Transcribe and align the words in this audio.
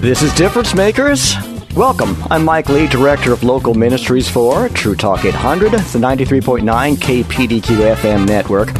This 0.00 0.22
is 0.22 0.32
Difference 0.32 0.74
Makers. 0.74 1.34
Welcome. 1.76 2.16
I'm 2.30 2.42
Mike 2.42 2.70
Lee, 2.70 2.86
Director 2.86 3.34
of 3.34 3.42
Local 3.42 3.74
Ministries 3.74 4.30
for 4.30 4.70
True 4.70 4.94
Talk 4.94 5.26
800, 5.26 5.72
the 5.72 5.98
93.9 5.98 6.96
KPDQ 6.96 7.94
FM 7.96 8.26
network. 8.26 8.70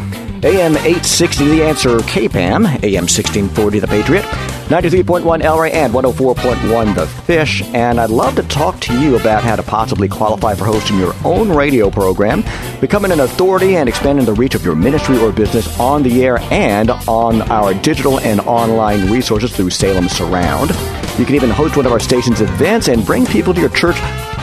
AM 0.43 0.75
860 0.77 1.45
The 1.45 1.63
Answer 1.63 1.97
KPAM, 1.99 2.65
AM 2.83 3.03
1640 3.03 3.79
The 3.79 3.87
Patriot, 3.87 4.23
93.1 4.23 5.43
El 5.43 5.59
Rey, 5.59 5.71
and 5.71 5.93
104.1 5.93 6.95
The 6.95 7.05
Fish. 7.05 7.61
And 7.75 8.01
I'd 8.01 8.09
love 8.09 8.35
to 8.37 8.43
talk 8.43 8.79
to 8.79 8.99
you 8.99 9.17
about 9.17 9.43
how 9.43 9.55
to 9.55 9.61
possibly 9.61 10.07
qualify 10.07 10.55
for 10.55 10.65
hosting 10.65 10.97
your 10.97 11.13
own 11.23 11.51
radio 11.51 11.91
program, 11.91 12.43
becoming 12.81 13.11
an 13.11 13.19
authority, 13.19 13.75
and 13.75 13.87
expanding 13.87 14.25
the 14.25 14.33
reach 14.33 14.55
of 14.55 14.65
your 14.65 14.75
ministry 14.75 15.19
or 15.19 15.31
business 15.31 15.79
on 15.79 16.01
the 16.01 16.25
air 16.25 16.39
and 16.49 16.89
on 16.89 17.43
our 17.51 17.75
digital 17.75 18.19
and 18.21 18.39
online 18.41 19.11
resources 19.11 19.55
through 19.55 19.69
Salem 19.69 20.09
Surround. 20.09 20.71
You 21.17 21.25
can 21.25 21.35
even 21.35 21.49
host 21.49 21.77
one 21.77 21.85
of 21.85 21.91
our 21.91 21.99
station's 21.99 22.41
events 22.41 22.87
and 22.87 23.05
bring 23.05 23.25
people 23.25 23.53
to 23.53 23.59
your 23.59 23.69
church 23.69 23.97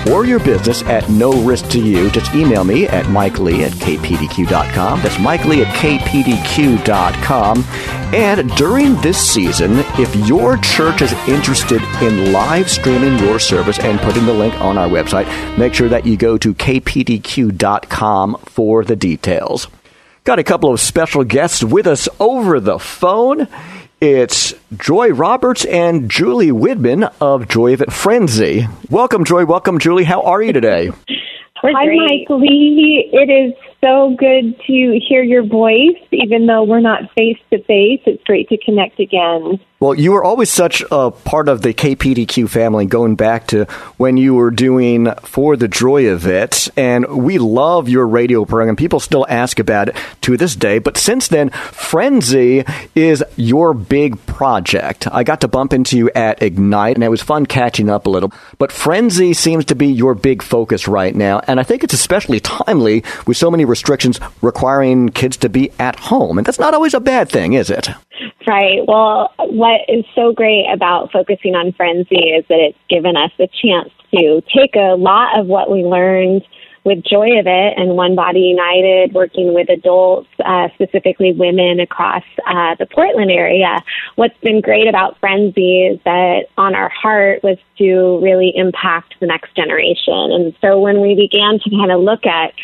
or 0.09 0.25
your 0.25 0.39
business 0.39 0.83
at 0.85 1.09
no 1.11 1.33
risk 1.43 1.69
to 1.71 1.81
you. 1.81 2.11
Just 2.11 2.33
email 2.35 2.65
me 2.65 2.87
at 2.87 3.07
MikeLee 3.07 3.61
at 3.61 3.73
kpdq.com. 3.73 5.03
That's 5.03 5.17
MikeLee 5.17 5.65
at 5.65 5.75
kpdq.com. 5.75 7.65
And 8.15 8.51
during 8.57 8.95
this 9.01 9.19
season, 9.19 9.73
if 9.99 10.15
your 10.27 10.57
church 10.59 11.03
is 11.03 11.13
interested 11.29 11.83
in 12.01 12.33
live 12.33 12.71
streaming 12.71 13.19
your 13.19 13.39
service 13.39 13.79
and 13.81 13.99
putting 14.01 14.25
the 14.25 14.33
link 14.33 14.55
on 14.61 14.79
our 14.79 14.89
website, 14.89 15.27
make 15.59 15.75
sure 15.75 15.89
that 15.89 16.07
you 16.07 16.17
go 16.17 16.39
to 16.39 16.55
kpdq.com 16.55 18.37
for 18.47 18.85
the 18.85 18.97
details. 18.97 19.69
Got 20.25 20.39
a 20.39 20.45
couple 20.45 20.73
of 20.73 20.81
special 20.81 21.25
guests 21.25 21.65
with 21.65 21.87
us 21.87 22.09
over 22.21 22.61
the 22.61 22.79
phone. 22.79 23.49
It's 24.01 24.55
Joy 24.77 25.09
Roberts 25.09 25.65
and 25.65 26.09
Julie 26.09 26.53
Widman 26.53 27.13
of 27.21 27.49
Joy 27.49 27.73
of 27.73 27.81
It 27.81 27.89
Friendzy. 27.89 28.69
Welcome, 28.89 29.25
Joy. 29.25 29.45
Welcome, 29.45 29.81
Julie. 29.81 30.05
How 30.05 30.23
are 30.23 30.41
you 30.41 30.53
today? 30.53 30.93
Hi, 31.57 31.73
Mike 31.73 32.31
Lee. 32.31 33.11
It 33.13 33.29
is 33.29 33.55
so 33.83 34.15
good 34.19 34.59
to 34.67 35.01
hear 35.07 35.23
your 35.23 35.45
voice, 35.45 35.97
even 36.11 36.47
though 36.47 36.65
we're 36.65 36.81
not 36.81 37.13
face 37.17 37.39
to 37.51 37.63
face. 37.63 38.01
It's 38.07 38.23
great 38.25 38.49
to 38.49 38.59
connect 38.59 38.99
again. 39.01 39.61
Well, 39.81 39.95
you 39.95 40.11
were 40.11 40.25
always 40.25 40.51
such 40.51 40.83
a 40.91 41.13
part 41.13 41.49
of 41.49 41.63
the 41.63 41.73
KPDQ 41.73 42.49
family 42.49 42.85
going 42.85 43.15
back 43.15 43.47
to 43.49 43.67
when 43.97 44.17
you 44.17 44.35
were 44.35 44.51
doing 44.51 45.09
For 45.23 45.57
the 45.57 45.69
Joy 45.69 46.09
of 46.09 46.27
It. 46.27 46.69
And 46.77 47.07
we 47.07 47.39
love 47.39 47.89
your 47.89 48.05
radio 48.09 48.45
program. 48.45 48.75
People 48.75 48.99
still 48.99 49.25
ask 49.29 49.61
about 49.61 49.91
it 49.91 49.97
to 50.23 50.37
this 50.37 50.57
day. 50.57 50.81
But 50.81 50.97
since 50.97 51.29
then, 51.29 51.51
Friendzy 51.51 52.69
is 52.97 53.23
your 53.37 53.73
big 53.73 54.27
project. 54.27 55.07
I 55.13 55.23
got 55.23 55.43
to 55.43 55.49
bump 55.49 55.73
into 55.73 55.97
you 55.97 56.11
at 56.13 56.43
Ignite, 56.43 56.97
and 56.97 57.05
it 57.05 57.09
was 57.09 57.23
fun 57.23 57.47
catching 57.47 57.89
up 57.89 58.07
a 58.07 58.11
little. 58.11 58.33
But 58.59 58.71
Friendzy 58.71 59.33
seems 59.37 59.67
to 59.67 59.77
be 59.77 59.87
your 59.87 60.17
big 60.17 60.43
focus 60.43 60.89
right 60.89 61.15
now. 61.15 61.41
And 61.47 61.61
I 61.61 61.63
think 61.63 61.85
it's 61.85 61.95
especially 61.95 62.41
timely 62.41 63.05
with 63.29 63.37
so 63.37 63.49
many 63.49 63.65
restrictions 63.69 64.19
requiring 64.43 65.11
kids 65.11 65.37
to 65.39 65.49
be 65.49 65.71
at 65.79 65.99
home. 65.99 66.39
And 66.39 66.47
that's 66.47 66.59
not 66.59 66.75
always 66.75 66.95
a 66.95 67.01
bad 67.01 67.29
thing, 67.29 67.53
is 67.53 67.71
it? 67.71 67.89
Right. 68.47 68.81
Well, 68.87 69.33
what 69.39 69.83
is 69.89 70.05
so 70.15 70.33
great 70.33 70.67
about 70.73 71.13
focusing 71.13 71.55
on 71.55 71.73
Friendzy 71.73 72.39
is 72.39 72.45
that 72.49 72.59
it's 72.59 72.79
given 72.89 73.17
us 73.17 73.31
the 73.39 73.49
chance 73.63 73.91
to 74.15 74.43
take 74.57 74.75
a 74.75 74.97
lot 74.97 75.39
of 75.39 75.47
what 75.47 75.71
we 75.71 75.85
learned 75.85 76.43
with 76.85 77.05
Joy 77.05 77.39
of 77.39 77.47
It 77.47 77.75
and 77.77 77.97
One 77.97 78.15
Body 78.15 78.41
United, 78.41 79.13
working 79.13 79.53
with 79.53 79.69
adults, 79.69 80.29
uh, 80.43 80.69
specifically 80.75 81.33
women 81.33 81.81
across 81.81 82.23
uh, 82.47 82.77
the 82.79 82.87
Portland 82.87 83.31
area. 83.31 83.85
What's 84.17 84.39
been 84.39 84.63
great 84.63 84.89
about 84.89 85.21
Friendzy 85.21 85.93
is 85.93 86.01
that 86.05 86.47
on 86.57 86.75
our 86.75 86.89
heart 86.89 87.43
was 87.43 87.59
to 87.77 88.19
really 88.23 88.53
impact 88.55 89.17
the 89.21 89.27
next 89.27 89.55
generation. 89.55 90.33
And 90.33 90.55
so 90.63 90.81
when 90.81 91.03
we 91.03 91.15
began 91.15 91.59
to 91.61 91.71
kind 91.71 91.93
of 91.93 92.01
look 92.01 92.25
at 92.25 92.55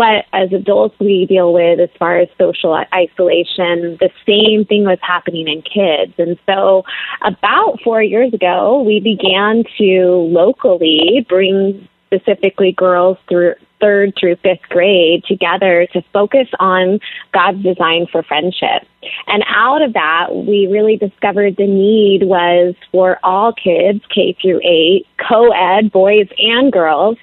what 0.00 0.24
as 0.32 0.50
adults 0.54 0.94
we 0.98 1.26
deal 1.26 1.52
with 1.52 1.78
as 1.78 1.90
far 1.98 2.18
as 2.18 2.26
social 2.38 2.72
isolation, 2.94 3.98
the 4.00 4.08
same 4.26 4.64
thing 4.64 4.84
was 4.84 4.98
happening 5.02 5.46
in 5.46 5.60
kids. 5.60 6.14
And 6.16 6.38
so 6.46 6.84
about 7.20 7.80
four 7.84 8.02
years 8.02 8.32
ago, 8.32 8.80
we 8.80 9.00
began 9.00 9.62
to 9.76 10.26
locally 10.32 11.26
bring 11.28 11.86
specifically 12.12 12.72
girls 12.72 13.18
through 13.28 13.54
third 13.80 14.12
through 14.18 14.36
fifth 14.36 14.68
grade 14.68 15.24
together 15.24 15.86
to 15.92 16.02
focus 16.12 16.48
on 16.58 17.00
God's 17.32 17.62
design 17.62 18.06
for 18.10 18.22
friendship. 18.22 18.86
And 19.26 19.42
out 19.48 19.80
of 19.80 19.94
that, 19.94 20.34
we 20.34 20.66
really 20.66 20.96
discovered 20.96 21.56
the 21.56 21.66
need 21.66 22.24
was 22.24 22.74
for 22.92 23.18
all 23.22 23.52
kids, 23.52 24.04
K 24.14 24.36
through 24.40 24.60
eight, 24.62 25.06
co 25.26 25.50
ed, 25.52 25.90
boys 25.90 26.28
and 26.38 26.70
girls, 26.70 27.16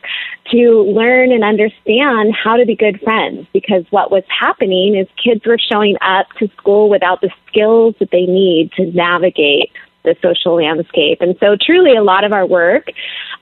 to 0.51 0.83
learn 0.83 1.31
and 1.31 1.43
understand 1.43 2.33
how 2.33 2.57
to 2.57 2.65
be 2.65 2.75
good 2.75 2.99
friends 3.01 3.45
because 3.53 3.85
what 3.91 4.09
was 4.09 4.23
happening 4.27 4.95
is 4.95 5.07
kids 5.21 5.45
were 5.45 5.59
showing 5.59 5.97
up 6.01 6.27
to 6.39 6.49
school 6.57 6.89
without 6.89 7.21
the 7.21 7.29
skills 7.47 7.93
that 7.99 8.09
they 8.11 8.25
need 8.25 8.71
to 8.71 8.85
navigate 8.93 9.71
the 10.07 10.15
social 10.23 10.55
landscape. 10.55 11.19
And 11.21 11.35
so, 11.39 11.57
truly, 11.59 11.95
a 11.95 12.03
lot 12.03 12.23
of 12.23 12.31
our 12.31 12.47
work, 12.47 12.87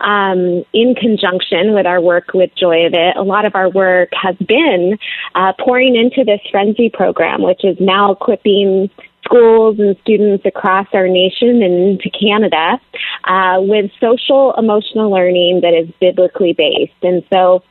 um, 0.02 0.66
in 0.74 0.96
conjunction 1.00 1.74
with 1.74 1.86
our 1.86 2.02
work 2.02 2.34
with 2.34 2.50
Joy 2.56 2.88
of 2.88 2.94
It, 2.94 3.16
a 3.16 3.24
lot 3.24 3.46
of 3.46 3.56
our 3.56 3.70
work 3.70 4.10
has 4.12 4.36
been 4.38 4.98
uh, 5.36 5.54
pouring 5.60 5.96
into 5.96 6.26
this 6.26 6.42
Friendzy 6.52 6.92
program, 6.92 7.42
which 7.42 7.64
is 7.64 7.78
now 7.80 8.12
equipping 8.12 8.90
schools 9.24 9.80
and 9.80 9.96
students 10.02 10.46
across 10.46 10.88
our 10.94 11.08
nation 11.08 11.62
and 11.64 12.00
to 12.00 12.10
Canada 12.10 12.80
uh, 13.24 13.58
with 13.60 13.92
social 14.00 14.54
emotional 14.58 15.12
learning 15.12 15.62
that 15.62 15.74
is 15.74 15.90
biblically 16.00 16.54
based. 16.54 17.02
And 17.02 17.24
so 17.32 17.64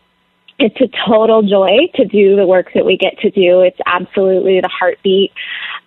it's 0.59 0.81
a 0.81 0.88
total 1.09 1.42
joy 1.42 1.88
to 1.97 2.04
do 2.04 2.37
the 2.37 2.47
work 2.47 2.70
that 2.75 2.84
we 2.84 2.97
get 2.97 3.19
to 3.20 3.31
do. 3.31 3.60
It's 3.60 3.78
absolutely 3.87 4.60
the 4.60 4.69
heartbeat 4.69 5.32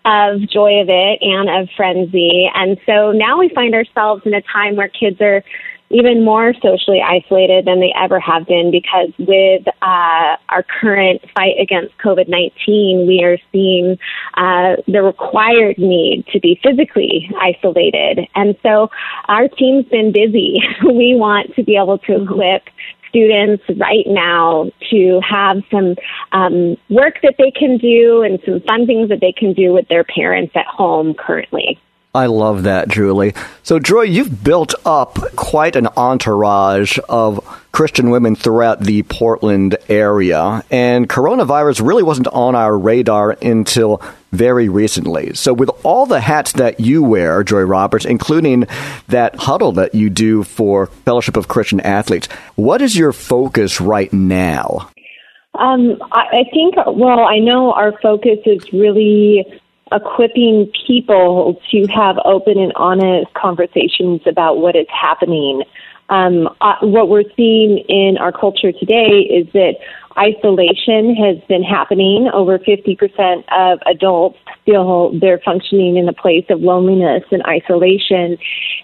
of 0.03 0.41
Joy 0.49 0.81
of 0.81 0.89
It 0.89 1.19
and 1.21 1.49
of 1.49 1.69
Friendzy. 1.77 2.49
And 2.53 2.77
so 2.85 3.11
now 3.11 3.39
we 3.39 3.49
find 3.49 3.73
ourselves 3.73 4.23
in 4.25 4.33
a 4.33 4.41
time 4.41 4.75
where 4.75 4.89
kids 4.89 5.21
are 5.21 5.43
even 5.89 6.23
more 6.23 6.53
socially 6.61 7.01
isolated 7.01 7.65
than 7.65 7.79
they 7.79 7.93
ever 7.97 8.19
have 8.19 8.45
been 8.45 8.71
because 8.71 9.09
with 9.17 9.65
uh, 9.81 10.35
our 10.49 10.63
current 10.81 11.21
fight 11.33 11.55
against 11.61 11.97
COVID 11.99 12.27
19, 12.27 13.07
we 13.07 13.23
are 13.23 13.37
seeing 13.51 13.97
uh, 14.33 14.75
the 14.87 15.01
required 15.01 15.77
need 15.77 16.25
to 16.33 16.39
be 16.39 16.59
physically 16.61 17.29
isolated. 17.39 18.27
And 18.35 18.55
so 18.63 18.89
our 19.29 19.47
team's 19.47 19.85
been 19.85 20.11
busy. 20.11 20.59
we 20.83 21.15
want 21.15 21.55
to 21.55 21.63
be 21.63 21.77
able 21.77 21.99
to 21.99 22.23
equip 22.23 22.63
students 23.09 23.63
right 23.77 24.05
now 24.07 24.71
to 24.89 25.19
have 25.27 25.57
some 25.71 25.95
um, 26.31 26.77
work 26.89 27.19
that 27.23 27.35
they 27.37 27.51
can 27.51 27.77
do 27.77 28.23
and 28.23 28.39
some 28.45 28.61
fun 28.61 28.85
things 28.85 29.09
that 29.09 29.19
they 29.19 29.31
can 29.31 29.53
do 29.53 29.73
with 29.73 29.87
their 29.87 30.03
parents 30.03 30.53
at 30.55 30.65
home 30.65 31.13
currently. 31.13 31.79
I 32.15 32.25
love 32.25 32.63
that, 32.63 32.87
Julie. 32.87 33.35
So, 33.61 33.77
Joy, 33.77 34.03
you've 34.03 34.43
built 34.43 34.73
up 34.85 35.19
quite 35.35 35.75
an 35.75 35.87
entourage 35.95 36.97
of 37.09 37.39
Christian 37.77 38.09
women 38.09 38.35
throughout 38.35 38.79
the 38.79 39.03
Portland 39.03 39.77
area, 39.87 40.63
and 40.71 41.07
coronavirus 41.07 41.85
really 41.85 42.01
wasn't 42.01 42.27
on 42.29 42.55
our 42.55 42.75
radar 42.75 43.37
until 43.39 44.01
very 44.31 44.67
recently. 44.67 45.35
So, 45.35 45.53
with 45.53 45.69
all 45.83 46.07
the 46.07 46.19
hats 46.19 46.53
that 46.53 46.79
you 46.79 47.03
wear, 47.03 47.43
Joy 47.43 47.61
Roberts, 47.61 48.03
including 48.03 48.65
that 49.09 49.35
huddle 49.35 49.73
that 49.73 49.93
you 49.93 50.09
do 50.09 50.41
for 50.41 50.87
Fellowship 50.87 51.37
of 51.37 51.49
Christian 51.49 51.79
Athletes, 51.81 52.27
what 52.55 52.81
is 52.81 52.97
your 52.97 53.13
focus 53.13 53.79
right 53.79 54.11
now? 54.11 54.89
Um, 55.53 56.01
I, 56.11 56.23
I 56.31 56.43
think, 56.51 56.77
well, 56.77 57.27
I 57.27 57.37
know 57.37 57.73
our 57.73 57.93
focus 58.01 58.39
is 58.47 58.73
really 58.73 59.45
equipping 59.91 60.71
people 60.87 61.61
to 61.69 61.85
have 61.93 62.17
open 62.25 62.57
and 62.57 62.73
honest 62.75 63.31
conversations 63.35 64.21
about 64.25 64.57
what 64.57 64.75
is 64.75 64.87
happening 64.89 65.61
um, 66.09 66.47
uh, 66.61 66.75
what 66.81 67.09
we're 67.09 67.29
seeing 67.35 67.79
in 67.89 68.17
our 68.17 68.31
culture 68.31 68.71
today 68.71 69.27
is 69.29 69.47
that 69.53 69.75
isolation 70.17 71.15
has 71.15 71.37
been 71.47 71.63
happening. 71.63 72.29
Over 72.33 72.57
50% 72.57 73.43
of 73.51 73.79
adults 73.85 74.39
feel 74.65 75.17
they're 75.19 75.39
functioning 75.39 75.97
in 75.97 76.07
a 76.09 76.13
place 76.13 76.45
of 76.49 76.61
loneliness 76.61 77.23
and 77.31 77.43
isolation. 77.43 78.37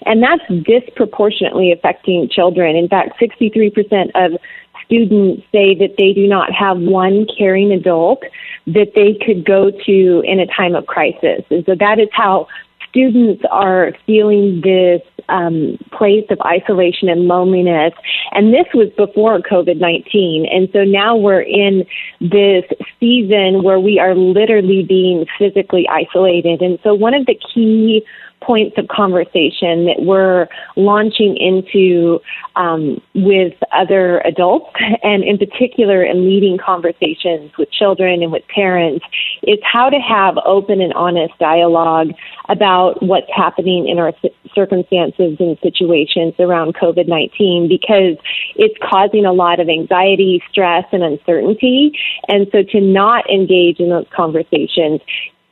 And 0.05 0.21
that's 0.21 0.43
disproportionately 0.63 1.71
affecting 1.71 2.29
children. 2.29 2.75
In 2.75 2.87
fact, 2.87 3.19
63% 3.19 4.11
of 4.15 4.39
students 4.85 5.43
say 5.51 5.73
that 5.75 5.95
they 5.97 6.13
do 6.13 6.27
not 6.27 6.51
have 6.51 6.77
one 6.77 7.25
caring 7.37 7.71
adult 7.71 8.21
that 8.67 8.91
they 8.95 9.17
could 9.25 9.45
go 9.45 9.71
to 9.71 10.23
in 10.25 10.39
a 10.39 10.45
time 10.45 10.75
of 10.75 10.85
crisis. 10.85 11.43
And 11.49 11.65
so 11.65 11.75
that 11.79 11.99
is 11.99 12.09
how 12.11 12.47
students 12.89 13.43
are 13.49 13.93
feeling 14.05 14.61
this 14.61 15.01
um, 15.29 15.77
place 15.91 16.25
of 16.29 16.39
isolation 16.41 17.09
and 17.09 17.27
loneliness. 17.27 17.93
And 18.31 18.53
this 18.53 18.67
was 18.73 18.89
before 18.97 19.39
COVID 19.39 19.79
19. 19.79 20.47
And 20.51 20.69
so 20.73 20.83
now 20.83 21.15
we're 21.15 21.41
in 21.41 21.85
this 22.19 22.65
season 22.99 23.63
where 23.63 23.79
we 23.79 23.99
are 23.99 24.15
literally 24.15 24.83
being 24.83 25.25
physically 25.37 25.87
isolated. 25.89 26.61
And 26.61 26.79
so 26.83 26.93
one 26.93 27.13
of 27.13 27.25
the 27.25 27.39
key 27.53 28.05
points 28.43 28.77
of 28.77 28.87
conversation 28.87 29.85
that 29.85 29.97
we're 29.99 30.47
launching 30.75 31.37
into 31.37 32.19
um, 32.55 33.01
with 33.15 33.53
other 33.71 34.19
adults, 34.21 34.69
and 35.03 35.23
in 35.23 35.37
particular 35.37 36.03
in 36.03 36.25
leading 36.25 36.57
conversations 36.57 37.51
with 37.57 37.71
children 37.71 38.21
and 38.21 38.31
with 38.31 38.43
parents, 38.47 39.05
is 39.43 39.59
how 39.63 39.89
to 39.89 39.97
have 39.97 40.37
open 40.45 40.81
and 40.81 40.93
honest 40.93 41.33
dialogue 41.39 42.09
about 42.49 43.01
what's 43.01 43.31
happening 43.33 43.87
in 43.87 43.97
our 43.97 44.13
circumstances 44.53 45.37
and 45.39 45.57
situations 45.61 46.33
around 46.39 46.75
COVID 46.75 47.07
19 47.07 47.67
because 47.67 48.17
it's 48.55 48.75
causing 48.81 49.25
a 49.25 49.33
lot 49.33 49.59
of 49.59 49.69
anxiety, 49.69 50.41
stress, 50.49 50.85
and 50.91 51.03
uncertainty. 51.03 51.97
And 52.27 52.47
so 52.51 52.63
to 52.63 52.81
not 52.81 53.29
engage 53.29 53.79
in 53.79 53.89
those 53.89 54.07
conversations 54.15 55.01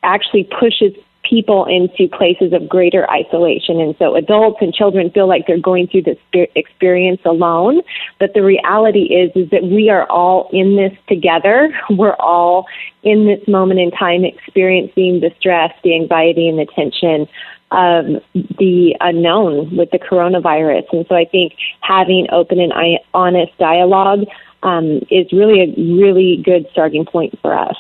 actually 0.04 0.50
pushes 0.60 0.94
people 1.32 1.66
into 1.66 2.14
places 2.16 2.52
of 2.54 2.68
greater 2.68 3.10
isolation. 3.10 3.80
And 3.80 3.96
so 3.98 4.16
adults 4.16 4.58
and 4.62 4.74
children 4.74 5.10
feel 5.12 5.28
like 5.28 5.48
they're 5.48 5.60
going 5.60 5.88
through 5.88 6.04
this 6.04 6.18
experience 6.56 7.22
alone. 7.26 7.82
But 8.20 8.34
the 8.34 8.44
reality 8.44 9.04
is, 9.14 9.32
is 9.36 9.50
that 9.52 9.64
we 9.64 9.90
are 9.90 10.06
all 10.10 10.50
in 10.52 10.76
this 10.76 10.92
together. 11.08 11.74
We're 11.90 12.16
all 12.16 12.66
in 13.04 13.28
this 13.28 13.48
moment 13.48 13.80
in 13.80 13.92
time 13.92 14.26
experiencing 14.26 15.22
the 15.22 15.32
stress, 15.40 15.72
the 15.84 15.96
anxiety, 15.96 16.50
and 16.50 16.60
the 16.60 16.68
tension 16.76 17.28
of 17.72 18.22
the 18.34 18.96
unknown 19.00 19.76
with 19.76 19.90
the 19.92 20.00
coronavirus. 20.00 20.84
And 20.92 21.06
so 21.08 21.16
I 21.16 21.26
think 21.26 21.54
having 21.82 22.28
open 22.32 22.60
and 22.60 22.74
honest 23.14 23.58
dialogue 23.58 24.26
um, 24.64 25.02
is 25.10 25.32
really 25.32 25.62
a 25.62 25.98
really 25.98 26.42
good 26.44 26.68
starting 26.72 27.06
point 27.06 27.40
for 27.42 27.58
us. 27.58 27.76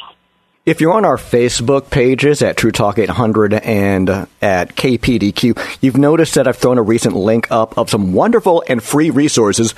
If 0.63 0.79
you're 0.79 0.93
on 0.93 1.05
our 1.05 1.17
Facebook 1.17 1.89
pages 1.89 2.41
at 2.43 2.55
True 2.55 2.71
Talk 2.71 2.99
800 2.99 3.53
and 3.55 4.09
at 4.41 4.75
KPDQ, 4.75 5.79
you've 5.81 5.97
noticed 5.97 6.35
that 6.35 6.47
I've 6.47 6.57
thrown 6.57 6.77
a 6.77 6.83
recent 6.83 7.15
link 7.15 7.47
up 7.49 7.77
of 7.77 7.89
some 7.89 8.13
wonderful 8.13 8.63
and 8.67 8.81
free 8.81 9.09
resources 9.09 9.73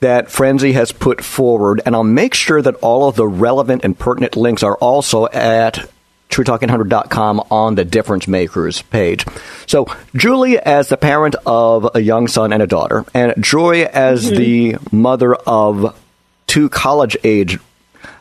that 0.00 0.26
Friendzy 0.26 0.74
has 0.74 0.92
put 0.92 1.24
forward, 1.24 1.82
and 1.84 1.94
I'll 1.94 2.04
make 2.04 2.34
sure 2.34 2.62
that 2.62 2.76
all 2.76 3.08
of 3.08 3.16
the 3.16 3.26
relevant 3.26 3.84
and 3.84 3.98
pertinent 3.98 4.36
links 4.36 4.62
are 4.62 4.76
also 4.76 5.26
at 5.26 5.90
TrueTalk800.com 6.28 7.40
on 7.50 7.74
the 7.74 7.84
Difference 7.84 8.28
Makers 8.28 8.82
page. 8.82 9.24
So, 9.66 9.86
Julie, 10.14 10.58
as 10.58 10.88
the 10.88 10.96
parent 10.96 11.36
of 11.46 11.90
a 11.94 12.00
young 12.00 12.28
son 12.28 12.52
and 12.52 12.62
a 12.62 12.66
daughter, 12.66 13.04
and 13.14 13.42
Joy, 13.42 13.82
as 13.84 14.26
mm-hmm. 14.26 14.36
the 14.36 14.76
mother 14.92 15.34
of 15.34 15.98
two 16.46 16.68
college 16.68 17.16
age 17.24 17.58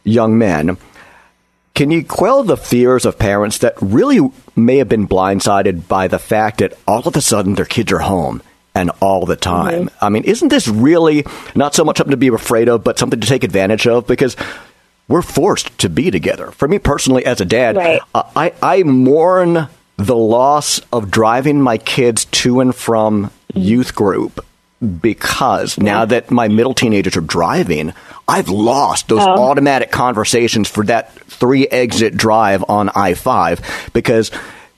young 0.04 0.38
men, 0.38 0.78
can 1.76 1.92
you 1.92 2.04
quell 2.04 2.44
the 2.44 2.58
fears 2.58 3.06
of 3.06 3.20
parents 3.20 3.60
that 3.60 3.76
really 3.82 4.20
may 4.56 4.78
have 4.78 4.90
been 4.90 5.08
blindsided 5.08 5.88
by 5.88 6.08
the 6.08 6.18
fact 6.18 6.58
that 6.60 6.74
all 6.88 7.08
of 7.08 7.16
a 7.16 7.22
sudden 7.22 7.54
their 7.54 7.66
kids 7.66 7.92
are 7.92 8.00
home 8.00 8.42
and 8.74 8.90
all 9.00 9.26
the 9.26 9.36
time? 9.36 9.86
Mm-hmm. 9.86 10.04
I 10.06 10.10
mean, 10.10 10.24
isn't 10.24 10.48
this 10.48 10.68
really 10.68 11.24
not 11.56 11.76
so 11.76 11.84
much 11.84 11.98
something 11.98 12.12
to 12.12 12.18
be 12.18 12.30
afraid 12.30 12.68
of, 12.68 12.84
but 12.84 12.98
something 12.98 13.20
to 13.20 13.28
take 13.28 13.44
advantage 13.44 13.86
of? 13.86 14.08
Because 14.08 14.36
we're 15.08 15.22
forced 15.22 15.78
to 15.80 15.90
be 15.90 16.12
together. 16.12 16.52
For 16.52 16.68
me 16.68 16.80
personally, 16.80 17.26
as 17.26 17.42
a 17.42 17.46
dad, 17.46 17.78
right. 17.78 18.02
uh, 18.14 18.24
I, 18.36 18.54
I 18.62 18.84
mourn 18.84 19.68
the 19.98 20.16
loss 20.16 20.80
of 20.92 21.10
driving 21.10 21.62
my 21.62 21.78
kids 21.78 22.26
to 22.26 22.60
and 22.60 22.76
from 22.76 23.32
youth 23.54 23.96
group 23.96 24.46
because 25.02 25.78
now 25.80 26.06
that 26.06 26.30
my 26.30 26.48
middle 26.48 26.76
teenagers 26.76 27.18
are 27.18 27.22
driving, 27.22 27.94
I've 28.28 28.50
lost 28.50 29.08
those 29.08 29.22
oh. 29.24 29.50
automatic 29.50 29.92
conversations 29.92 30.70
for 30.70 30.84
that 30.86 31.14
three 31.14 31.68
exit 31.68 32.16
drive 32.16 32.64
on 32.70 32.90
I 32.90 33.16
5 33.16 33.90
because 33.94 34.30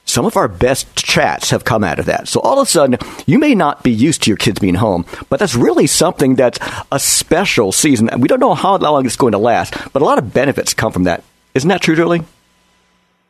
some 0.09 0.25
of 0.25 0.35
our 0.35 0.47
best 0.47 0.95
chats 0.95 1.51
have 1.51 1.63
come 1.63 1.83
out 1.83 1.99
of 1.99 2.07
that. 2.07 2.27
So 2.27 2.39
all 2.39 2.59
of 2.59 2.67
a 2.67 2.71
sudden, 2.71 2.97
you 3.25 3.39
may 3.39 3.55
not 3.55 3.83
be 3.83 3.91
used 3.91 4.23
to 4.23 4.31
your 4.31 4.37
kids 4.37 4.59
being 4.59 4.75
home, 4.75 5.05
but 5.29 5.39
that's 5.39 5.55
really 5.55 5.87
something 5.87 6.35
that's 6.35 6.59
a 6.91 6.99
special 6.99 7.71
season. 7.71 8.09
We 8.17 8.27
don't 8.27 8.39
know 8.39 8.55
how 8.55 8.77
long 8.77 9.05
it's 9.05 9.15
going 9.15 9.33
to 9.33 9.37
last, 9.37 9.75
but 9.93 10.01
a 10.01 10.05
lot 10.05 10.17
of 10.17 10.33
benefits 10.33 10.73
come 10.73 10.91
from 10.91 11.03
that. 11.03 11.23
Isn't 11.53 11.69
that 11.69 11.81
true, 11.81 11.95
Julie? 11.95 12.23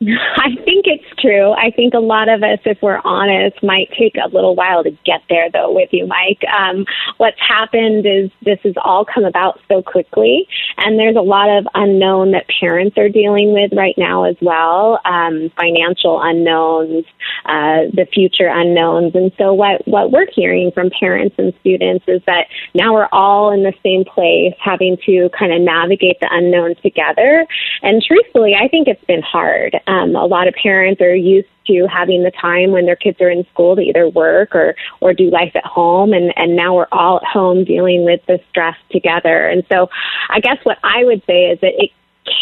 I 0.00 0.56
think 0.64 0.79
it's 0.90 1.20
true. 1.20 1.52
I 1.52 1.70
think 1.70 1.94
a 1.94 2.00
lot 2.00 2.28
of 2.28 2.42
us, 2.42 2.58
if 2.64 2.82
we're 2.82 3.00
honest, 3.04 3.62
might 3.62 3.88
take 3.96 4.16
a 4.16 4.28
little 4.28 4.56
while 4.56 4.82
to 4.82 4.90
get 5.04 5.22
there, 5.28 5.48
though, 5.48 5.72
with 5.72 5.90
you, 5.92 6.04
Mike. 6.06 6.42
Um, 6.52 6.84
what's 7.16 7.38
happened 7.38 8.06
is 8.06 8.30
this 8.42 8.58
has 8.64 8.74
all 8.82 9.04
come 9.04 9.24
about 9.24 9.60
so 9.68 9.82
quickly, 9.82 10.48
and 10.78 10.98
there's 10.98 11.14
a 11.14 11.22
lot 11.22 11.48
of 11.48 11.68
unknown 11.74 12.32
that 12.32 12.46
parents 12.58 12.98
are 12.98 13.08
dealing 13.08 13.52
with 13.52 13.70
right 13.72 13.94
now 13.96 14.24
as 14.24 14.34
well 14.42 14.98
um, 15.04 15.52
financial 15.56 16.20
unknowns, 16.20 17.04
uh, 17.44 17.86
the 17.94 18.06
future 18.12 18.48
unknowns. 18.48 19.14
And 19.14 19.30
so, 19.38 19.54
what, 19.54 19.86
what 19.86 20.10
we're 20.10 20.26
hearing 20.34 20.72
from 20.72 20.90
parents 20.98 21.36
and 21.38 21.54
students 21.60 22.04
is 22.08 22.20
that 22.26 22.48
now 22.74 22.94
we're 22.94 23.08
all 23.12 23.52
in 23.52 23.62
the 23.62 23.74
same 23.84 24.04
place, 24.04 24.54
having 24.58 24.96
to 25.06 25.30
kind 25.38 25.52
of 25.52 25.60
navigate 25.60 26.18
the 26.20 26.28
unknown 26.30 26.74
together. 26.82 27.46
And 27.82 28.02
truthfully, 28.02 28.54
I 28.60 28.66
think 28.66 28.88
it's 28.88 29.04
been 29.04 29.22
hard. 29.22 29.76
Um, 29.86 30.16
a 30.16 30.26
lot 30.26 30.48
of 30.48 30.54
parents 30.54 30.79
are 31.00 31.14
used 31.14 31.48
to 31.66 31.86
having 31.86 32.22
the 32.22 32.30
time 32.30 32.72
when 32.72 32.86
their 32.86 32.96
kids 32.96 33.20
are 33.20 33.30
in 33.30 33.44
school 33.52 33.76
to 33.76 33.82
either 33.82 34.08
work 34.08 34.54
or 34.54 34.74
or 35.00 35.12
do 35.12 35.30
life 35.30 35.52
at 35.54 35.64
home 35.64 36.12
and 36.12 36.32
and 36.36 36.56
now 36.56 36.74
we're 36.74 36.88
all 36.92 37.18
at 37.18 37.24
home 37.24 37.64
dealing 37.64 38.04
with 38.04 38.20
the 38.26 38.40
stress 38.48 38.76
together 38.90 39.46
and 39.46 39.64
so 39.70 39.88
i 40.30 40.40
guess 40.40 40.58
what 40.64 40.78
i 40.82 41.04
would 41.04 41.22
say 41.26 41.46
is 41.46 41.60
that 41.60 41.72
it 41.76 41.90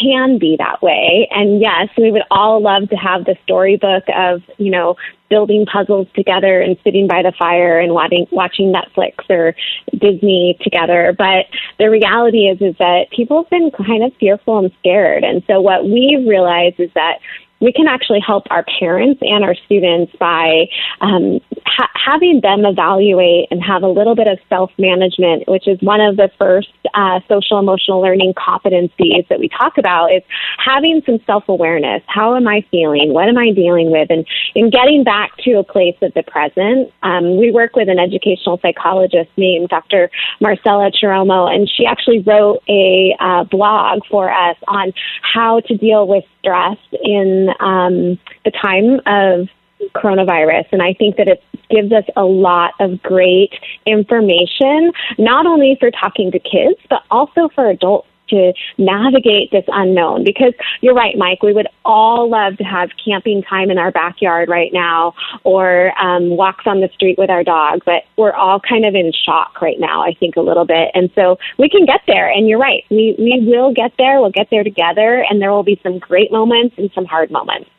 can 0.01 0.37
be 0.37 0.55
that 0.57 0.81
way 0.81 1.27
and 1.31 1.61
yes 1.61 1.89
we 1.97 2.11
would 2.11 2.23
all 2.31 2.61
love 2.61 2.89
to 2.89 2.95
have 2.95 3.25
the 3.25 3.35
storybook 3.43 4.03
of 4.15 4.41
you 4.57 4.71
know 4.71 4.95
building 5.29 5.65
puzzles 5.65 6.07
together 6.15 6.59
and 6.59 6.77
sitting 6.83 7.07
by 7.07 7.21
the 7.21 7.31
fire 7.37 7.79
and 7.79 7.93
watching 7.93 8.27
watching 8.31 8.73
Netflix 8.73 9.29
or 9.29 9.55
Disney 9.95 10.57
together. 10.61 11.13
But 11.17 11.45
the 11.77 11.89
reality 11.89 12.47
is 12.47 12.61
is 12.61 12.75
that 12.79 13.11
people 13.11 13.43
have 13.43 13.49
been 13.49 13.71
kind 13.71 14.03
of 14.03 14.11
fearful 14.19 14.57
and 14.57 14.71
scared. 14.79 15.23
And 15.23 15.43
so 15.47 15.61
what 15.61 15.85
we've 15.85 16.27
realized 16.27 16.79
is 16.79 16.89
that 16.95 17.19
we 17.59 17.73
can 17.73 17.87
actually 17.87 18.19
help 18.25 18.45
our 18.49 18.65
parents 18.79 19.21
and 19.21 19.43
our 19.43 19.55
students 19.65 20.13
by 20.19 20.65
um, 21.01 21.39
ha- 21.65 21.91
having 21.93 22.39
them 22.41 22.65
evaluate 22.65 23.47
and 23.51 23.61
have 23.61 23.83
a 23.83 23.87
little 23.87 24.15
bit 24.15 24.27
of 24.27 24.39
self 24.47 24.71
management, 24.77 25.47
which 25.47 25.67
is 25.67 25.79
one 25.81 26.01
of 26.01 26.15
the 26.15 26.29
first 26.37 26.69
uh, 26.93 27.19
social 27.27 27.59
emotional 27.59 27.99
learning 27.99 28.33
competencies 28.33 29.27
that 29.27 29.39
we 29.39 29.49
talk 29.49 29.77
about. 29.77 30.07
Is 30.07 30.23
having 30.63 31.01
some 31.05 31.19
self 31.25 31.47
awareness. 31.49 32.01
How 32.07 32.35
am 32.35 32.47
I 32.47 32.65
feeling? 32.71 33.13
What 33.13 33.27
am 33.27 33.37
I 33.37 33.51
dealing 33.51 33.91
with? 33.91 34.09
And 34.09 34.25
in 34.55 34.69
getting 34.69 35.03
back 35.03 35.35
to 35.43 35.53
a 35.59 35.63
place 35.63 35.97
of 36.01 36.13
the 36.13 36.23
present, 36.23 36.91
um, 37.03 37.37
we 37.37 37.51
work 37.51 37.75
with 37.75 37.89
an 37.89 37.99
educational 37.99 38.59
psychologist 38.61 39.29
named 39.37 39.69
Dr. 39.69 40.09
Marcella 40.39 40.91
Chiromo, 40.91 41.53
and 41.53 41.69
she 41.69 41.85
actually 41.85 42.19
wrote 42.19 42.61
a 42.69 43.15
uh, 43.19 43.43
blog 43.43 44.01
for 44.09 44.31
us 44.31 44.57
on 44.67 44.93
how 45.21 45.59
to 45.61 45.75
deal 45.75 46.07
with 46.07 46.23
stress 46.39 46.77
in 47.03 47.49
um, 47.59 48.19
the 48.45 48.51
time 48.51 48.99
of 49.05 49.47
coronavirus. 49.95 50.65
And 50.71 50.81
I 50.81 50.93
think 50.93 51.15
that 51.17 51.27
it 51.27 51.43
gives 51.69 51.91
us 51.91 52.03
a 52.15 52.23
lot 52.23 52.73
of 52.79 53.01
great 53.01 53.53
information, 53.85 54.91
not 55.17 55.45
only 55.45 55.77
for 55.79 55.91
talking 55.91 56.31
to 56.31 56.39
kids, 56.39 56.79
but 56.89 57.03
also 57.09 57.49
for 57.55 57.69
adults 57.69 58.08
to 58.29 58.53
navigate 58.77 59.51
this 59.51 59.65
unknown 59.67 60.23
because 60.23 60.53
you're 60.81 60.93
right, 60.93 61.17
Mike. 61.17 61.43
We 61.43 61.53
would 61.53 61.67
all 61.85 62.29
love 62.29 62.57
to 62.57 62.63
have 62.63 62.89
camping 63.03 63.43
time 63.43 63.69
in 63.71 63.77
our 63.77 63.91
backyard 63.91 64.49
right 64.49 64.71
now 64.73 65.13
or 65.43 65.91
um, 65.99 66.35
walks 66.35 66.65
on 66.65 66.81
the 66.81 66.89
street 66.93 67.17
with 67.17 67.29
our 67.29 67.43
dog, 67.43 67.81
but 67.85 68.03
we're 68.17 68.33
all 68.33 68.59
kind 68.59 68.85
of 68.85 68.95
in 68.95 69.11
shock 69.25 69.61
right 69.61 69.79
now, 69.79 70.03
I 70.03 70.13
think, 70.13 70.35
a 70.35 70.41
little 70.41 70.65
bit. 70.65 70.89
And 70.93 71.09
so 71.15 71.37
we 71.57 71.69
can 71.69 71.85
get 71.85 72.01
there. 72.07 72.29
And 72.29 72.47
you're 72.47 72.59
right. 72.59 72.83
We, 72.89 73.15
we 73.17 73.43
will 73.45 73.73
get 73.73 73.93
there. 73.97 74.19
We'll 74.21 74.31
get 74.31 74.49
there 74.49 74.63
together. 74.63 75.25
And 75.29 75.41
there 75.41 75.51
will 75.51 75.63
be 75.63 75.79
some 75.83 75.99
great 75.99 76.31
moments 76.31 76.75
and 76.77 76.91
some 76.93 77.05
hard 77.05 77.31
moments. 77.31 77.69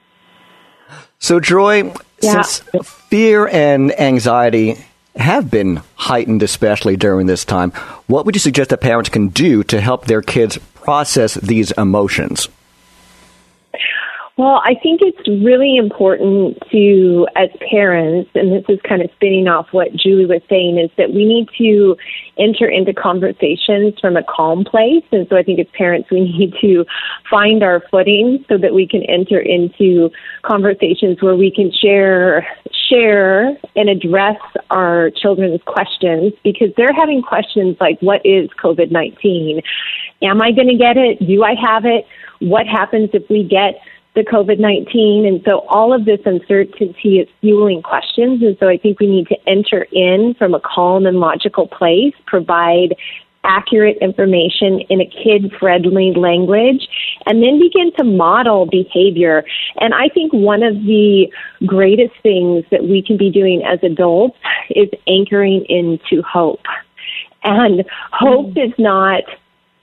So, 1.19 1.39
Joy, 1.39 1.93
yeah. 2.21 2.43
since 2.43 2.61
fear 2.83 3.47
and 3.47 3.99
anxiety 4.01 4.77
have 5.17 5.51
been 5.51 5.83
heightened, 5.97 6.43
especially 6.43 6.97
during 6.97 7.27
this 7.27 7.45
time. 7.45 7.71
What 8.07 8.27
would 8.27 8.35
you 8.35 8.41
suggest 8.41 8.71
that 8.71 8.81
parents 8.81 9.11
can 9.11 9.29
do 9.29 9.63
to 9.65 9.81
help 9.81 10.07
their 10.07 10.23
kids 10.23 10.59
process 10.75 11.35
these 11.35 11.73
emotions? 11.73 12.49
Well, 14.41 14.63
I 14.65 14.73
think 14.83 15.03
it's 15.03 15.29
really 15.29 15.77
important 15.77 16.57
to, 16.73 17.29
as 17.37 17.51
parents, 17.71 18.31
and 18.35 18.51
this 18.51 18.65
is 18.71 18.79
kind 18.89 19.03
of 19.03 19.11
spinning 19.17 19.49
off 19.49 19.67
what 19.73 19.95
Julie 19.95 20.25
was 20.25 20.41
saying, 20.49 20.79
is 20.79 20.89
that 20.97 21.13
we 21.13 21.27
need 21.27 21.51
to 21.59 21.95
enter 22.39 22.67
into 22.67 22.95
conversations 22.95 24.01
from 24.01 24.17
a 24.17 24.23
calm 24.23 24.65
place. 24.65 25.05
And 25.13 25.29
so 25.29 25.37
I 25.37 25.43
think 25.43 25.61
as 25.61 25.67
parents, 25.77 26.09
we 26.11 26.21
need 26.39 26.55
to 26.63 26.87
find 27.31 27.63
our 27.63 27.83
footing 27.91 28.43
so 28.49 28.57
that 28.57 28.73
we 28.73 28.89
can 28.89 29.03
enter 29.03 29.39
into 29.39 30.09
conversations 30.41 31.21
where 31.21 31.37
we 31.37 31.51
can 31.51 31.71
share, 31.71 32.49
share 32.89 33.59
and 33.77 33.91
address 33.91 34.41
our 34.71 35.11
children's 35.11 35.61
questions 35.67 36.33
because 36.43 36.71
they're 36.79 36.95
having 36.95 37.21
questions 37.21 37.77
like, 37.79 38.01
what 38.01 38.25
is 38.25 38.49
COVID 38.65 38.91
19? 38.91 39.61
Am 40.23 40.41
I 40.41 40.51
going 40.53 40.69
to 40.69 40.79
get 40.79 40.97
it? 40.97 41.19
Do 41.27 41.45
I 41.45 41.55
have 41.61 41.85
it? 41.85 42.07
What 42.39 42.67
happens 42.67 43.11
if 43.13 43.29
we 43.29 43.45
get 43.45 43.75
the 44.15 44.23
COVID 44.23 44.59
19. 44.59 45.27
And 45.27 45.43
so 45.47 45.61
all 45.69 45.93
of 45.93 46.05
this 46.05 46.21
uncertainty 46.25 47.21
is 47.21 47.29
fueling 47.41 47.83
questions. 47.83 48.43
And 48.43 48.57
so 48.59 48.69
I 48.69 48.77
think 48.77 49.01
we 49.01 49.07
need 49.07 49.29
to 49.29 49.37
enter 49.47 49.87
in 49.93 50.35
from 50.39 50.55
a 50.55 50.61
calm 50.61 51.07
and 51.07 51.21
logical 51.21 51.69
place, 51.69 52.15
provide 52.27 52.97
accurate 53.45 53.97
information 54.01 54.81
in 54.91 55.01
a 55.01 55.07
kid 55.07 55.53
friendly 55.59 56.13
language, 56.15 56.87
and 57.27 57.43
then 57.43 57.59
begin 57.59 57.91
to 57.97 58.05
model 58.05 58.67
behavior. 58.67 59.45
And 59.77 59.95
I 59.95 60.09
think 60.09 60.33
one 60.33 60.63
of 60.63 60.75
the 60.75 61.33
greatest 61.65 62.15
things 62.23 62.65
that 62.71 62.85
we 62.85 63.03
can 63.03 63.17
be 63.17 63.31
doing 63.31 63.63
as 63.65 63.79
adults 63.83 64.37
is 64.71 64.89
anchoring 65.07 65.65
into 65.69 66.23
hope. 66.23 66.65
And 67.43 67.85
hope 68.13 68.55
mm. 68.55 68.67
is 68.67 68.75
not 68.79 69.23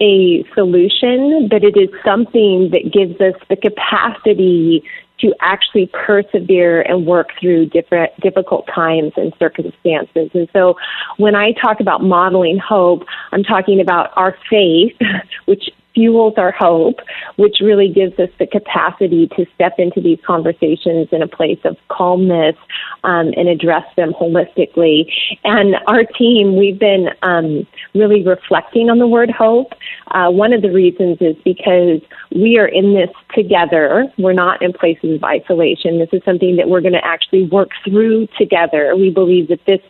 a 0.02 0.44
solution, 0.54 1.48
but 1.50 1.64
it 1.64 1.78
is 1.78 1.90
something 2.06 2.70
that 2.72 2.92
gives 2.92 3.20
us 3.20 3.40
the 3.50 3.56
capacity 3.56 4.84
to 5.20 5.34
actually 5.42 5.88
persevere 5.88 6.82
and 6.82 7.06
work 7.06 7.30
through 7.40 7.66
different 7.68 8.12
difficult 8.20 8.68
times 8.74 9.14
and 9.18 9.34
circumstances. 9.40 10.30
And 10.34 10.48
so 10.54 10.76
when 11.18 11.36
I 11.36 11.54
talk 11.54 11.80
about 11.80 12.04
modeling 12.04 12.60
hope, 12.60 13.04
I'm 13.32 13.44
talking 13.44 13.82
about 13.82 14.12
our 14.16 14.38
faith, 14.50 14.96
which 15.46 15.70
fuels 15.98 16.36
our 16.38 16.52
hope, 16.52 17.00
which 17.38 17.58
really 17.60 17.92
gives 17.92 18.20
us 18.20 18.30
the 18.38 18.46
capacity 18.46 19.28
to 19.36 19.48
step 19.56 19.74
into 19.80 20.00
these 20.00 20.20
conversations 20.26 21.08
in 21.12 21.24
a 21.24 21.28
place 21.28 21.58
of 21.64 21.76
calmness 21.88 22.56
um, 23.04 23.34
and 23.36 23.50
address 23.50 23.84
them 23.96 24.14
holistically. 24.14 25.12
And 25.44 25.76
our 25.88 26.04
team, 26.04 26.56
we've 26.56 26.78
been 26.78 27.10
um, 27.24 27.66
really 27.96 28.24
reflecting 28.24 28.92
on 28.92 29.00
the 29.00 29.08
word 29.08 29.32
hope. 29.32 29.74
Uh, 30.12 30.30
one 30.30 30.54
of 30.54 30.62
the 30.62 30.72
reasons 30.72 31.18
is 31.20 31.36
because 31.44 32.02
we 32.36 32.60
are 32.60 32.68
in 32.68 32.94
this 32.94 33.10
together. 33.34 34.06
We're 34.20 34.34
not 34.34 34.62
in 34.62 34.74
places 34.74 35.16
of 35.16 35.24
isolation. 35.24 35.98
This 35.98 36.10
is 36.14 36.22
something 36.24 36.58
that 36.58 36.70
we're 36.70 36.82
going 36.82 36.94
to 36.94 37.06
actually 37.06 37.48
work 37.48 37.70
through 37.84 38.28
together. 38.38 38.96
We 38.96 39.10
believe 39.10 39.48
that 39.48 39.66
this 39.66 39.82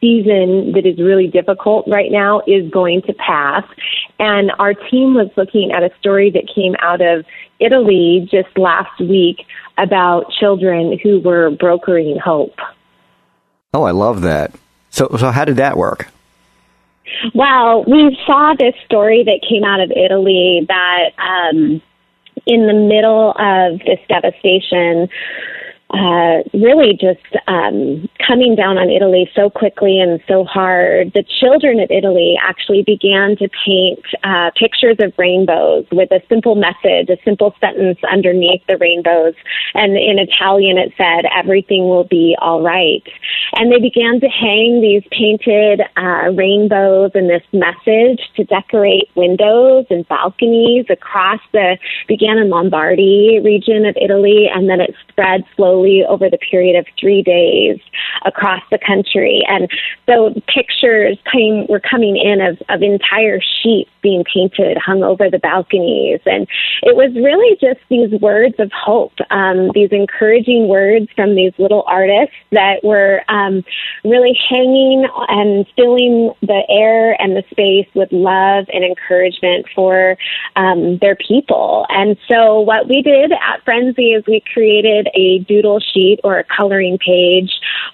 season 0.00 0.72
that 0.72 0.86
is 0.86 0.98
really 0.98 1.26
difficult 1.26 1.86
right 1.86 2.10
now 2.10 2.40
is 2.46 2.70
going 2.70 3.02
to 3.02 3.12
pass. 3.14 3.64
And 4.18 4.50
our 4.58 4.74
team 4.74 5.14
was 5.14 5.30
looking 5.36 5.72
at 5.72 5.82
a 5.82 5.90
story 6.00 6.30
that 6.30 6.48
came 6.54 6.74
out 6.80 7.00
of 7.00 7.24
Italy 7.58 8.28
just 8.30 8.56
last 8.56 8.98
week 9.00 9.46
about 9.78 10.30
children 10.30 10.98
who 11.02 11.20
were 11.20 11.50
brokering 11.50 12.18
hope. 12.18 12.56
Oh, 13.72 13.84
I 13.84 13.92
love 13.92 14.22
that. 14.22 14.52
So, 14.90 15.08
so 15.18 15.30
how 15.30 15.44
did 15.44 15.56
that 15.56 15.76
work? 15.76 16.08
Well, 17.34 17.84
we 17.84 18.18
saw 18.26 18.54
this 18.58 18.74
story 18.84 19.24
that 19.24 19.46
came 19.48 19.64
out 19.64 19.80
of 19.80 19.90
Italy 19.90 20.64
that 20.68 21.10
um, 21.18 21.82
in 22.46 22.66
the 22.66 22.74
middle 22.74 23.30
of 23.30 23.78
this 23.80 23.98
devastation, 24.08 25.08
uh, 25.92 26.42
really 26.54 26.92
just 26.92 27.34
um, 27.48 28.08
coming 28.24 28.54
down 28.54 28.78
on 28.78 28.90
Italy 28.90 29.28
so 29.34 29.50
quickly 29.50 29.98
and 29.98 30.20
so 30.28 30.44
hard, 30.44 31.12
the 31.14 31.24
children 31.40 31.80
of 31.80 31.90
Italy 31.90 32.38
actually 32.40 32.82
began 32.82 33.36
to 33.36 33.48
paint 33.66 33.98
uh, 34.22 34.50
pictures 34.56 34.96
of 35.00 35.12
rainbows 35.18 35.86
with 35.90 36.12
a 36.12 36.22
simple 36.28 36.54
message, 36.54 37.10
a 37.10 37.18
simple 37.24 37.54
sentence 37.60 37.98
underneath 38.08 38.62
the 38.68 38.78
rainbows. 38.78 39.34
And 39.74 39.96
in 39.96 40.18
Italian, 40.20 40.78
it 40.78 40.92
said, 40.96 41.26
Everything 41.36 41.88
will 41.88 42.04
be 42.04 42.36
all 42.40 42.62
right. 42.62 43.02
And 43.54 43.72
they 43.72 43.80
began 43.80 44.20
to 44.20 44.28
hang 44.28 44.80
these 44.80 45.02
painted 45.10 45.82
uh, 45.96 46.30
rainbows 46.30 47.10
and 47.14 47.28
this 47.28 47.42
message 47.52 48.20
to 48.36 48.44
decorate 48.44 49.10
windows 49.16 49.86
and 49.90 50.06
balconies 50.06 50.86
across 50.88 51.40
the, 51.52 51.78
began 52.06 52.38
in 52.38 52.48
Lombardy 52.48 53.40
region 53.42 53.86
of 53.86 53.96
Italy, 54.00 54.46
and 54.52 54.70
then 54.70 54.80
it 54.80 54.94
spread 55.08 55.42
slowly 55.56 55.79
slowly 55.80 56.04
over 56.08 56.28
the 56.30 56.38
period 56.38 56.78
of 56.78 56.86
three 56.98 57.22
days 57.22 57.78
across 58.24 58.62
the 58.70 58.78
country. 58.78 59.42
And 59.48 59.68
so 60.06 60.34
pictures 60.52 61.18
came, 61.32 61.66
were 61.68 61.80
coming 61.80 62.16
in 62.16 62.40
of, 62.40 62.58
of 62.68 62.82
entire 62.82 63.40
sheets 63.40 63.90
being 64.02 64.24
painted, 64.24 64.78
hung 64.78 65.02
over 65.02 65.30
the 65.30 65.38
balconies. 65.38 66.20
And 66.26 66.46
it 66.82 66.96
was 66.96 67.14
really 67.14 67.56
just 67.60 67.80
these 67.88 68.10
words 68.20 68.54
of 68.58 68.70
hope, 68.72 69.12
um, 69.30 69.70
these 69.74 69.90
encouraging 69.92 70.68
words 70.68 71.08
from 71.14 71.34
these 71.34 71.52
little 71.58 71.84
artists 71.86 72.34
that 72.52 72.82
were 72.82 73.22
um, 73.28 73.64
really 74.04 74.38
hanging 74.48 75.06
and 75.28 75.66
filling 75.76 76.32
the 76.42 76.62
air 76.68 77.20
and 77.20 77.36
the 77.36 77.44
space 77.50 77.88
with 77.94 78.08
love 78.12 78.66
and 78.72 78.84
encouragement 78.84 79.66
for 79.74 80.16
um, 80.56 80.98
their 80.98 81.16
people. 81.16 81.86
And 81.88 82.16
so 82.28 82.60
what 82.60 82.88
we 82.88 83.02
did 83.02 83.32
at 83.32 83.64
Friendzy 83.64 84.16
is 84.16 84.24
we 84.26 84.42
created 84.52 85.08
a 85.14 85.38
doodle 85.40 85.80
sheet 85.80 86.20
or 86.24 86.38
a 86.38 86.44
coloring 86.44 86.98
page 86.98 87.50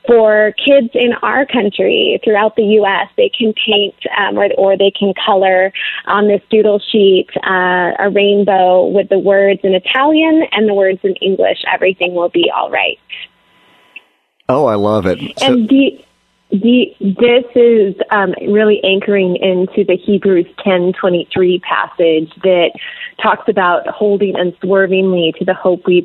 for 0.07 0.53
kids 0.65 0.91
in 0.95 1.13
our 1.23 1.47
country 1.47 2.21
throughout 2.25 2.57
the 2.57 2.65
U.S. 2.81 3.09
They 3.17 3.31
can 3.37 3.53
paint 3.67 3.95
um, 4.17 4.39
or, 4.39 4.49
or 4.57 4.77
they 4.77 4.93
can 4.97 5.13
color 5.25 5.73
on 6.07 6.29
this 6.29 6.43
doodle 6.50 6.81
sheet 6.81 7.29
uh, 7.37 7.93
a 7.99 8.11
rainbow 8.12 8.87
with 8.87 9.09
the 9.09 9.19
words 9.19 9.61
in 9.62 9.75
Italian 9.75 10.45
and 10.53 10.69
the 10.69 10.75
words 10.75 11.00
in 11.03 11.15
English. 11.17 11.59
Everything 11.73 12.15
will 12.15 12.29
be 12.29 12.50
all 12.55 12.71
right. 12.71 12.99
Oh, 14.49 14.67
I 14.67 14.75
love 14.76 15.07
it. 15.07 15.19
So- 15.38 15.47
and 15.47 15.69
the 15.69 16.03
the, 16.50 16.95
this 17.00 17.45
is 17.57 17.97
um, 18.11 18.33
really 18.49 18.81
anchoring 18.85 19.37
into 19.37 19.85
the 19.85 19.97
Hebrews 19.97 20.47
10:23 20.65 21.61
passage 21.62 22.33
that 22.43 22.71
talks 23.21 23.49
about 23.49 23.87
holding 23.88 24.37
unswervingly 24.37 25.35
to 25.41 25.45
the 25.45 25.55
hope 25.55 25.87
we 25.87 26.03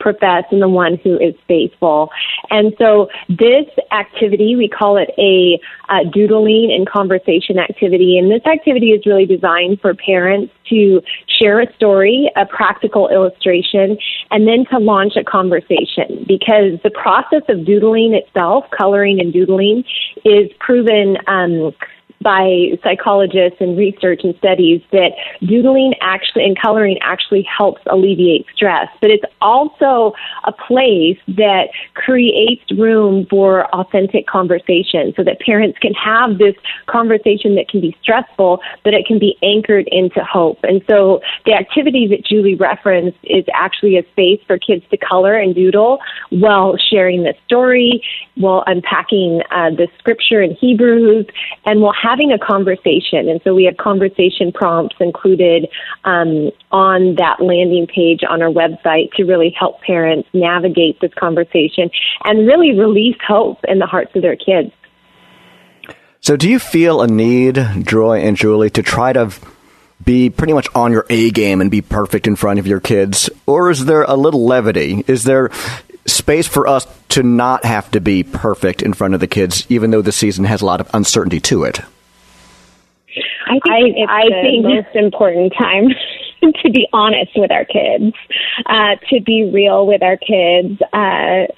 profess 0.00 0.44
and 0.50 0.62
the 0.62 0.68
one 0.68 0.98
who 1.02 1.18
is 1.18 1.34
faithful. 1.46 2.10
And 2.50 2.74
so 2.78 3.08
this 3.28 3.66
activity, 3.92 4.56
we 4.56 4.68
call 4.68 4.96
it 4.96 5.10
a 5.18 5.60
uh, 5.88 6.04
doodling 6.12 6.72
and 6.72 6.88
conversation 6.88 7.58
activity. 7.58 8.18
And 8.18 8.30
this 8.30 8.44
activity 8.46 8.90
is 8.90 9.06
really 9.06 9.26
designed 9.26 9.80
for 9.80 9.94
parents 9.94 10.52
to 10.70 11.02
share 11.40 11.60
a 11.60 11.72
story, 11.74 12.30
a 12.36 12.46
practical 12.46 13.08
illustration, 13.08 13.98
and 14.30 14.46
then 14.46 14.64
to 14.70 14.78
launch 14.78 15.14
a 15.16 15.24
conversation 15.24 16.24
because 16.26 16.78
the 16.82 16.90
process 16.90 17.42
of 17.48 17.64
doodling 17.64 18.14
itself, 18.14 18.64
coloring 18.76 19.20
and 19.20 19.32
doodling, 19.32 19.84
is 20.24 20.50
proven 20.60 21.16
um, 21.26 21.72
by 22.20 22.78
psychologists 22.82 23.60
and 23.60 23.78
research 23.78 24.22
and 24.24 24.36
studies 24.38 24.82
that 24.92 25.12
doodling 25.46 25.94
actually 26.00 26.44
and 26.44 26.60
coloring 26.60 26.98
actually 27.00 27.42
helps 27.42 27.80
alleviate 27.86 28.46
stress. 28.54 28.88
But 29.00 29.10
it's 29.10 29.24
also 29.40 30.14
a 30.44 30.52
place 30.52 31.18
that 31.28 31.68
creates 31.94 32.64
room 32.76 33.26
for 33.30 33.66
authentic 33.74 34.26
conversation 34.26 35.12
so 35.16 35.22
that 35.24 35.40
parents 35.40 35.78
can 35.78 35.94
have 35.94 36.38
this 36.38 36.54
conversation 36.86 37.54
that 37.54 37.68
can 37.68 37.80
be 37.80 37.96
stressful, 38.02 38.60
but 38.84 38.94
it 38.94 39.06
can 39.06 39.18
be 39.18 39.36
anchored 39.42 39.88
into 39.92 40.24
hope. 40.24 40.58
And 40.62 40.82
so 40.88 41.20
the 41.46 41.54
activity 41.54 42.08
that 42.08 42.24
Julie 42.24 42.56
referenced 42.56 43.18
is 43.22 43.44
actually 43.54 43.96
a 43.96 44.02
space 44.10 44.40
for 44.46 44.58
kids 44.58 44.84
to 44.90 44.96
color 44.96 45.36
and 45.36 45.54
doodle 45.54 45.98
while 46.30 46.76
sharing 46.90 47.22
the 47.22 47.34
story, 47.46 48.02
while 48.34 48.64
unpacking 48.66 49.42
uh, 49.50 49.70
the 49.70 49.88
scripture 49.98 50.42
in 50.42 50.54
Hebrews, 50.54 51.26
and 51.64 51.80
while 51.80 51.94
having 52.08 52.32
a 52.32 52.38
conversation. 52.38 53.28
And 53.28 53.40
so 53.44 53.54
we 53.54 53.64
have 53.64 53.76
conversation 53.76 54.52
prompts 54.52 54.96
included 55.00 55.68
um, 56.04 56.50
on 56.72 57.16
that 57.16 57.40
landing 57.40 57.86
page 57.86 58.20
on 58.28 58.42
our 58.42 58.50
website 58.50 59.12
to 59.16 59.24
really 59.24 59.54
help 59.58 59.80
parents 59.82 60.28
navigate 60.32 61.00
this 61.00 61.12
conversation 61.14 61.90
and 62.24 62.46
really 62.46 62.78
release 62.78 63.16
hope 63.26 63.58
in 63.68 63.78
the 63.78 63.86
hearts 63.86 64.12
of 64.14 64.22
their 64.22 64.36
kids. 64.36 64.72
So, 66.20 66.36
do 66.36 66.48
you 66.48 66.58
feel 66.58 67.00
a 67.00 67.06
need, 67.06 67.64
Joy 67.84 68.20
and 68.20 68.36
Julie, 68.36 68.70
to 68.70 68.82
try 68.82 69.12
to 69.12 69.32
be 70.04 70.30
pretty 70.30 70.52
much 70.52 70.66
on 70.74 70.92
your 70.92 71.06
A 71.10 71.30
game 71.30 71.60
and 71.60 71.70
be 71.70 71.80
perfect 71.80 72.26
in 72.26 72.36
front 72.36 72.58
of 72.58 72.66
your 72.66 72.80
kids? 72.80 73.30
Or 73.46 73.70
is 73.70 73.84
there 73.84 74.02
a 74.02 74.14
little 74.14 74.44
levity? 74.44 75.04
Is 75.06 75.24
there 75.24 75.50
space 76.08 76.46
for 76.46 76.66
us 76.66 76.86
to 77.10 77.22
not 77.22 77.64
have 77.64 77.90
to 77.92 78.00
be 78.00 78.22
perfect 78.22 78.82
in 78.82 78.94
front 78.94 79.14
of 79.14 79.20
the 79.20 79.26
kids, 79.26 79.66
even 79.68 79.90
though 79.90 80.02
the 80.02 80.12
season 80.12 80.44
has 80.44 80.62
a 80.62 80.66
lot 80.66 80.80
of 80.80 80.90
uncertainty 80.94 81.40
to 81.40 81.64
it. 81.64 81.80
I 83.48 83.60
think 83.60 84.08
I, 84.08 84.20
I 84.20 84.24
the 84.24 84.42
think 84.42 84.64
most 84.64 84.94
important 84.94 85.52
time 85.58 85.88
to 86.62 86.70
be 86.70 86.88
honest 86.92 87.32
with 87.34 87.50
our 87.50 87.64
kids, 87.64 88.14
uh, 88.66 88.96
to 89.10 89.20
be 89.20 89.50
real 89.52 89.86
with 89.86 90.02
our 90.02 90.16
kids. 90.16 90.80
Uh, 90.92 91.52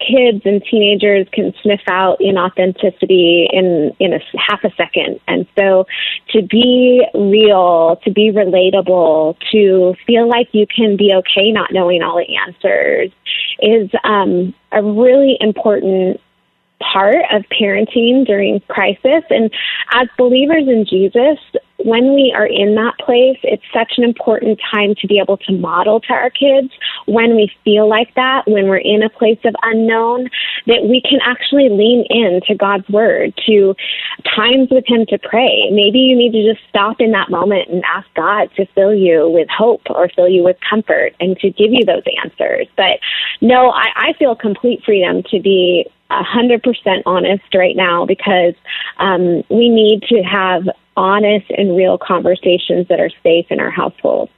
kids 0.00 0.42
and 0.44 0.62
teenagers 0.70 1.26
can 1.32 1.54
sniff 1.62 1.80
out 1.86 2.18
inauthenticity 2.18 3.46
in 3.50 3.94
in 4.00 4.12
a 4.12 4.18
half 4.36 4.62
a 4.64 4.70
second 4.76 5.20
and 5.28 5.46
so 5.56 5.86
to 6.28 6.42
be 6.42 7.02
real 7.14 7.98
to 8.04 8.10
be 8.10 8.30
relatable 8.30 9.36
to 9.52 9.94
feel 10.04 10.28
like 10.28 10.48
you 10.52 10.66
can 10.66 10.96
be 10.96 11.12
okay 11.14 11.50
not 11.52 11.72
knowing 11.72 12.02
all 12.02 12.16
the 12.16 12.36
answers 12.36 13.10
is 13.60 13.88
um, 14.02 14.52
a 14.72 14.82
really 14.82 15.36
important 15.40 16.20
part 16.92 17.16
of 17.32 17.44
parenting 17.60 18.26
during 18.26 18.60
crisis. 18.68 19.24
And 19.30 19.50
as 19.92 20.08
believers 20.18 20.64
in 20.68 20.86
Jesus, 20.88 21.38
when 21.84 22.14
we 22.14 22.32
are 22.34 22.46
in 22.46 22.74
that 22.76 22.98
place, 22.98 23.38
it's 23.42 23.62
such 23.72 23.92
an 23.98 24.04
important 24.04 24.58
time 24.72 24.94
to 25.00 25.06
be 25.06 25.18
able 25.18 25.36
to 25.36 25.52
model 25.52 26.00
to 26.00 26.12
our 26.14 26.30
kids 26.30 26.72
when 27.04 27.36
we 27.36 27.52
feel 27.62 27.86
like 27.86 28.14
that, 28.14 28.44
when 28.46 28.68
we're 28.68 28.78
in 28.78 29.02
a 29.02 29.10
place 29.10 29.38
of 29.44 29.54
unknown, 29.62 30.30
that 30.66 30.84
we 30.84 31.02
can 31.02 31.18
actually 31.22 31.68
lean 31.68 32.06
in 32.08 32.40
to 32.46 32.54
God's 32.54 32.88
word, 32.88 33.34
to 33.46 33.76
times 34.34 34.68
with 34.70 34.84
Him 34.86 35.04
to 35.10 35.18
pray. 35.18 35.68
Maybe 35.70 35.98
you 35.98 36.16
need 36.16 36.32
to 36.32 36.54
just 36.54 36.66
stop 36.70 37.00
in 37.00 37.12
that 37.12 37.30
moment 37.30 37.68
and 37.68 37.84
ask 37.84 38.08
God 38.14 38.48
to 38.56 38.64
fill 38.74 38.94
you 38.94 39.28
with 39.28 39.48
hope 39.50 39.82
or 39.90 40.08
fill 40.08 40.28
you 40.28 40.42
with 40.42 40.56
comfort 40.68 41.12
and 41.20 41.36
to 41.40 41.50
give 41.50 41.70
you 41.70 41.84
those 41.84 42.02
answers. 42.24 42.66
But 42.76 42.98
no, 43.42 43.70
I, 43.70 43.88
I 43.94 44.12
feel 44.18 44.34
complete 44.34 44.82
freedom 44.84 45.22
to 45.30 45.38
be 45.38 45.86
100% 46.10 47.02
honest 47.06 47.54
right 47.54 47.76
now 47.76 48.06
because 48.06 48.54
um, 48.98 49.42
we 49.50 49.68
need 49.68 50.02
to 50.08 50.22
have 50.22 50.64
honest 50.96 51.46
and 51.56 51.76
real 51.76 51.98
conversations 51.98 52.86
that 52.88 53.00
are 53.00 53.10
safe 53.22 53.46
in 53.50 53.60
our 53.60 53.70
household. 53.70 54.30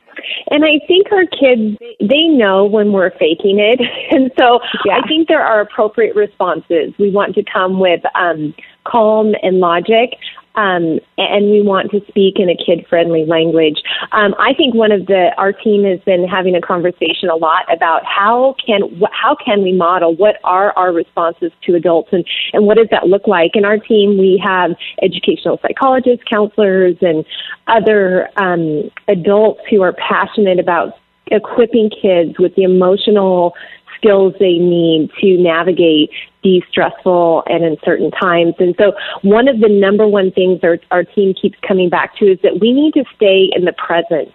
And 0.50 0.64
I 0.64 0.80
think 0.86 1.12
our 1.12 1.26
kids, 1.26 1.76
they 2.00 2.24
know 2.24 2.64
when 2.64 2.92
we're 2.92 3.10
faking 3.10 3.58
it. 3.58 3.80
And 4.10 4.30
so 4.38 4.60
yeah. 4.84 5.00
I 5.02 5.06
think 5.06 5.28
there 5.28 5.44
are 5.44 5.60
appropriate 5.60 6.14
responses. 6.14 6.94
We 6.98 7.10
want 7.10 7.34
to 7.34 7.42
come 7.42 7.80
with 7.80 8.00
um, 8.14 8.54
calm 8.84 9.34
and 9.42 9.58
logic 9.58 10.16
um, 10.56 10.98
and 11.18 11.50
we 11.50 11.62
want 11.62 11.90
to 11.90 12.00
speak 12.08 12.38
in 12.38 12.48
a 12.48 12.56
kid 12.56 12.86
friendly 12.88 13.24
language. 13.26 13.82
Um, 14.12 14.34
I 14.38 14.54
think 14.54 14.74
one 14.74 14.90
of 14.90 15.06
the 15.06 15.30
our 15.36 15.52
team 15.52 15.84
has 15.84 16.00
been 16.00 16.26
having 16.26 16.56
a 16.56 16.60
conversation 16.60 17.28
a 17.30 17.36
lot 17.36 17.70
about 17.72 18.04
how 18.04 18.56
can 18.64 19.00
how 19.12 19.36
can 19.36 19.62
we 19.62 19.72
model 19.72 20.16
what 20.16 20.36
are 20.44 20.72
our 20.76 20.92
responses 20.92 21.52
to 21.64 21.74
adults 21.74 22.08
and 22.12 22.24
and 22.52 22.66
what 22.66 22.76
does 22.76 22.88
that 22.90 23.06
look 23.06 23.26
like. 23.26 23.52
In 23.54 23.64
our 23.64 23.78
team, 23.78 24.18
we 24.18 24.40
have 24.42 24.72
educational 25.02 25.58
psychologists, 25.60 26.24
counselors, 26.30 26.96
and 27.00 27.24
other 27.66 28.28
um, 28.36 28.90
adults 29.08 29.60
who 29.70 29.82
are 29.82 29.92
passionate 29.92 30.58
about 30.58 30.94
equipping 31.26 31.90
kids 31.90 32.38
with 32.38 32.54
the 32.54 32.62
emotional 32.62 33.54
skills 33.96 34.34
they 34.38 34.58
need 34.58 35.10
to 35.20 35.36
navigate 35.38 36.10
these 36.42 36.62
stressful 36.70 37.42
and 37.46 37.64
uncertain 37.64 38.10
times. 38.10 38.54
And 38.58 38.74
so, 38.78 38.92
one 39.22 39.48
of 39.48 39.60
the 39.60 39.68
number 39.68 40.06
one 40.06 40.30
things 40.30 40.60
our, 40.62 40.78
our 40.90 41.04
team 41.04 41.34
keeps 41.40 41.58
coming 41.66 41.88
back 41.88 42.16
to 42.18 42.32
is 42.32 42.38
that 42.42 42.60
we 42.60 42.72
need 42.72 42.94
to 42.94 43.04
stay 43.16 43.50
in 43.54 43.64
the 43.64 43.72
present. 43.72 44.32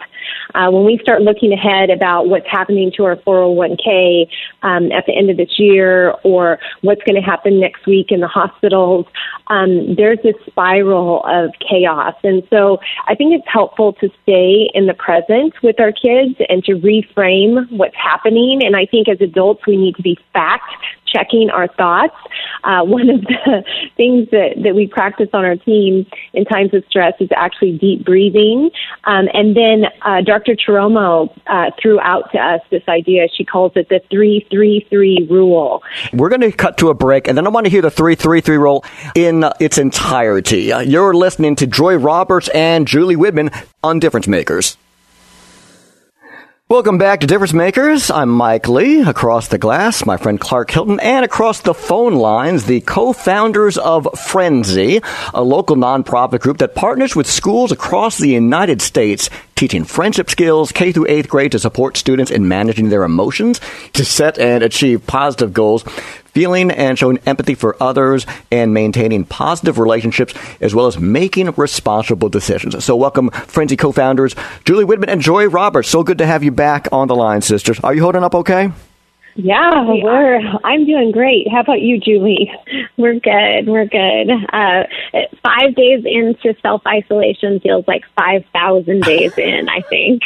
Uh, 0.53 0.69
when 0.69 0.85
we 0.85 0.99
start 1.01 1.21
looking 1.21 1.53
ahead 1.53 1.89
about 1.89 2.27
what's 2.27 2.47
happening 2.47 2.91
to 2.97 3.05
our 3.05 3.15
401k 3.17 4.27
um, 4.63 4.91
at 4.91 5.05
the 5.05 5.15
end 5.15 5.29
of 5.29 5.37
this 5.37 5.57
year 5.57 6.13
or 6.23 6.59
what's 6.81 7.01
going 7.03 7.15
to 7.15 7.21
happen 7.21 7.59
next 7.59 7.85
week 7.85 8.11
in 8.11 8.19
the 8.19 8.27
hospitals, 8.27 9.05
um, 9.47 9.95
there's 9.95 10.19
this 10.23 10.35
spiral 10.45 11.23
of 11.25 11.51
chaos. 11.67 12.15
And 12.23 12.43
so 12.49 12.79
I 13.07 13.15
think 13.15 13.33
it's 13.33 13.47
helpful 13.47 13.93
to 13.93 14.09
stay 14.23 14.69
in 14.73 14.87
the 14.87 14.93
present 14.93 15.53
with 15.63 15.79
our 15.79 15.91
kids 15.91 16.35
and 16.49 16.63
to 16.65 16.73
reframe 16.73 17.69
what's 17.71 17.95
happening. 17.95 18.61
And 18.63 18.75
I 18.75 18.85
think 18.85 19.07
as 19.07 19.21
adults, 19.21 19.65
we 19.65 19.77
need 19.77 19.95
to 19.95 20.03
be 20.03 20.17
fact 20.33 20.71
checking 21.11 21.49
our 21.49 21.67
thoughts. 21.67 22.15
Uh, 22.63 22.83
one 22.83 23.09
of 23.09 23.21
the 23.21 23.63
things 23.97 24.29
that, 24.31 24.61
that 24.63 24.75
we 24.75 24.87
practice 24.87 25.29
on 25.33 25.45
our 25.45 25.55
team 25.55 26.05
in 26.33 26.45
times 26.45 26.73
of 26.73 26.83
stress 26.89 27.13
is 27.19 27.29
actually 27.35 27.77
deep 27.77 28.05
breathing. 28.05 28.69
Um, 29.03 29.27
and 29.33 29.55
then 29.55 29.85
uh, 30.01 30.21
Dr. 30.21 30.55
Chiromo 30.55 31.31
uh, 31.47 31.71
threw 31.81 31.99
out 31.99 32.31
to 32.33 32.39
us 32.39 32.61
this 32.69 32.83
idea. 32.87 33.27
She 33.35 33.43
calls 33.43 33.73
it 33.75 33.89
the 33.89 34.01
333 34.09 35.27
rule. 35.29 35.83
We're 36.13 36.29
going 36.29 36.41
to 36.41 36.51
cut 36.51 36.77
to 36.79 36.89
a 36.89 36.93
break, 36.93 37.27
and 37.27 37.37
then 37.37 37.45
I 37.45 37.49
want 37.49 37.65
to 37.65 37.69
hear 37.69 37.81
the 37.81 37.91
333 37.91 38.57
rule 38.57 38.85
in 39.15 39.45
its 39.59 39.77
entirety. 39.77 40.71
Uh, 40.71 40.79
you're 40.79 41.13
listening 41.13 41.55
to 41.57 41.67
Joy 41.67 41.95
Roberts 41.95 42.49
and 42.49 42.87
Julie 42.87 43.15
Widman 43.15 43.53
on 43.83 43.99
Difference 43.99 44.27
Makers. 44.27 44.77
Welcome 46.71 46.97
back 46.97 47.19
to 47.19 47.27
Difference 47.27 47.51
Makers. 47.51 48.09
I'm 48.09 48.29
Mike 48.29 48.69
Lee. 48.69 49.01
Across 49.01 49.49
the 49.49 49.57
glass, 49.57 50.05
my 50.05 50.15
friend 50.15 50.39
Clark 50.39 50.71
Hilton, 50.71 51.01
and 51.01 51.25
across 51.25 51.59
the 51.59 51.73
phone 51.73 52.15
lines, 52.15 52.63
the 52.63 52.79
co-founders 52.79 53.77
of 53.77 54.05
Friendzy, 54.15 55.03
a 55.33 55.43
local 55.43 55.75
nonprofit 55.75 56.39
group 56.39 56.59
that 56.59 56.73
partners 56.73 57.13
with 57.13 57.29
schools 57.29 57.73
across 57.73 58.17
the 58.17 58.29
United 58.29 58.81
States 58.81 59.29
teaching 59.61 59.83
friendship 59.83 60.27
skills 60.27 60.71
K 60.71 60.91
through 60.91 61.05
8th 61.05 61.27
grade 61.27 61.51
to 61.51 61.59
support 61.59 61.95
students 61.95 62.31
in 62.31 62.47
managing 62.47 62.89
their 62.89 63.03
emotions, 63.03 63.59
to 63.93 64.03
set 64.03 64.39
and 64.39 64.63
achieve 64.63 65.05
positive 65.05 65.53
goals, 65.53 65.83
feeling 66.33 66.71
and 66.71 66.97
showing 66.97 67.19
empathy 67.25 67.55
for 67.55 67.81
others, 67.81 68.25
and 68.51 68.73
maintaining 68.73 69.25
positive 69.25 69.77
relationships, 69.77 70.33
as 70.59 70.75
well 70.75 70.87
as 70.87 70.99
making 70.99 71.51
responsible 71.51 72.29
decisions. 72.29 72.83
So, 72.83 72.95
welcome, 72.95 73.29
Friendzy 73.29 73.77
co 73.77 73.91
founders 73.91 74.35
Julie 74.65 74.85
Widman 74.85 75.09
and 75.09 75.21
Joy 75.21 75.47
Roberts. 75.47 75.89
So 75.89 76.03
good 76.03 76.17
to 76.19 76.25
have 76.25 76.43
you 76.43 76.51
back 76.51 76.87
on 76.91 77.07
the 77.07 77.15
line, 77.15 77.41
sisters. 77.41 77.79
Are 77.79 77.93
you 77.93 78.01
holding 78.01 78.23
up 78.23 78.35
okay? 78.35 78.71
Yeah, 79.35 79.85
we're. 79.87 80.41
I'm 80.63 80.85
doing 80.85 81.11
great. 81.11 81.47
How 81.49 81.61
about 81.61 81.81
you, 81.81 81.99
Julie? 81.99 82.51
We're 82.97 83.19
good. 83.19 83.67
We're 83.67 83.85
good. 83.85 84.29
Uh, 84.51 84.83
five 85.43 85.75
days 85.75 86.03
into 86.05 86.55
self 86.61 86.81
isolation 86.85 87.59
feels 87.59 87.87
like 87.87 88.03
five 88.15 88.43
thousand 88.53 89.03
days 89.05 89.37
in. 89.37 89.69
I 89.69 89.81
think. 89.81 90.23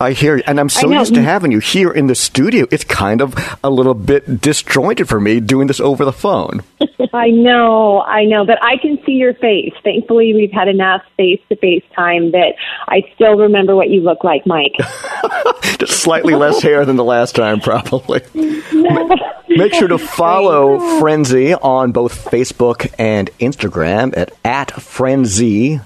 I 0.00 0.12
hear 0.12 0.38
you. 0.38 0.42
And 0.46 0.58
I'm 0.58 0.68
so 0.68 0.90
used 0.90 1.14
to 1.14 1.22
having 1.22 1.52
you 1.52 1.58
here 1.58 1.90
in 1.92 2.06
the 2.06 2.14
studio. 2.14 2.66
It's 2.70 2.84
kind 2.84 3.20
of 3.20 3.34
a 3.62 3.70
little 3.70 3.94
bit 3.94 4.40
disjointed 4.40 5.08
for 5.08 5.20
me 5.20 5.40
doing 5.40 5.66
this 5.66 5.80
over 5.80 6.04
the 6.04 6.12
phone. 6.12 6.62
I 7.12 7.28
know, 7.30 8.00
I 8.00 8.24
know, 8.24 8.46
but 8.46 8.58
I 8.62 8.78
can 8.78 8.98
see 9.04 9.12
your 9.12 9.34
face. 9.34 9.74
Thankfully, 9.84 10.32
we've 10.34 10.52
had 10.52 10.68
enough 10.68 11.02
face 11.18 11.40
to 11.50 11.56
face 11.56 11.84
time 11.94 12.30
that 12.30 12.54
I 12.88 13.02
still 13.14 13.36
remember 13.36 13.76
what 13.76 13.90
you 13.90 14.00
look 14.00 14.24
like, 14.24 14.46
Mike. 14.46 14.76
Just 15.78 16.00
slightly 16.00 16.34
less 16.34 16.62
hair 16.62 16.86
than 16.86 16.96
the 16.96 17.04
last 17.04 17.11
time, 17.34 17.60
probably. 17.60 18.22
Make 19.56 19.74
sure 19.74 19.88
to 19.88 19.98
follow 20.16 20.78
Friendzy 21.00 21.54
on 21.62 21.92
both 21.92 22.24
Facebook 22.24 22.92
and 22.98 23.30
Instagram 23.38 24.16
at, 24.16 24.32
at 24.44 24.68
friendzy.joi, 24.68 25.80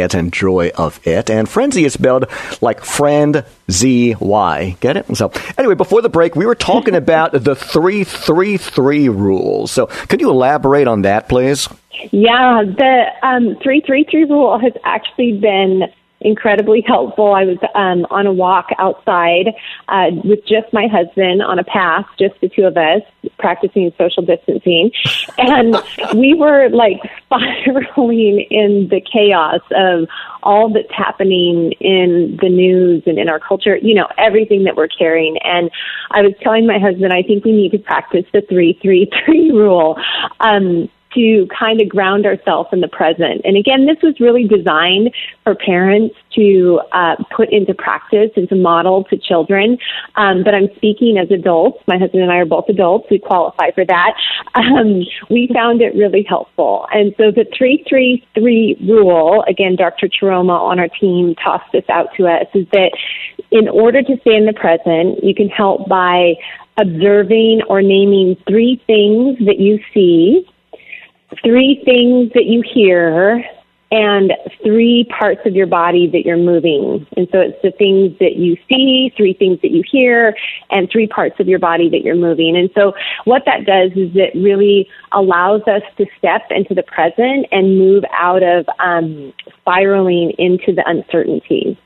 as 0.00 0.14
in 0.14 0.30
joy 0.30 0.70
of 0.76 1.04
it. 1.06 1.30
And 1.30 1.48
Friendzy 1.48 1.84
is 1.84 1.94
spelled 1.94 2.26
like 2.60 2.84
friend 2.84 3.44
Z 3.70 4.16
Y. 4.20 4.76
Get 4.80 4.96
it? 4.96 5.16
So, 5.16 5.32
anyway, 5.58 5.74
before 5.74 6.02
the 6.02 6.08
break, 6.08 6.36
we 6.36 6.46
were 6.46 6.54
talking 6.54 6.94
about 7.02 7.32
the 7.32 7.56
333 7.56 9.08
rules. 9.08 9.72
So, 9.72 9.86
could 9.86 10.20
you 10.20 10.30
elaborate 10.30 10.86
on 10.86 11.02
that, 11.02 11.28
please? 11.28 11.68
Yeah, 12.10 12.62
the 12.64 13.04
um, 13.22 13.56
333 13.62 14.24
rule 14.24 14.58
has 14.58 14.72
actually 14.84 15.38
been 15.38 15.82
incredibly 16.24 16.82
helpful. 16.86 17.34
I 17.34 17.44
was 17.44 17.58
um, 17.74 18.06
on 18.10 18.26
a 18.26 18.32
walk 18.32 18.68
outside 18.78 19.54
uh, 19.88 20.10
with 20.24 20.40
just 20.46 20.72
my 20.72 20.86
husband 20.86 21.42
on 21.42 21.58
a 21.58 21.64
path, 21.64 22.06
just 22.18 22.40
the 22.40 22.48
two 22.48 22.64
of 22.64 22.76
us, 22.76 23.02
practicing 23.38 23.92
social 23.98 24.22
distancing. 24.24 24.90
And 25.38 25.76
we 26.14 26.34
were 26.34 26.68
like 26.68 27.00
spiraling 27.26 28.46
in 28.50 28.88
the 28.90 29.00
chaos 29.00 29.60
of 29.74 30.08
all 30.42 30.72
that's 30.72 30.92
happening 30.94 31.72
in 31.80 32.38
the 32.40 32.48
news 32.48 33.02
and 33.06 33.18
in 33.18 33.28
our 33.28 33.40
culture, 33.40 33.76
you 33.76 33.94
know, 33.94 34.06
everything 34.18 34.64
that 34.64 34.76
we're 34.76 34.88
carrying. 34.88 35.38
And 35.42 35.70
I 36.10 36.22
was 36.22 36.34
telling 36.42 36.66
my 36.66 36.78
husband, 36.78 37.12
I 37.12 37.22
think 37.22 37.44
we 37.44 37.52
need 37.52 37.72
to 37.72 37.78
practice 37.78 38.24
the 38.32 38.42
333 38.42 39.50
rule. 39.52 39.96
Um, 40.40 40.88
to 41.14 41.46
kind 41.56 41.80
of 41.80 41.88
ground 41.88 42.26
ourselves 42.26 42.68
in 42.72 42.80
the 42.80 42.88
present. 42.88 43.42
And 43.44 43.56
again, 43.56 43.86
this 43.86 43.98
was 44.02 44.18
really 44.20 44.46
designed 44.46 45.14
for 45.44 45.54
parents 45.54 46.14
to 46.36 46.80
uh, 46.92 47.16
put 47.36 47.52
into 47.52 47.74
practice 47.74 48.30
and 48.36 48.48
to 48.48 48.56
model 48.56 49.04
to 49.04 49.16
children. 49.16 49.78
Um, 50.16 50.42
but 50.44 50.54
I'm 50.54 50.68
speaking 50.76 51.18
as 51.18 51.30
adults. 51.30 51.78
My 51.86 51.98
husband 51.98 52.22
and 52.22 52.32
I 52.32 52.36
are 52.36 52.46
both 52.46 52.68
adults. 52.68 53.08
We 53.10 53.18
qualify 53.18 53.70
for 53.74 53.84
that. 53.84 54.14
Um, 54.54 55.02
we 55.30 55.48
found 55.52 55.80
it 55.80 55.94
really 55.94 56.24
helpful. 56.28 56.86
And 56.92 57.14
so 57.16 57.30
the 57.30 57.46
333 57.56 58.76
rule, 58.86 59.42
again, 59.48 59.76
Dr. 59.76 60.08
Chiroma 60.08 60.58
on 60.58 60.78
our 60.78 60.88
team 60.88 61.34
tossed 61.42 61.70
this 61.72 61.84
out 61.88 62.08
to 62.16 62.26
us, 62.26 62.46
is 62.54 62.66
that 62.72 62.92
in 63.50 63.68
order 63.68 64.02
to 64.02 64.16
stay 64.20 64.36
in 64.36 64.46
the 64.46 64.52
present, 64.52 65.22
you 65.22 65.34
can 65.34 65.48
help 65.48 65.88
by 65.88 66.34
observing 66.78 67.62
or 67.68 67.82
naming 67.82 68.36
three 68.48 68.82
things 68.86 69.38
that 69.46 69.58
you 69.58 69.78
see, 69.92 70.48
three 71.42 71.82
things 71.84 72.32
that 72.34 72.44
you 72.44 72.62
hear, 72.62 73.44
and 73.92 74.32
three 74.64 75.06
parts 75.18 75.42
of 75.44 75.54
your 75.54 75.66
body 75.66 76.08
that 76.08 76.24
you're 76.24 76.38
moving. 76.38 77.06
And 77.14 77.28
so 77.30 77.40
it's 77.40 77.60
the 77.62 77.72
things 77.72 78.18
that 78.20 78.36
you 78.36 78.56
see, 78.66 79.12
three 79.18 79.34
things 79.34 79.60
that 79.60 79.70
you 79.70 79.84
hear, 79.86 80.34
and 80.70 80.88
three 80.90 81.06
parts 81.06 81.38
of 81.40 81.46
your 81.46 81.58
body 81.58 81.90
that 81.90 82.00
you're 82.00 82.16
moving. 82.16 82.56
And 82.56 82.70
so 82.74 82.94
what 83.26 83.42
that 83.44 83.66
does 83.66 83.90
is 83.92 84.16
it 84.16 84.34
really 84.34 84.88
allows 85.12 85.60
us 85.68 85.82
to 85.98 86.06
step 86.16 86.40
into 86.48 86.74
the 86.74 86.82
present 86.82 87.46
and 87.52 87.78
move 87.78 88.02
out 88.18 88.42
of 88.42 88.66
um, 88.78 89.34
spiraling 89.60 90.32
into 90.38 90.72
the 90.72 90.84
uncertainty. 90.86 91.78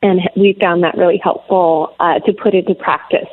And 0.00 0.20
we 0.36 0.56
found 0.60 0.84
that 0.84 0.96
really 0.96 1.20
helpful 1.22 1.96
uh, 1.98 2.20
to 2.20 2.32
put 2.32 2.54
into 2.54 2.76
practice. 2.76 3.28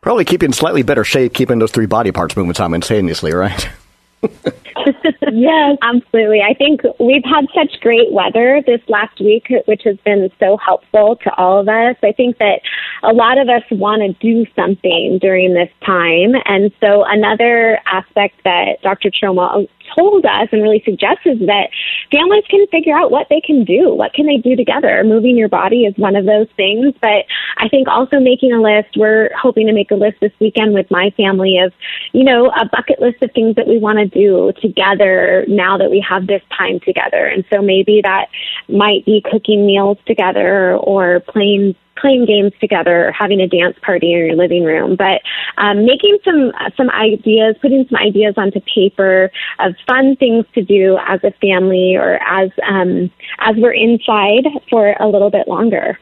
Probably 0.00 0.24
keep 0.24 0.40
you 0.40 0.46
in 0.46 0.54
slightly 0.54 0.82
better 0.82 1.04
shape, 1.04 1.34
keeping 1.34 1.58
those 1.58 1.72
three 1.72 1.84
body 1.84 2.10
parts 2.10 2.34
moving 2.38 2.54
simultaneously, 2.54 3.34
right? 3.34 3.68
yes, 5.32 5.78
absolutely. 5.82 6.40
I 6.42 6.54
think 6.54 6.82
we've 6.98 7.24
had 7.24 7.46
such 7.54 7.80
great 7.80 8.12
weather 8.12 8.62
this 8.66 8.80
last 8.88 9.18
week, 9.20 9.46
which 9.66 9.82
has 9.84 9.96
been 10.04 10.30
so 10.38 10.56
helpful 10.58 11.16
to 11.24 11.34
all 11.36 11.60
of 11.60 11.68
us. 11.68 11.96
I 12.02 12.12
think 12.12 12.38
that 12.38 12.60
a 13.02 13.12
lot 13.12 13.38
of 13.38 13.48
us 13.48 13.62
want 13.70 14.02
to 14.02 14.12
do 14.20 14.50
something 14.54 15.18
during 15.20 15.54
this 15.54 15.70
time. 15.84 16.34
And 16.44 16.70
so 16.80 17.04
another 17.04 17.78
aspect 17.86 18.42
that 18.44 18.82
Dr. 18.82 19.10
Chiroma 19.10 19.66
told 19.96 20.24
us 20.24 20.48
and 20.52 20.62
really 20.62 20.82
suggests 20.84 21.22
is 21.24 21.38
that 21.46 21.70
families 22.12 22.44
can 22.48 22.66
figure 22.68 22.96
out 22.96 23.10
what 23.10 23.28
they 23.30 23.40
can 23.40 23.64
do. 23.64 23.94
What 23.94 24.12
can 24.12 24.26
they 24.26 24.36
do 24.36 24.56
together? 24.56 25.02
Moving 25.04 25.36
your 25.36 25.48
body 25.48 25.84
is 25.84 25.94
one 25.96 26.16
of 26.16 26.26
those 26.26 26.48
things. 26.56 26.94
But 27.00 27.24
I 27.58 27.68
think 27.68 27.88
also 27.88 28.20
making 28.20 28.52
a 28.52 28.60
list, 28.60 28.96
we're 28.96 29.30
hoping 29.40 29.66
to 29.66 29.72
make 29.72 29.90
a 29.90 29.94
list 29.94 30.18
this 30.20 30.32
weekend 30.40 30.74
with 30.74 30.90
my 30.90 31.10
family 31.16 31.58
of, 31.58 31.72
you 32.12 32.24
know, 32.24 32.46
a 32.50 32.66
bucket 32.66 33.00
list 33.00 33.22
of 33.22 33.30
things 33.32 33.56
that 33.56 33.66
we 33.66 33.78
want 33.78 33.98
to 33.98 34.06
do 34.06 34.52
together 34.60 35.44
now 35.48 35.78
that 35.78 35.90
we 35.90 36.04
have 36.08 36.26
this 36.26 36.42
time 36.56 36.80
together. 36.80 37.26
And 37.26 37.44
so 37.52 37.62
maybe 37.62 38.00
that 38.02 38.26
might 38.68 39.04
be 39.04 39.22
cooking 39.30 39.66
meals 39.66 39.98
together 40.06 40.76
or 40.76 41.20
playing 41.20 41.74
playing 41.96 42.26
games 42.26 42.52
together 42.60 43.08
or 43.08 43.12
having 43.12 43.40
a 43.40 43.46
dance 43.46 43.76
party 43.82 44.12
in 44.12 44.26
your 44.26 44.36
living 44.36 44.64
room. 44.64 44.96
But 44.96 45.22
um, 45.58 45.84
making 45.84 46.18
some 46.24 46.52
some 46.76 46.90
ideas, 46.90 47.56
putting 47.60 47.86
some 47.88 47.98
ideas 47.98 48.34
onto 48.36 48.60
paper 48.60 49.30
of 49.58 49.74
fun 49.86 50.16
things 50.16 50.46
to 50.54 50.62
do 50.62 50.98
as 51.06 51.20
a 51.24 51.32
family 51.40 51.96
or 51.96 52.14
as 52.26 52.50
um, 52.66 53.10
as 53.40 53.56
we're 53.56 53.72
inside 53.72 54.46
for 54.68 54.94
a 54.98 55.08
little 55.08 55.30
bit 55.30 55.48
longer. 55.48 55.98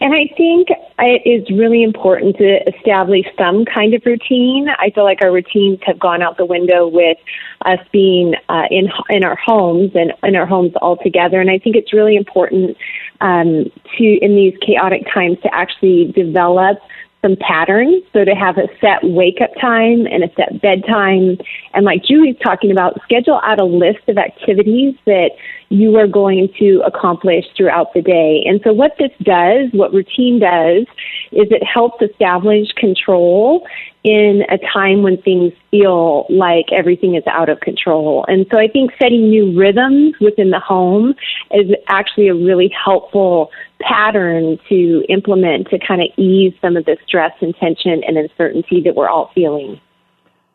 And 0.00 0.14
I 0.14 0.32
think 0.36 0.68
it 0.98 1.22
is 1.24 1.48
really 1.56 1.82
important 1.82 2.36
to 2.36 2.58
establish 2.68 3.24
some 3.38 3.64
kind 3.64 3.94
of 3.94 4.02
routine. 4.04 4.68
I 4.68 4.90
feel 4.90 5.04
like 5.04 5.22
our 5.22 5.32
routines 5.32 5.78
have 5.84 5.98
gone 5.98 6.22
out 6.22 6.36
the 6.36 6.44
window 6.44 6.86
with 6.86 7.16
us 7.64 7.78
being 7.92 8.34
uh, 8.48 8.64
in 8.70 8.90
in 9.08 9.24
our 9.24 9.36
homes 9.36 9.92
and 9.94 10.12
in 10.22 10.36
our 10.36 10.46
homes 10.46 10.72
all 10.82 10.98
together. 10.98 11.40
And 11.40 11.50
I 11.50 11.58
think 11.58 11.76
it's 11.76 11.92
really 11.94 12.16
important 12.16 12.76
um, 13.20 13.70
to 13.98 14.04
in 14.22 14.34
these 14.34 14.54
chaotic 14.60 15.02
times 15.12 15.38
to 15.42 15.54
actually 15.54 16.12
develop 16.12 16.78
some 17.22 17.36
patterns. 17.36 18.02
So 18.12 18.24
to 18.24 18.34
have 18.34 18.56
a 18.58 18.68
set 18.80 19.02
wake 19.02 19.40
up 19.40 19.50
time 19.60 20.06
and 20.06 20.22
a 20.22 20.30
set 20.36 20.60
bedtime. 20.60 21.38
And 21.74 21.84
like 21.84 22.04
Julie's 22.04 22.36
talking 22.42 22.70
about, 22.70 23.00
schedule 23.02 23.40
out 23.42 23.60
a 23.60 23.64
list 23.64 24.08
of 24.08 24.18
activities 24.18 24.94
that 25.06 25.30
you 25.68 25.96
are 25.96 26.06
going 26.06 26.48
to 26.58 26.82
accomplish 26.86 27.44
throughout 27.56 27.92
the 27.94 28.02
day. 28.02 28.44
And 28.46 28.60
so 28.62 28.72
what 28.72 28.92
this 28.98 29.10
does, 29.22 29.70
what 29.72 29.92
routine 29.92 30.38
does, 30.38 30.86
is 31.32 31.48
it 31.50 31.64
helps 31.64 32.00
establish 32.02 32.68
control 32.76 33.66
in 34.06 34.42
a 34.48 34.56
time 34.72 35.02
when 35.02 35.20
things 35.20 35.52
feel 35.72 36.26
like 36.30 36.66
everything 36.70 37.16
is 37.16 37.24
out 37.26 37.48
of 37.48 37.58
control. 37.58 38.24
And 38.28 38.46
so 38.52 38.58
I 38.58 38.68
think 38.68 38.92
setting 39.02 39.28
new 39.28 39.58
rhythms 39.58 40.14
within 40.20 40.50
the 40.50 40.60
home 40.60 41.14
is 41.50 41.72
actually 41.88 42.28
a 42.28 42.34
really 42.34 42.72
helpful 42.84 43.50
pattern 43.80 44.58
to 44.68 45.04
implement 45.08 45.68
to 45.70 45.78
kind 45.84 46.02
of 46.02 46.08
ease 46.16 46.54
some 46.62 46.76
of 46.76 46.84
the 46.84 46.96
stress 47.04 47.32
and 47.40 47.52
tension 47.56 48.04
and 48.06 48.16
uncertainty 48.16 48.80
that 48.82 48.94
we're 48.94 49.08
all 49.08 49.32
feeling. 49.34 49.80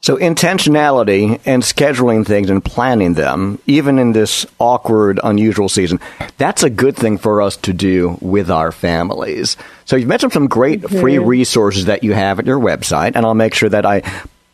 So 0.02 0.18
intentionality 0.18 1.40
and 1.46 1.62
scheduling 1.62 2.26
things 2.26 2.50
and 2.50 2.66
planning 2.66 3.14
them, 3.14 3.60
even 3.68 4.00
in 4.00 4.14
this 4.14 4.48
awkward, 4.58 5.20
unusual 5.24 5.70
season, 5.70 6.00
that's 6.40 6.64
a 6.64 6.72
good 6.72 6.96
thing 6.96 7.20
for 7.20 7.40
us 7.40 7.56
to 7.58 7.74
do 7.74 8.18
with 8.20 8.50
our 8.50 8.72
families. 8.72 9.58
So 9.86 9.96
you've 9.96 10.08
mentioned 10.08 10.34
some 10.34 10.48
great 10.48 10.82
mm-hmm. 10.82 11.00
free 11.00 11.20
resources 11.20 11.86
that 11.86 12.04
you 12.04 12.14
have 12.14 12.40
at 12.40 12.48
your 12.48 12.60
website, 12.60 13.16
and 13.16 13.28
I'll 13.28 13.36
make 13.36 13.54
sure 13.54 13.70
that 13.70 13.86
I 13.86 14.02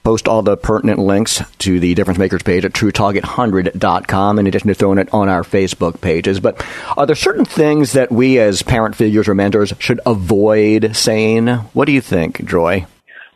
post 0.03 0.27
all 0.27 0.41
the 0.41 0.57
pertinent 0.57 0.99
links 0.99 1.41
to 1.59 1.79
the 1.79 1.93
Difference 1.93 2.19
Makers 2.19 2.43
page 2.43 2.65
at 2.65 2.73
TrueTalk800.com 2.73 4.39
in 4.39 4.47
addition 4.47 4.67
to 4.67 4.73
throwing 4.73 4.99
it 4.99 5.13
on 5.13 5.29
our 5.29 5.43
Facebook 5.43 6.01
pages. 6.01 6.41
But 6.41 6.61
are 6.97 7.05
there 7.05 7.15
certain 7.15 7.45
things 7.45 7.93
that 7.93 8.11
we 8.11 8.37
as 8.39 8.63
parent 8.63 8.97
figures 8.97 9.29
or 9.29 9.35
mentors 9.35 9.73
should 9.79 10.01
avoid 10.05 10.93
saying? 10.93 11.47
What 11.47 11.85
do 11.85 11.93
you 11.93 12.01
think, 12.01 12.43
Joy? 12.43 12.85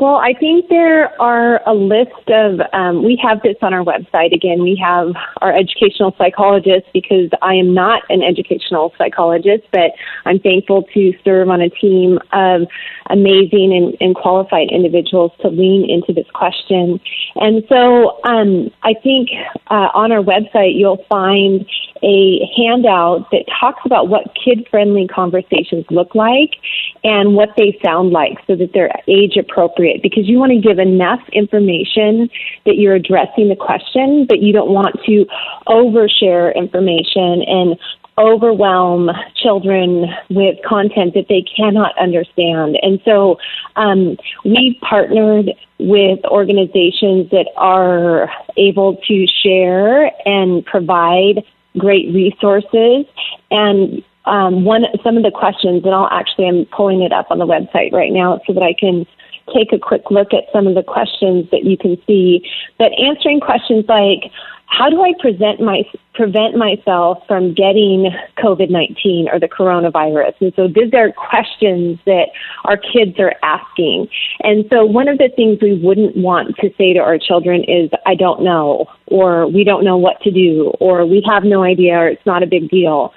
Well, 0.02 0.16
I 0.16 0.34
think 0.34 0.68
there 0.68 1.10
are 1.22 1.62
a 1.70 1.76
list 1.76 2.28
of, 2.28 2.60
um, 2.74 3.04
we 3.04 3.22
have 3.22 3.44
this 3.44 3.56
on 3.62 3.72
our 3.72 3.84
website. 3.84 4.34
Again, 4.34 4.64
we 4.64 4.76
have 4.84 5.14
our 5.42 5.54
educational 5.54 6.16
psychologist 6.18 6.88
because 6.92 7.30
I 7.44 7.54
am 7.54 7.76
not 7.76 8.02
an 8.10 8.24
educational 8.24 8.96
psychologist, 8.98 9.68
but 9.72 9.92
I'm 10.26 10.40
thankful 10.40 10.86
to 10.96 11.14
serve 11.24 11.50
on 11.50 11.62
a 11.62 11.70
team 11.70 12.18
of 12.34 12.64
amazing 13.12 13.78
and, 13.78 13.96
and 14.02 14.16
qualified 14.16 14.70
individuals 14.72 15.34
to 15.42 15.50
lean 15.50 15.88
into 15.88 16.14
this 16.14 16.30
question. 16.34 17.00
And 17.36 17.64
so 17.70 18.24
um, 18.24 18.72
I 18.82 18.96
think 19.04 19.30
uh, 19.70 19.90
on 19.94 20.12
our 20.12 20.24
website, 20.24 20.80
you'll 20.80 21.06
find 21.10 21.64
a 22.04 22.40
handout 22.58 23.30
that 23.32 23.46
talks 23.60 23.82
about 23.86 24.08
what 24.08 24.24
kid 24.34 24.68
friendly 24.70 25.08
conversations 25.08 25.86
look 25.90 26.16
like 26.16 26.56
and 27.04 27.36
what 27.36 27.50
they 27.58 27.78
sound 27.84 28.12
like 28.12 28.38
so 28.48 28.56
that 28.56 28.72
they're 28.74 28.92
age 29.08 29.38
appropriate 29.38 30.02
because 30.02 30.28
you 30.28 30.38
want 30.38 30.52
to 30.52 30.60
give 30.60 30.80
enough 30.80 31.22
information 31.32 32.30
that 32.66 32.76
you're 32.78 32.96
addressing 32.96 33.50
the 33.50 33.56
question, 33.56 34.26
but 34.28 34.40
you 34.40 34.54
don't 34.54 34.72
want 34.72 34.96
to 35.06 35.26
overshare 35.68 36.56
information 36.56 37.44
and 37.48 37.78
overwhelm 38.18 39.10
children 39.36 40.06
with 40.30 40.58
content 40.68 41.14
that 41.14 41.26
they 41.30 41.44
cannot 41.56 41.98
understand. 41.98 42.78
And 42.82 43.00
so 43.06 43.38
um, 43.76 44.18
we've 44.44 44.80
partnered 44.82 45.52
with 45.80 46.20
organizations 46.26 47.30
that 47.32 47.48
are 47.58 48.30
able 48.58 48.98
to 49.08 49.26
share 49.44 50.12
and 50.28 50.64
provide 50.66 51.44
great 51.78 52.14
resources. 52.14 53.06
And 53.50 54.04
um, 54.26 54.66
one 54.66 54.86
some 55.04 55.18
of 55.18 55.24
the 55.24 55.32
questions 55.32 55.84
and 55.84 55.94
I'll 55.94 56.10
actually 56.12 56.48
I'm 56.48 56.66
pulling 56.66 57.02
it 57.02 57.12
up 57.12 57.32
on 57.32 57.40
the 57.40 57.48
website 57.48 57.92
right 57.92 58.12
now 58.12 58.40
so 58.46 58.54
that 58.54 58.64
I 58.64 58.74
can 58.78 59.06
take 59.54 59.74
a 59.74 59.80
quick 59.80 60.12
look 60.12 60.34
at 60.34 60.44
some 60.54 60.68
of 60.68 60.76
the 60.76 60.84
questions 60.84 61.50
that 61.52 61.64
you 61.64 61.78
can 61.78 61.98
see 62.08 62.48
but 62.78 62.92
answering 63.00 63.40
questions 63.40 63.86
like 63.88 64.32
how 64.72 64.90
do 64.90 65.02
I 65.04 65.12
present 65.20 65.60
my, 65.60 65.84
prevent 66.14 66.56
myself 66.56 67.20
from 67.28 67.54
getting 67.54 68.10
COVID 68.38 68.70
19 68.70 69.28
or 69.32 69.38
the 69.38 69.50
coronavirus? 69.50 70.34
And 70.40 70.54
so 70.56 70.68
these 70.70 70.94
are 70.94 71.12
questions 71.12 72.00
that 72.06 72.28
our 72.64 72.78
kids 72.78 73.20
are 73.20 73.34
asking. 73.44 74.08
And 74.40 74.66
so 74.70 74.86
one 74.86 75.10
of 75.10 75.18
the 75.18 75.30
things 75.36 75.60
we 75.62 75.78
wouldn't 75.78 76.16
want 76.16 76.56
to 76.62 76.70
say 76.78 76.94
to 76.94 77.00
our 77.00 77.18
children 77.20 77.66
is, 77.66 77.92
I 78.06 78.16
don't 78.16 78.44
know, 78.44 78.86
or 79.08 79.46
we 79.46 79.66
don't 79.66 79.84
know 79.84 79.98
what 79.98 80.22
to 80.22 80.32
do, 80.32 80.72
or 80.80 81.06
we 81.06 81.22
have 81.30 81.44
no 81.44 81.64
idea, 81.64 81.96
or 81.96 82.08
it's 82.08 82.26
not 82.26 82.42
a 82.42 82.48
big 82.48 82.70
deal. 82.70 83.14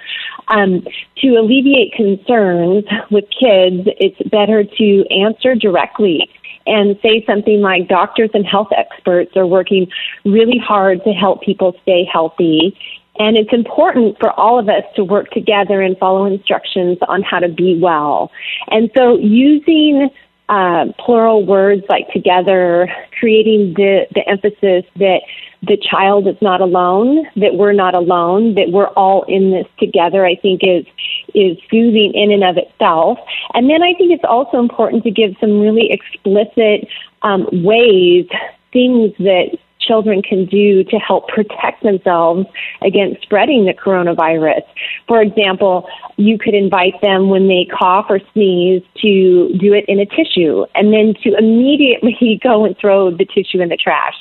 Um, 0.47 0.85
to 1.17 1.27
alleviate 1.35 1.93
concerns 1.93 2.85
with 3.09 3.25
kids, 3.29 3.87
it's 3.99 4.29
better 4.29 4.63
to 4.63 5.05
answer 5.09 5.55
directly 5.55 6.29
and 6.67 6.97
say 7.01 7.23
something 7.25 7.61
like 7.61 7.87
doctors 7.87 8.29
and 8.33 8.45
health 8.45 8.69
experts 8.75 9.35
are 9.35 9.45
working 9.45 9.87
really 10.23 10.57
hard 10.57 11.03
to 11.03 11.11
help 11.11 11.41
people 11.41 11.75
stay 11.83 12.07
healthy. 12.11 12.77
And 13.17 13.37
it's 13.37 13.53
important 13.53 14.17
for 14.19 14.31
all 14.31 14.59
of 14.59 14.67
us 14.67 14.83
to 14.95 15.03
work 15.03 15.29
together 15.31 15.81
and 15.81 15.97
follow 15.97 16.25
instructions 16.25 16.97
on 17.07 17.23
how 17.23 17.39
to 17.39 17.47
be 17.47 17.79
well. 17.81 18.31
And 18.67 18.91
so 18.95 19.17
using 19.17 20.09
uh, 20.49 20.85
plural 20.99 21.45
words 21.45 21.83
like 21.89 22.07
together, 22.11 22.87
creating 23.19 23.73
the, 23.75 24.05
the 24.13 24.27
emphasis 24.29 24.85
that 24.97 25.21
the 25.63 25.77
child 25.77 26.27
is 26.27 26.35
not 26.41 26.61
alone, 26.61 27.25
that 27.35 27.55
we're 27.55 27.73
not 27.73 27.95
alone, 27.95 28.53
that 28.55 28.69
we're 28.71 28.89
all 28.89 29.23
in 29.23 29.51
this 29.51 29.65
together, 29.79 30.25
I 30.25 30.35
think 30.35 30.61
is 30.63 30.85
is 31.33 31.57
soothing 31.69 32.13
in 32.13 32.31
and 32.31 32.43
of 32.43 32.57
itself. 32.57 33.17
And 33.53 33.69
then 33.69 33.81
I 33.81 33.93
think 33.93 34.11
it's 34.11 34.23
also 34.23 34.59
important 34.59 35.03
to 35.03 35.11
give 35.11 35.35
some 35.39 35.59
really 35.59 35.91
explicit 35.91 36.87
um, 37.23 37.47
ways, 37.51 38.27
things 38.71 39.11
that 39.19 39.57
children 39.79 40.21
can 40.21 40.45
do 40.45 40.83
to 40.83 40.97
help 40.97 41.27
protect 41.27 41.83
themselves 41.83 42.47
against 42.81 43.21
spreading 43.21 43.65
the 43.65 43.73
coronavirus. 43.73 44.61
For 45.07 45.21
example, 45.21 45.87
you 46.17 46.37
could 46.37 46.53
invite 46.53 46.99
them 47.01 47.29
when 47.29 47.47
they 47.47 47.65
cough 47.65 48.05
or 48.09 48.19
sneeze 48.33 48.81
to 49.01 49.49
do 49.59 49.73
it 49.73 49.85
in 49.87 49.99
a 49.99 50.05
tissue 50.05 50.65
and 50.73 50.93
then 50.93 51.13
to 51.23 51.35
immediately 51.37 52.39
go 52.43 52.65
and 52.65 52.77
throw 52.77 53.11
the 53.11 53.25
tissue 53.25 53.61
in 53.61 53.69
the 53.69 53.77
trash. 53.77 54.15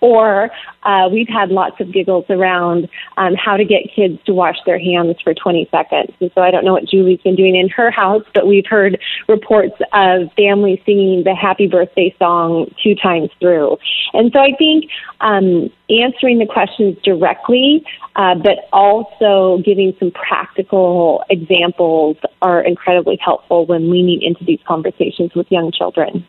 Or 0.00 0.50
uh, 0.86 1.08
we've 1.08 1.28
had 1.28 1.50
lots 1.50 1.80
of 1.80 1.92
giggles 1.92 2.24
around 2.30 2.88
um, 3.16 3.34
how 3.34 3.56
to 3.56 3.64
get 3.64 3.82
kids 3.94 4.18
to 4.24 4.32
wash 4.32 4.56
their 4.64 4.78
hands 4.78 5.16
for 5.22 5.34
20 5.34 5.68
seconds. 5.70 6.14
And 6.20 6.30
so 6.32 6.42
I 6.42 6.52
don't 6.52 6.64
know 6.64 6.72
what 6.72 6.86
Julie's 6.88 7.20
been 7.22 7.34
doing 7.34 7.56
in 7.56 7.68
her 7.70 7.90
house, 7.90 8.22
but 8.32 8.46
we've 8.46 8.66
heard 8.66 8.98
reports 9.28 9.74
of 9.92 10.32
families 10.36 10.78
singing 10.86 11.24
the 11.24 11.34
happy 11.34 11.66
birthday 11.66 12.14
song 12.20 12.72
two 12.82 12.94
times 12.94 13.30
through. 13.40 13.78
And 14.12 14.30
so 14.32 14.40
I 14.40 14.52
think 14.56 14.84
um, 15.20 15.70
answering 15.90 16.38
the 16.38 16.46
questions 16.46 16.96
directly, 17.02 17.84
uh, 18.14 18.36
but 18.36 18.68
also 18.72 19.60
giving 19.64 19.92
some 19.98 20.12
practical 20.12 21.24
examples 21.28 22.16
are 22.42 22.62
incredibly 22.62 23.18
helpful 23.20 23.66
when 23.66 23.90
leaning 23.90 24.22
into 24.22 24.44
these 24.44 24.60
conversations 24.66 25.34
with 25.34 25.50
young 25.50 25.72
children. 25.72 26.26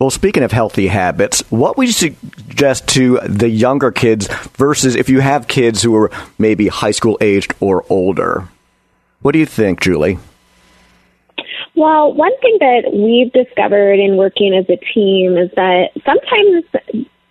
Well, 0.00 0.08
speaking 0.08 0.42
of 0.42 0.50
healthy 0.50 0.86
habits, 0.86 1.42
what 1.50 1.76
would 1.76 1.86
you 1.86 1.92
suggest 1.92 2.88
to 2.88 3.18
the 3.18 3.50
younger 3.50 3.92
kids 3.92 4.28
versus 4.56 4.96
if 4.96 5.10
you 5.10 5.20
have 5.20 5.46
kids 5.46 5.82
who 5.82 5.94
are 5.94 6.10
maybe 6.38 6.68
high 6.68 6.92
school 6.92 7.18
aged 7.20 7.52
or 7.60 7.84
older? 7.90 8.48
What 9.20 9.32
do 9.32 9.38
you 9.38 9.44
think, 9.44 9.82
Julie? 9.82 10.18
Well, 11.76 12.14
one 12.14 12.32
thing 12.40 12.56
that 12.60 12.90
we've 12.94 13.30
discovered 13.30 13.98
in 13.98 14.16
working 14.16 14.54
as 14.54 14.64
a 14.70 14.76
team 14.94 15.36
is 15.36 15.50
that 15.56 15.90
sometimes 16.06 16.64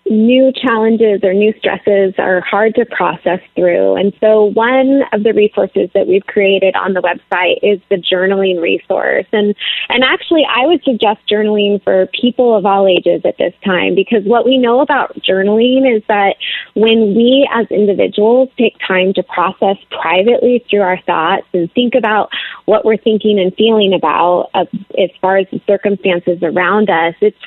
new 0.09 0.51
challenges 0.51 1.21
or 1.23 1.33
new 1.33 1.53
stresses 1.59 2.15
are 2.17 2.41
hard 2.41 2.75
to 2.75 2.85
process 2.85 3.39
through. 3.55 3.95
And 3.95 4.13
so 4.19 4.45
one 4.45 5.03
of 5.13 5.23
the 5.23 5.33
resources 5.33 5.89
that 5.93 6.07
we've 6.07 6.25
created 6.25 6.75
on 6.75 6.93
the 6.93 7.01
website 7.01 7.57
is 7.61 7.79
the 7.89 7.97
journaling 7.97 8.61
resource. 8.61 9.25
And 9.31 9.55
and 9.89 10.03
actually 10.03 10.45
I 10.49 10.65
would 10.65 10.83
suggest 10.83 11.19
journaling 11.31 11.83
for 11.83 12.07
people 12.07 12.57
of 12.57 12.65
all 12.65 12.87
ages 12.87 13.21
at 13.23 13.37
this 13.37 13.53
time 13.63 13.95
because 13.95 14.23
what 14.25 14.45
we 14.45 14.57
know 14.57 14.81
about 14.81 15.15
journaling 15.21 15.95
is 15.95 16.03
that 16.07 16.35
when 16.73 17.15
we 17.15 17.47
as 17.53 17.67
individuals 17.69 18.49
take 18.57 18.77
time 18.87 19.13
to 19.13 19.23
process 19.23 19.77
privately 19.91 20.65
through 20.69 20.81
our 20.81 20.99
thoughts 21.03 21.45
and 21.53 21.71
think 21.73 21.93
about 21.95 22.29
what 22.65 22.83
we're 22.83 22.97
thinking 22.97 23.39
and 23.39 23.53
feeling 23.55 23.93
about 23.93 24.49
uh, 24.53 24.65
as 24.97 25.09
far 25.21 25.37
as 25.37 25.47
the 25.51 25.61
circumstances 25.67 26.39
around 26.41 26.89
us, 26.89 27.13
it's 27.21 27.37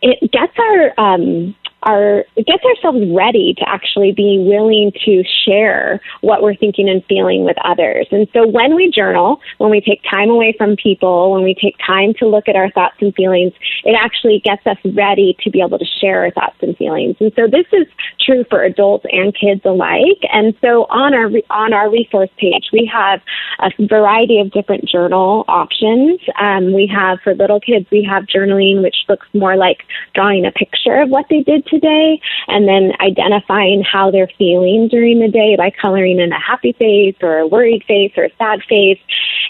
it 0.00 0.30
gets 0.30 0.52
our 0.58 1.00
um, 1.00 1.54
our 1.88 2.24
gets 2.36 2.62
ourselves 2.64 2.98
ready 3.16 3.54
to 3.54 3.66
actually 3.66 4.12
be 4.12 4.38
willing 4.38 4.92
to 5.06 5.24
share 5.44 6.00
what 6.20 6.42
we're 6.42 6.54
thinking 6.54 6.88
and 6.88 7.02
feeling 7.06 7.44
with 7.44 7.56
others. 7.64 8.06
And 8.10 8.28
so 8.34 8.46
when 8.46 8.76
we 8.76 8.90
journal, 8.90 9.40
when 9.56 9.70
we 9.70 9.80
take 9.80 10.02
time 10.02 10.28
away 10.28 10.54
from 10.56 10.76
people, 10.76 11.32
when 11.32 11.42
we 11.42 11.54
take 11.54 11.76
time 11.84 12.12
to 12.18 12.28
look 12.28 12.46
at 12.46 12.56
our 12.56 12.70
thoughts 12.70 12.96
and 13.00 13.14
feelings, 13.14 13.54
it 13.84 13.96
actually 13.98 14.42
gets 14.44 14.66
us 14.66 14.76
ready 14.94 15.36
to 15.42 15.50
be 15.50 15.62
able 15.62 15.78
to 15.78 15.86
share 16.00 16.24
our 16.24 16.30
thoughts 16.30 16.56
and 16.60 16.76
feelings. 16.76 17.16
And 17.20 17.32
so 17.34 17.46
this 17.46 17.66
is 17.72 17.86
true 18.20 18.44
for 18.50 18.62
adults 18.62 19.06
and 19.10 19.34
kids 19.34 19.62
alike. 19.64 20.20
And 20.30 20.54
so 20.60 20.84
on 20.90 21.14
our 21.14 21.30
on 21.48 21.72
our 21.72 21.90
resource 21.90 22.30
page, 22.36 22.68
we 22.70 22.90
have 22.92 23.22
a 23.60 23.70
variety 23.86 24.40
of 24.40 24.50
different 24.50 24.84
journal 24.84 25.46
options. 25.48 26.20
Um, 26.38 26.74
we 26.74 26.86
have 26.94 27.18
for 27.24 27.34
little 27.34 27.60
kids, 27.60 27.86
we 27.90 28.06
have 28.08 28.24
journaling, 28.24 28.82
which 28.82 28.96
looks 29.08 29.26
more 29.32 29.56
like 29.56 29.84
drawing 30.14 30.44
a 30.44 30.52
picture 30.52 31.00
of 31.00 31.08
what 31.08 31.26
they 31.30 31.40
did 31.40 31.64
today 31.66 31.77
and 31.82 32.68
then 32.68 32.92
identifying 33.00 33.82
how 33.82 34.10
they're 34.10 34.30
feeling 34.38 34.88
during 34.88 35.20
the 35.20 35.28
day 35.28 35.56
by 35.56 35.70
coloring 35.70 36.18
in 36.18 36.32
a 36.32 36.40
happy 36.40 36.72
face 36.72 37.16
or 37.22 37.38
a 37.38 37.46
worried 37.46 37.84
face 37.84 38.12
or 38.16 38.24
a 38.24 38.30
sad 38.38 38.60
face. 38.68 39.00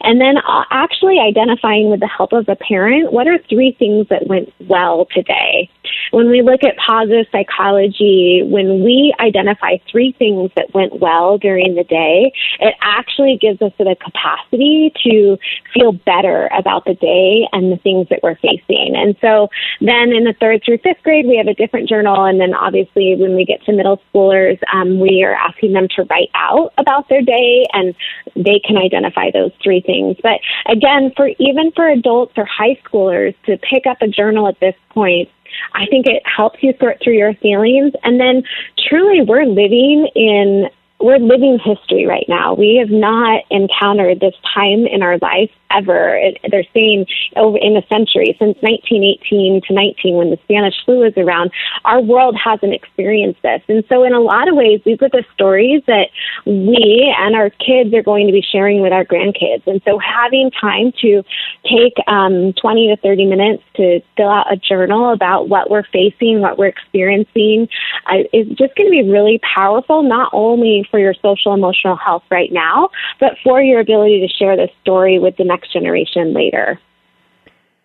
And 0.01 0.21
then 0.21 0.39
uh, 0.39 0.65
actually 0.71 1.19
identifying 1.19 1.91
with 1.91 2.01
the 2.01 2.09
help 2.09 2.33
of 2.33 2.49
a 2.49 2.57
parent 2.57 3.13
what 3.13 3.27
are 3.27 3.39
three 3.49 3.73
things 3.79 4.09
that 4.09 4.27
went 4.27 4.53
well 4.69 5.07
today. 5.13 5.71
When 6.11 6.31
we 6.31 6.43
look 6.43 6.65
at 6.65 6.77
positive 6.77 7.27
psychology, 7.31 8.43
when 8.45 8.83
we 8.83 9.15
identify 9.21 9.79
three 9.91 10.13
things 10.19 10.51
that 10.57 10.75
went 10.75 11.01
well 11.01 11.39
during 11.39 11.75
the 11.75 11.85
day, 11.85 12.33
it 12.61 12.75
actually 12.81 13.39
gives 13.41 13.61
us 13.63 13.73
the 13.79 13.97
capacity 14.03 14.93
to 15.05 15.39
feel 15.73 15.93
better 15.93 16.49
about 16.57 16.85
the 16.85 16.95
day 16.95 17.49
and 17.53 17.73
the 17.73 17.77
things 17.77 18.09
that 18.11 18.21
we're 18.23 18.37
facing. 18.37 18.95
And 18.97 19.17
so 19.21 19.49
then 19.81 20.13
in 20.13 20.25
the 20.25 20.35
third 20.39 20.63
through 20.65 20.79
fifth 20.79 21.03
grade, 21.03 21.27
we 21.27 21.37
have 21.37 21.47
a 21.47 21.55
different 21.55 21.89
journal. 21.89 22.25
And 22.25 22.41
then 22.41 22.55
obviously 22.55 23.17
when 23.17 23.35
we 23.35 23.45
get 23.45 23.63
to 23.65 23.73
middle 23.73 24.01
schoolers, 24.13 24.59
um, 24.73 25.01
we 25.01 25.23
are 25.25 25.35
asking 25.35 25.73
them 25.73 25.89
to 25.97 26.05
write 26.05 26.31
out 26.35 26.73
about 26.79 27.09
their 27.09 27.23
day 27.23 27.67
and 27.73 27.95
they 28.37 28.61
can 28.65 28.77
identify 28.77 29.31
those 29.31 29.53
three 29.63 29.81
things. 29.81 30.17
But 30.23 30.41
again, 30.67 31.13
for 31.17 31.29
even 31.39 31.73
for 31.73 31.89
adults 31.89 32.35
or 32.37 32.45
high 32.45 32.79
schoolers 32.85 33.35
to 33.47 33.57
pick 33.59 33.87
up 33.87 33.99
a 34.03 34.09
journal 34.09 34.49
at 34.49 34.61
this 34.61 34.75
point, 34.91 35.29
I 35.75 35.87
think 35.87 36.07
it 36.07 36.23
helps 36.25 36.63
you 36.63 36.75
sort 36.81 36.99
through 37.03 37.17
your 37.17 37.35
feelings. 37.35 37.93
And 38.03 38.21
then 38.21 38.43
truly, 38.89 39.23
we're 39.23 39.45
living 39.45 40.09
in 40.15 40.69
we're 41.01 41.19
living 41.19 41.59
history 41.63 42.07
right 42.07 42.27
now. 42.29 42.55
We 42.55 42.77
have 42.77 42.91
not 42.91 43.45
encountered 43.51 44.21
this 44.21 44.35
time 44.55 44.87
in 44.87 45.03
our 45.03 45.19
life 45.19 45.51
ever. 45.71 46.19
They're 46.51 46.65
saying 46.75 47.07
over 47.37 47.59
in 47.59 47.77
a 47.77 47.87
century 47.87 48.35
since 48.39 48.57
1918 48.63 49.63
to 49.69 49.75
19 49.75 50.17
when 50.17 50.31
the 50.31 50.39
Spanish 50.45 50.75
flu 50.85 51.01
was 51.01 51.13
around, 51.17 51.53
our 51.85 52.01
world 52.01 52.37
hasn't 52.43 52.75
experienced 52.75 53.43
this. 53.43 53.63
And 53.69 53.85
so 53.89 54.03
in 54.03 54.13
a 54.13 54.21
lot 54.21 54.49
of 54.49 54.57
ways, 54.57 54.81
these 54.85 54.99
are 55.03 55.09
the 55.09 55.25
stories 55.35 55.83
that 55.87 56.09
we 56.47 57.15
and 57.17 57.37
our 57.37 57.51
kids 57.51 57.95
are 57.95 58.03
going 58.03 58.27
to 58.27 58.33
be 58.33 58.43
sharing 58.43 58.81
with 58.81 58.93
our 58.93 59.05
grandkids. 59.05 59.67
And 59.67 59.81
so 59.85 59.99
having 59.99 60.51
time 60.51 60.93
to 61.03 61.23
take 61.65 61.95
um, 62.07 62.55
20 62.55 62.89
to 62.89 62.97
30 62.97 63.27
minutes 63.27 63.63
to 63.77 64.01
fill 64.17 64.31
out 64.31 64.53
a 64.53 64.57
journal 64.57 65.13
about 65.13 65.49
what 65.49 65.71
we're 65.71 65.85
facing, 65.93 66.41
what 66.41 66.59
we're 66.59 66.67
experiencing, 66.67 67.69
uh, 68.07 68.25
is 68.33 68.49
just 68.49 68.75
going 68.75 68.87
to 68.87 68.91
be 68.91 69.09
really 69.09 69.41
powerful, 69.55 70.03
not 70.03 70.31
only 70.33 70.88
for 70.91 70.99
your 70.99 71.15
social 71.15 71.55
emotional 71.55 71.97
health 71.97 72.25
right 72.31 72.53
now, 72.53 72.91
but 73.21 73.37
for 73.43 73.61
your 73.61 73.81
ability 73.81 74.27
to 74.27 74.29
share 74.29 74.57
this 74.57 74.71
story 74.83 75.19
with 75.19 75.37
the 75.37 75.45
next 75.45 75.73
generation 75.73 76.33
later. 76.33 76.81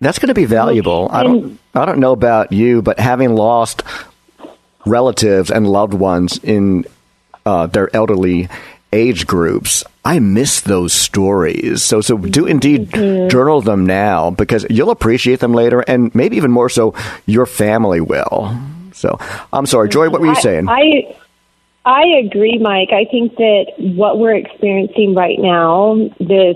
That's 0.02 0.20
going 0.20 0.28
to 0.28 0.34
be 0.34 0.46
valuable. 0.46 1.08
I 1.12 1.24
don't 1.24 1.60
I 1.74 1.86
don't 1.86 2.00
know 2.00 2.12
about 2.12 2.52
you, 2.52 2.82
but 2.82 3.00
having 3.00 3.36
lost 3.36 3.84
relatives 4.86 5.50
and 5.50 5.66
loved 5.68 5.94
ones 5.94 6.39
in 6.44 6.86
uh, 7.46 7.68
their 7.68 7.94
elderly 7.96 8.50
age 8.92 9.26
groups, 9.26 9.84
I 10.06 10.20
miss 10.20 10.62
those 10.62 10.94
stories. 10.94 11.82
So, 11.84 12.02
so 12.02 12.18
do 12.18 12.46
indeed 12.46 12.92
mm-hmm. 12.92 13.30
journal 13.30 13.62
them 13.62 13.86
now 13.86 14.30
because 14.30 14.66
you'll 14.70 14.92
appreciate 14.92 15.39
them 15.39 15.54
later, 15.54 15.82
and 15.82 16.13
maybe 16.13 16.38
even 16.38 16.52
more 16.52 16.70
so, 16.70 16.94
your 17.26 17.46
family 17.46 18.02
will. 18.02 18.56
So, 18.92 19.18
I'm 19.52 19.66
sorry, 19.66 19.89
Joy. 19.89 20.10
What 20.10 20.22
were 20.22 20.28
you 20.28 20.36
saying? 20.36 20.70
I 20.70 20.74
I 20.74 21.16
agree, 22.26 22.58
Mike. 22.60 22.89
I 22.91 23.06
think 23.10 23.36
that 23.36 23.74
what 23.78 24.19
we're 24.19 24.36
experiencing 24.36 25.15
right 25.15 25.39
now, 25.39 26.10
this 26.19 26.56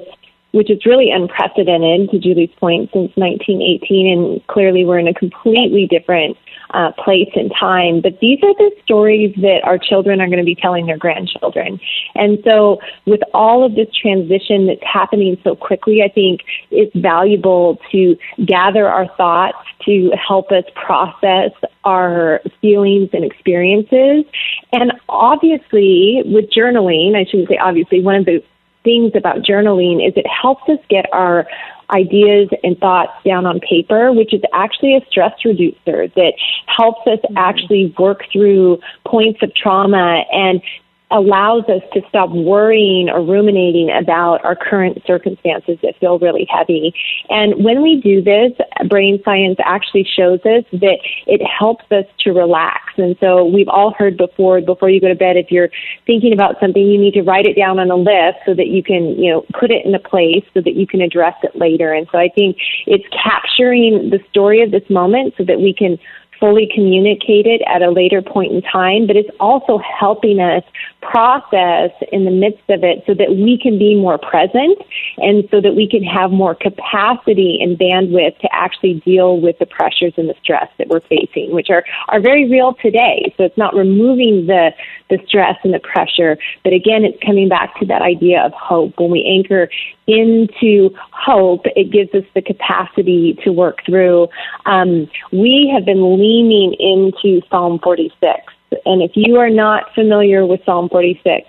which 0.51 0.71
is 0.71 0.85
really 0.85 1.11
unprecedented 1.11 2.09
to 2.09 2.17
Julie's 2.17 2.49
point 2.57 2.89
since 2.93 3.11
1918, 3.15 4.07
and 4.07 4.47
clearly 4.47 4.85
we're 4.85 4.97
in 4.97 5.07
a 5.07 5.13
completely 5.13 5.85
different 5.87 6.37
uh, 6.71 6.91
place 7.03 7.29
and 7.35 7.51
time. 7.57 8.01
But 8.01 8.19
these 8.19 8.39
are 8.43 8.53
the 8.53 8.71
stories 8.83 9.33
that 9.37 9.61
our 9.63 9.77
children 9.77 10.21
are 10.21 10.27
going 10.27 10.39
to 10.39 10.45
be 10.45 10.55
telling 10.55 10.85
their 10.85 10.97
grandchildren. 10.97 11.79
And 12.15 12.39
so, 12.43 12.79
with 13.05 13.21
all 13.33 13.65
of 13.65 13.75
this 13.75 13.87
transition 13.93 14.67
that's 14.67 14.83
happening 14.83 15.37
so 15.43 15.55
quickly, 15.55 16.01
I 16.03 16.09
think 16.09 16.41
it's 16.71 16.95
valuable 16.95 17.79
to 17.91 18.17
gather 18.45 18.87
our 18.87 19.07
thoughts 19.15 19.57
to 19.85 20.11
help 20.15 20.51
us 20.51 20.65
process 20.75 21.51
our 21.83 22.41
feelings 22.61 23.09
and 23.13 23.23
experiences. 23.23 24.25
And 24.73 24.91
obviously, 25.07 26.21
with 26.25 26.51
journaling, 26.51 27.15
I 27.15 27.25
shouldn't 27.29 27.49
say 27.49 27.57
obviously, 27.57 28.01
one 28.01 28.15
of 28.15 28.25
the 28.25 28.43
things 28.83 29.11
about 29.15 29.39
journaling 29.39 30.05
is 30.05 30.13
it 30.15 30.25
helps 30.27 30.63
us 30.69 30.79
get 30.89 31.05
our 31.11 31.45
ideas 31.91 32.49
and 32.63 32.77
thoughts 32.77 33.13
down 33.25 33.45
on 33.45 33.59
paper, 33.59 34.11
which 34.11 34.33
is 34.33 34.41
actually 34.53 34.95
a 34.95 35.05
stress 35.09 35.33
reducer 35.45 36.07
that 36.15 36.33
helps 36.67 37.05
us 37.07 37.19
mm-hmm. 37.19 37.37
actually 37.37 37.95
work 37.97 38.23
through 38.31 38.79
points 39.05 39.39
of 39.41 39.53
trauma 39.55 40.23
and 40.31 40.61
allows 41.09 41.63
us 41.65 41.81
to 41.93 42.01
stop 42.09 42.29
worrying 42.31 43.09
or 43.09 43.21
ruminating 43.21 43.89
about 43.89 44.43
our 44.43 44.55
current 44.55 45.01
circumstances 45.07 45.77
that 45.81 45.97
feel 45.99 46.19
really 46.19 46.45
heavy. 46.49 46.93
And 47.29 47.63
when 47.63 47.81
we 47.81 48.01
do 48.01 48.21
this, 48.21 48.51
brain 48.89 49.21
science 49.23 49.57
actually 49.63 50.03
shows 50.03 50.39
us 50.41 50.65
that 50.73 50.97
it 51.25 51.41
helps 51.47 51.85
us 51.91 52.05
to 52.19 52.31
relax. 52.31 52.93
And 52.97 53.15
so 53.21 53.45
we've 53.45 53.69
all 53.69 53.93
heard 53.97 54.17
before, 54.17 54.59
before 54.59 54.89
you 54.89 54.99
go 54.99 55.07
to 55.07 55.15
bed, 55.15 55.37
if 55.37 55.49
you're 55.49 55.69
thinking 56.05 56.33
about 56.33 56.59
something, 56.59 56.81
you 56.81 56.99
need 56.99 57.13
to 57.13 57.21
write 57.21 57.45
it 57.45 57.55
down 57.55 57.79
on 57.79 57.89
a 57.89 57.95
list 57.95 58.39
so 58.45 58.53
that 58.53 58.67
you 58.67 58.83
can, 58.83 59.17
you 59.17 59.31
know, 59.31 59.45
put 59.57 59.71
it 59.71 59.85
in 59.85 59.95
a 59.95 59.99
place 59.99 60.43
so 60.53 60.61
that 60.61 60.75
you 60.75 60.85
can 60.85 61.01
address 61.01 61.35
it 61.43 61.55
later. 61.55 61.93
And 61.93 62.07
so 62.11 62.17
I 62.17 62.29
think 62.35 62.57
it's 62.85 63.05
capturing 63.11 64.09
the 64.09 64.19
story 64.29 64.61
of 64.61 64.71
this 64.71 64.89
moment 64.89 65.35
so 65.37 65.45
that 65.45 65.61
we 65.61 65.73
can 65.73 65.97
fully 66.39 66.69
communicated 66.73 67.61
at 67.67 67.81
a 67.81 67.89
later 67.89 68.21
point 68.21 68.53
in 68.53 68.61
time, 68.61 69.07
but 69.07 69.15
it's 69.15 69.29
also 69.39 69.79
helping 69.79 70.39
us 70.39 70.63
process 71.01 71.91
in 72.11 72.25
the 72.25 72.31
midst 72.31 72.69
of 72.69 72.83
it 72.83 73.03
so 73.07 73.13
that 73.13 73.29
we 73.31 73.57
can 73.61 73.77
be 73.79 73.95
more 73.95 74.17
present 74.17 74.77
and 75.17 75.47
so 75.49 75.61
that 75.61 75.75
we 75.75 75.87
can 75.87 76.03
have 76.03 76.31
more 76.31 76.55
capacity 76.55 77.59
and 77.61 77.77
bandwidth 77.77 78.37
to 78.39 78.49
actually 78.51 78.95
deal 79.05 79.39
with 79.39 79.57
the 79.59 79.65
pressures 79.65 80.13
and 80.17 80.27
the 80.29 80.35
stress 80.41 80.69
that 80.77 80.87
we're 80.87 81.01
facing, 81.01 81.51
which 81.51 81.69
are, 81.69 81.83
are 82.09 82.19
very 82.19 82.49
real 82.49 82.73
today. 82.81 83.33
So 83.37 83.43
it's 83.43 83.57
not 83.57 83.75
removing 83.75 84.47
the, 84.47 84.71
the 85.09 85.19
stress 85.27 85.55
and 85.63 85.73
the 85.73 85.79
pressure, 85.79 86.37
but 86.63 86.73
again, 86.73 87.05
it's 87.05 87.17
coming 87.23 87.47
back 87.47 87.79
to 87.79 87.85
that 87.85 88.01
idea 88.01 88.41
of 88.41 88.51
hope. 88.53 88.99
When 88.99 89.11
we 89.11 89.23
anchor 89.25 89.69
into 90.07 90.89
hope, 91.11 91.65
it 91.75 91.91
gives 91.91 92.13
us 92.13 92.23
the 92.33 92.41
capacity 92.41 93.37
to 93.43 93.51
work 93.51 93.79
through. 93.85 94.27
Um, 94.65 95.09
we 95.31 95.71
have 95.73 95.85
been 95.85 96.01
leaning 96.27 96.73
into 96.73 97.41
Psalm 97.49 97.79
46. 97.81 98.41
And 98.85 99.01
if 99.01 99.11
you 99.15 99.37
are 99.37 99.49
not 99.49 99.93
familiar 99.95 100.45
with 100.45 100.59
Psalm 100.65 100.89
46, 100.89 101.47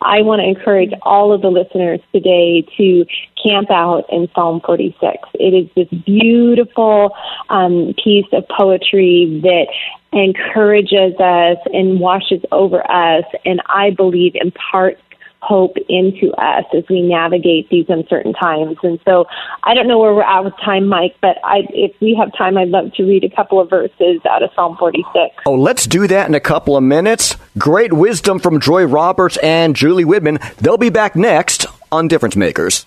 I 0.00 0.22
want 0.22 0.40
to 0.40 0.46
encourage 0.46 0.92
all 1.02 1.32
of 1.32 1.42
the 1.42 1.48
listeners 1.48 2.00
today 2.12 2.64
to 2.76 3.04
camp 3.42 3.70
out 3.70 4.04
in 4.10 4.28
Psalm 4.34 4.60
46. 4.64 5.28
It 5.34 5.54
is 5.54 5.68
this 5.74 5.88
beautiful 6.04 7.16
um, 7.48 7.94
piece 8.02 8.26
of 8.32 8.44
poetry 8.48 9.40
that 9.42 9.66
encourages 10.12 11.18
us 11.18 11.58
and 11.72 11.98
washes 11.98 12.42
over 12.52 12.88
us, 12.88 13.24
and 13.44 13.60
I 13.66 13.90
believe 13.90 14.34
imparts 14.36 15.00
hope 15.42 15.76
into 15.88 16.32
us 16.32 16.64
as 16.72 16.84
we 16.88 17.02
navigate 17.02 17.68
these 17.68 17.86
uncertain 17.88 18.32
times. 18.32 18.76
And 18.84 19.00
so 19.04 19.26
I 19.64 19.74
don't 19.74 19.88
know 19.88 19.98
where 19.98 20.14
we're 20.14 20.22
at 20.22 20.44
with 20.44 20.54
time, 20.64 20.86
Mike, 20.86 21.16
but 21.20 21.36
I, 21.42 21.66
if 21.70 22.00
we 22.00 22.14
have 22.14 22.32
time, 22.38 22.56
I'd 22.56 22.68
love 22.68 22.92
to 22.94 23.02
read 23.02 23.24
a 23.24 23.28
couple 23.28 23.60
of 23.60 23.68
verses 23.68 24.20
out 24.30 24.44
of 24.44 24.50
Psalm 24.54 24.76
46. 24.78 25.34
Oh, 25.44 25.54
let's 25.54 25.86
do 25.86 26.06
that 26.06 26.28
in 26.28 26.34
a 26.34 26.40
couple 26.40 26.76
of 26.76 26.84
minutes. 26.84 27.36
Great 27.58 27.92
wisdom 27.92 28.38
from 28.38 28.60
Joy 28.60 28.84
Roberts 28.84 29.36
and 29.38 29.74
Julie 29.74 30.04
Widman. 30.04 30.40
They'll 30.56 30.78
be 30.78 30.90
back 30.90 31.16
next 31.16 31.66
on 31.90 32.06
Difference 32.06 32.36
Makers. 32.36 32.86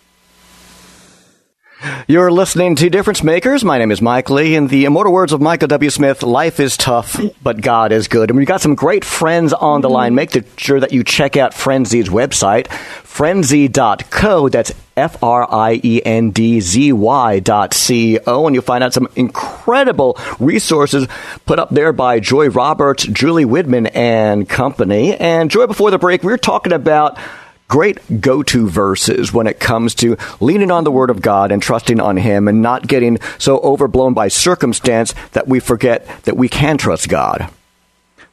You're 2.08 2.32
listening 2.32 2.76
to 2.78 2.90
Difference 2.90 3.22
Makers. 3.22 3.66
My 3.66 3.78
name 3.78 3.92
is 3.92 4.02
Mike 4.02 4.30
Lee. 4.30 4.56
In 4.56 4.68
the 4.68 4.86
immortal 4.86 5.12
words 5.12 5.34
of 5.34 5.42
Michael 5.42 5.68
W. 5.68 5.90
Smith, 5.90 6.24
life 6.24 6.60
is 6.60 6.78
tough, 6.78 7.20
but 7.44 7.60
God 7.62 7.92
is 7.92 8.08
good. 8.08 8.30
And 8.30 8.38
we've 8.38 8.48
got 8.48 8.62
some 8.62 8.76
great 8.76 9.04
friends 9.04 9.52
on 9.52 9.82
the 9.82 9.90
line. 9.90 10.16
Make 10.16 10.32
sure 10.58 10.80
that 10.80 10.94
you 10.94 11.04
check 11.04 11.36
out 11.36 11.54
Friendzy's 11.54 12.08
website, 12.08 12.68
friendzy.co. 12.68 14.50
That's 14.50 14.72
F 14.96 15.22
R 15.22 15.48
I 15.52 15.82
E 15.84 16.02
N 16.06 16.32
D 16.32 16.62
Z 16.62 16.94
Y 16.94 17.40
dot 17.40 17.74
C 17.74 18.20
O. 18.26 18.48
And 18.48 18.56
you'll 18.56 18.64
find 18.64 18.84
out 18.84 18.94
some 18.94 19.10
incredible 19.18 20.18
resources 20.40 21.08
put 21.46 21.60
up 21.60 21.72
there 21.72 21.92
by 21.92 22.22
Joy 22.22 22.50
Roberts, 22.50 23.06
Julie 23.06 23.46
Widman, 23.46 23.92
and 23.94 24.48
company. 24.48 25.16
And 25.18 25.52
Joy, 25.52 25.68
before 25.68 25.92
the 25.92 25.98
break, 26.00 26.24
we 26.24 26.32
were 26.32 26.38
talking 26.38 26.72
about 26.72 27.18
great 27.68 28.22
go 28.22 28.44
to 28.44 28.68
verses 28.70 29.34
when 29.34 29.48
it 29.48 29.60
comes 29.60 29.96
to 29.96 30.18
leaning 30.40 30.72
on 30.72 30.84
the 30.84 30.92
Word 30.92 31.10
of 31.10 31.22
God 31.22 31.52
and 31.52 31.62
trusting 31.62 32.00
on 32.00 32.18
Him 32.18 32.48
and 32.48 32.62
not 32.62 32.88
getting 32.88 33.20
so 33.38 33.60
overblown 33.60 34.14
by 34.14 34.28
circumstance 34.28 35.14
that 35.32 35.48
we 35.48 35.60
forget 35.60 36.08
that 36.24 36.38
we 36.38 36.48
can 36.50 36.78
trust 36.78 37.10
God. 37.10 37.50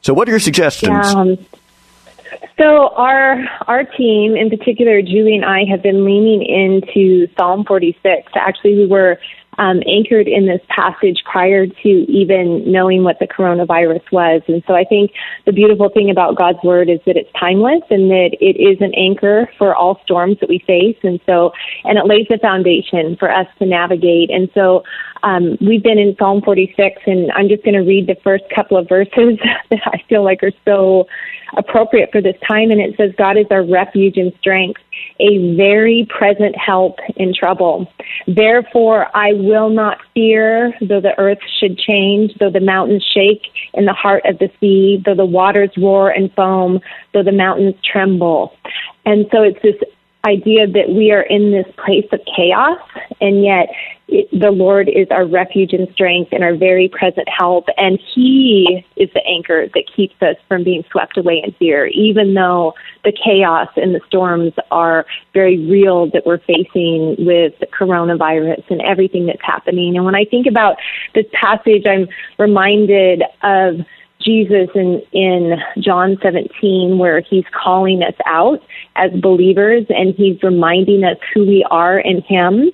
So, 0.01 0.13
what 0.13 0.27
are 0.27 0.31
your 0.31 0.39
suggestions? 0.39 1.13
Yeah, 1.13 1.19
um, 1.19 1.45
so 2.57 2.89
our 2.89 3.43
our 3.67 3.83
team, 3.83 4.35
in 4.35 4.49
particular, 4.49 5.01
Julie 5.01 5.35
and 5.35 5.45
I, 5.45 5.63
have 5.65 5.81
been 5.81 6.05
leaning 6.05 6.43
into 6.43 7.27
Psalm 7.35 7.65
46. 7.65 8.31
Actually, 8.35 8.75
we 8.75 8.85
were 8.85 9.19
um, 9.57 9.81
anchored 9.87 10.27
in 10.27 10.47
this 10.47 10.61
passage 10.69 11.23
prior 11.25 11.67
to 11.67 11.89
even 11.89 12.71
knowing 12.71 13.03
what 13.03 13.19
the 13.19 13.27
coronavirus 13.27 14.03
was. 14.11 14.41
And 14.47 14.63
so 14.67 14.73
I 14.73 14.83
think 14.83 15.11
the 15.45 15.51
beautiful 15.51 15.89
thing 15.89 16.09
about 16.09 16.37
God's 16.37 16.59
word 16.63 16.89
is 16.89 16.99
that 17.05 17.17
it's 17.17 17.31
timeless 17.39 17.83
and 17.89 18.09
that 18.09 18.35
it 18.39 18.61
is 18.61 18.81
an 18.81 18.93
anchor 18.95 19.49
for 19.57 19.75
all 19.75 19.99
storms 20.03 20.39
that 20.39 20.49
we 20.49 20.59
face. 20.59 20.97
And 21.03 21.19
so, 21.25 21.51
and 21.83 21.97
it 21.97 22.05
lays 22.05 22.27
the 22.29 22.37
foundation 22.37 23.15
for 23.17 23.31
us 23.31 23.47
to 23.59 23.65
navigate. 23.65 24.29
And 24.29 24.49
so, 24.53 24.83
um, 25.23 25.57
we've 25.61 25.81
been 25.81 25.97
in 25.97 26.15
Psalm 26.19 26.41
46, 26.41 27.01
and 27.05 27.31
I'm 27.31 27.47
just 27.47 27.63
going 27.63 27.75
to 27.75 27.79
read 27.79 28.07
the 28.07 28.17
first 28.23 28.43
couple 28.53 28.77
of 28.77 28.89
verses 28.89 29.39
that 29.69 29.79
I 29.85 30.03
feel 30.09 30.23
like 30.23 30.43
are 30.43 30.51
so 30.65 31.07
appropriate 31.55 32.11
for 32.11 32.21
this 32.21 32.35
time. 32.45 32.71
And 32.71 32.81
it 32.81 32.95
says, 32.97 33.11
God 33.17 33.37
is 33.37 33.45
our 33.49 33.63
refuge 33.63 34.17
and 34.17 34.33
strength, 34.39 34.81
a 35.19 35.55
very 35.55 36.07
present 36.09 36.55
help 36.57 36.99
in 37.15 37.33
trouble. 37.33 37.91
Therefore, 38.27 39.07
I 39.15 39.33
will 39.33 39.69
not 39.69 39.99
fear, 40.13 40.73
though 40.81 41.01
the 41.01 41.17
earth 41.17 41.39
should 41.59 41.77
change, 41.77 42.33
though 42.39 42.49
the 42.49 42.59
mountains 42.59 43.05
shake 43.13 43.43
in 43.73 43.85
the 43.85 43.93
heart 43.93 44.23
of 44.25 44.39
the 44.39 44.49
sea, 44.59 45.01
though 45.05 45.15
the 45.15 45.25
waters 45.25 45.71
roar 45.77 46.09
and 46.09 46.33
foam, 46.33 46.79
though 47.13 47.23
the 47.23 47.31
mountains 47.31 47.75
tremble. 47.83 48.57
And 49.05 49.25
so 49.31 49.43
it's 49.43 49.61
this 49.61 49.75
idea 50.25 50.67
that 50.67 50.89
we 50.89 51.11
are 51.11 51.21
in 51.21 51.51
this 51.51 51.65
place 51.83 52.07
of 52.11 52.21
chaos, 52.35 52.79
and 53.19 53.43
yet 53.43 53.67
it, 54.07 54.29
the 54.31 54.51
Lord 54.51 54.87
is 54.87 55.07
our 55.11 55.25
refuge 55.25 55.73
and 55.73 55.87
strength 55.93 56.31
and 56.31 56.43
our 56.43 56.55
very 56.55 56.87
present 56.87 57.27
help, 57.27 57.65
and 57.77 57.99
He 58.13 58.85
is 58.95 59.09
the 59.13 59.25
anchor 59.25 59.67
that 59.73 59.83
keeps 59.93 60.15
us 60.21 60.35
from 60.47 60.63
being 60.63 60.83
swept 60.91 61.17
away 61.17 61.41
in 61.43 61.51
fear, 61.53 61.87
even 61.87 62.33
though 62.33 62.73
the 63.03 63.11
chaos 63.11 63.67
and 63.75 63.93
the 63.93 64.01
storms 64.07 64.53
are 64.71 65.05
very 65.33 65.59
real 65.65 66.09
that 66.11 66.25
we're 66.25 66.39
facing 66.39 67.15
with 67.19 67.53
coronavirus 67.77 68.63
and 68.69 68.81
everything 68.81 69.25
that's 69.25 69.43
happening. 69.43 69.97
And 69.97 70.05
when 70.05 70.15
I 70.15 70.23
think 70.23 70.47
about 70.47 70.77
this 71.15 71.25
passage, 71.33 71.83
I'm 71.85 72.07
reminded 72.39 73.23
of 73.41 73.81
Jesus 74.23 74.69
in, 74.75 75.01
in 75.11 75.57
John 75.79 76.17
17, 76.21 76.97
where 76.97 77.21
he's 77.21 77.45
calling 77.53 78.01
us 78.03 78.15
out 78.25 78.61
as 78.95 79.11
believers 79.11 79.85
and 79.89 80.13
he's 80.15 80.41
reminding 80.43 81.03
us 81.03 81.17
who 81.33 81.45
we 81.45 81.65
are 81.69 81.99
in 81.99 82.21
him. 82.21 82.71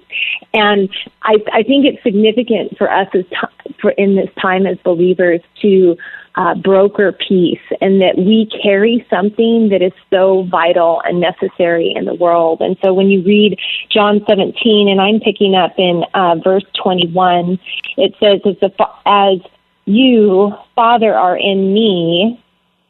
And 0.53 0.89
I, 1.23 1.35
I 1.53 1.63
think 1.63 1.85
it's 1.85 2.01
significant 2.03 2.77
for 2.77 2.91
us 2.91 3.07
as 3.13 3.25
t- 3.29 3.73
for 3.81 3.91
in 3.91 4.15
this 4.15 4.29
time 4.41 4.65
as 4.65 4.77
believers 4.83 5.41
to 5.61 5.95
uh, 6.35 6.55
broker 6.55 7.11
peace 7.11 7.59
and 7.81 8.01
that 8.01 8.17
we 8.17 8.49
carry 8.63 9.05
something 9.09 9.69
that 9.69 9.81
is 9.81 9.91
so 10.09 10.47
vital 10.49 11.01
and 11.05 11.19
necessary 11.19 11.93
in 11.95 12.05
the 12.05 12.13
world. 12.13 12.61
And 12.61 12.77
so 12.83 12.93
when 12.93 13.07
you 13.07 13.21
read 13.23 13.57
John 13.91 14.21
17, 14.27 14.87
and 14.89 15.01
I'm 15.01 15.19
picking 15.19 15.55
up 15.55 15.73
in 15.77 16.03
uh, 16.13 16.35
verse 16.43 16.63
21, 16.81 17.59
it 17.97 18.13
says, 18.19 18.39
as, 18.45 18.55
the, 18.61 18.87
as 19.05 19.39
you, 19.89 20.53
Father, 20.75 21.13
are 21.13 21.37
in 21.37 21.73
me, 21.73 22.39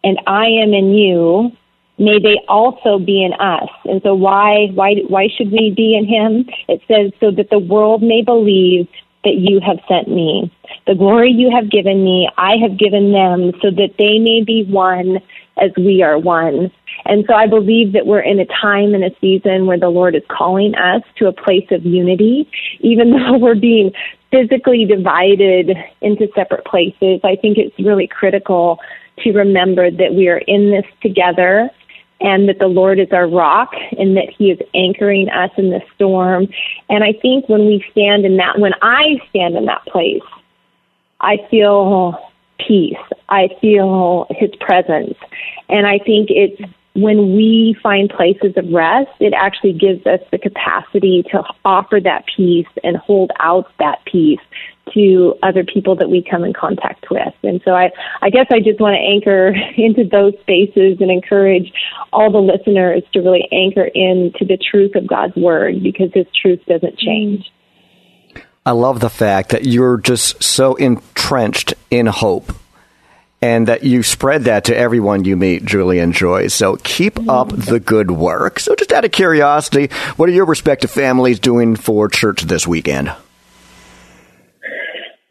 and 0.03 0.19
I 0.27 0.45
am 0.45 0.73
in 0.73 0.93
you, 0.93 1.51
may 1.97 2.19
they 2.19 2.39
also 2.47 2.99
be 2.99 3.23
in 3.23 3.33
us. 3.33 3.69
And 3.85 4.01
so 4.03 4.13
why 4.13 4.67
why 4.73 4.95
why 5.07 5.27
should 5.35 5.51
we 5.51 5.73
be 5.75 5.95
in 5.95 6.05
him? 6.05 6.49
It 6.67 6.81
says 6.87 7.11
so 7.19 7.31
that 7.31 7.49
the 7.49 7.59
world 7.59 8.01
may 8.01 8.21
believe 8.21 8.87
that 9.23 9.35
you 9.35 9.59
have 9.59 9.79
sent 9.87 10.07
me. 10.07 10.51
The 10.87 10.95
glory 10.95 11.31
you 11.31 11.51
have 11.51 11.69
given 11.69 12.03
me, 12.03 12.29
I 12.37 12.55
have 12.61 12.77
given 12.77 13.11
them 13.11 13.51
so 13.61 13.69
that 13.71 13.95
they 13.97 14.17
may 14.17 14.43
be 14.43 14.63
one 14.63 15.19
as 15.61 15.71
we 15.77 16.01
are 16.01 16.17
one. 16.17 16.71
And 17.05 17.25
so 17.27 17.33
I 17.33 17.47
believe 17.47 17.93
that 17.93 18.05
we're 18.05 18.21
in 18.21 18.39
a 18.39 18.45
time 18.45 18.93
and 18.93 19.03
a 19.03 19.11
season 19.21 19.65
where 19.65 19.79
the 19.79 19.89
Lord 19.89 20.15
is 20.15 20.23
calling 20.29 20.75
us 20.75 21.01
to 21.17 21.27
a 21.27 21.33
place 21.33 21.67
of 21.71 21.85
unity, 21.85 22.49
even 22.79 23.11
though 23.17 23.37
we're 23.37 23.55
being 23.55 23.91
physically 24.31 24.85
divided 24.85 25.71
into 26.01 26.27
separate 26.35 26.65
places. 26.65 27.21
I 27.23 27.35
think 27.35 27.57
it's 27.57 27.77
really 27.79 28.07
critical 28.07 28.79
to 29.19 29.31
remember 29.31 29.89
that 29.91 30.13
we 30.13 30.29
are 30.29 30.37
in 30.37 30.71
this 30.71 30.85
together 31.01 31.69
and 32.21 32.49
that 32.49 32.59
the 32.59 32.67
Lord 32.67 32.99
is 32.99 33.11
our 33.11 33.27
rock 33.27 33.71
and 33.97 34.17
that 34.17 34.29
He 34.29 34.51
is 34.51 34.59
anchoring 34.73 35.29
us 35.29 35.51
in 35.57 35.69
the 35.69 35.81
storm. 35.95 36.47
And 36.89 37.03
I 37.03 37.13
think 37.13 37.47
when 37.47 37.65
we 37.65 37.83
stand 37.91 38.25
in 38.25 38.37
that, 38.37 38.59
when 38.59 38.73
I 38.81 39.21
stand 39.29 39.55
in 39.55 39.65
that 39.65 39.85
place, 39.85 40.21
I 41.21 41.37
feel 41.49 42.19
peace. 42.65 42.97
I 43.29 43.49
feel 43.61 44.27
His 44.29 44.51
presence. 44.59 45.17
And 45.69 45.87
I 45.87 45.99
think 45.99 46.29
it's 46.29 46.61
when 46.93 47.35
we 47.35 47.77
find 47.81 48.09
places 48.09 48.53
of 48.57 48.69
rest, 48.71 49.11
it 49.19 49.33
actually 49.33 49.73
gives 49.73 50.05
us 50.05 50.19
the 50.31 50.37
capacity 50.37 51.23
to 51.31 51.43
offer 51.63 51.99
that 52.03 52.25
peace 52.35 52.67
and 52.83 52.97
hold 52.97 53.31
out 53.39 53.71
that 53.79 54.03
peace 54.05 54.39
to 54.93 55.35
other 55.43 55.63
people 55.63 55.95
that 55.95 56.09
we 56.09 56.23
come 56.23 56.43
in 56.43 56.53
contact 56.53 57.05
with. 57.11 57.33
And 57.43 57.61
so 57.63 57.71
I, 57.71 57.91
I 58.21 58.29
guess 58.29 58.47
I 58.51 58.59
just 58.59 58.79
want 58.79 58.95
to 58.95 58.99
anchor 58.99 59.53
into 59.77 60.03
those 60.03 60.33
spaces 60.41 60.97
and 60.99 61.11
encourage 61.11 61.71
all 62.11 62.31
the 62.31 62.39
listeners 62.39 63.03
to 63.13 63.19
really 63.19 63.47
anchor 63.51 63.85
into 63.85 64.45
the 64.45 64.57
truth 64.57 64.95
of 64.95 65.07
God's 65.07 65.35
word 65.35 65.83
because 65.83 66.11
his 66.13 66.25
truth 66.41 66.59
doesn't 66.67 66.97
change. 66.97 67.51
I 68.69 68.73
love 68.73 68.99
the 68.99 69.09
fact 69.09 69.49
that 69.49 69.65
you're 69.65 69.97
just 69.97 70.43
so 70.43 70.75
entrenched 70.75 71.73
in 71.89 72.05
hope 72.05 72.53
and 73.41 73.67
that 73.67 73.83
you 73.83 74.03
spread 74.03 74.43
that 74.43 74.65
to 74.65 74.77
everyone 74.77 75.25
you 75.25 75.35
meet, 75.35 75.65
Julie 75.65 75.97
and 75.97 76.13
Joy. 76.13 76.49
So 76.49 76.75
keep 76.75 77.27
up 77.27 77.49
the 77.49 77.79
good 77.79 78.11
work. 78.11 78.59
So, 78.59 78.75
just 78.75 78.91
out 78.91 79.05
of 79.05 79.11
curiosity, 79.11 79.87
what 80.17 80.29
are 80.29 80.33
your 80.33 80.45
respective 80.45 80.91
families 80.91 81.39
doing 81.39 81.77
for 81.77 82.09
church 82.09 82.43
this 82.43 82.67
weekend? 82.67 83.11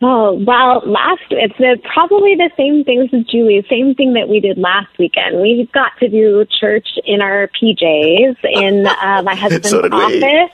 Oh, 0.00 0.34
well, 0.46 0.80
last, 0.86 1.24
it's 1.30 1.58
the, 1.58 1.76
probably 1.92 2.36
the 2.36 2.50
same 2.56 2.84
things 2.84 3.10
as 3.12 3.24
Julie, 3.24 3.66
same 3.68 3.96
thing 3.96 4.12
that 4.12 4.28
we 4.28 4.38
did 4.38 4.56
last 4.56 4.96
weekend. 4.96 5.40
We 5.40 5.68
got 5.74 5.90
to 5.98 6.08
do 6.08 6.46
church 6.60 6.86
in 7.04 7.20
our 7.20 7.50
PJs 7.60 8.36
in 8.44 8.86
uh, 8.86 9.22
my 9.24 9.34
husband's 9.34 9.70
so 9.70 9.80
office. 9.80 10.52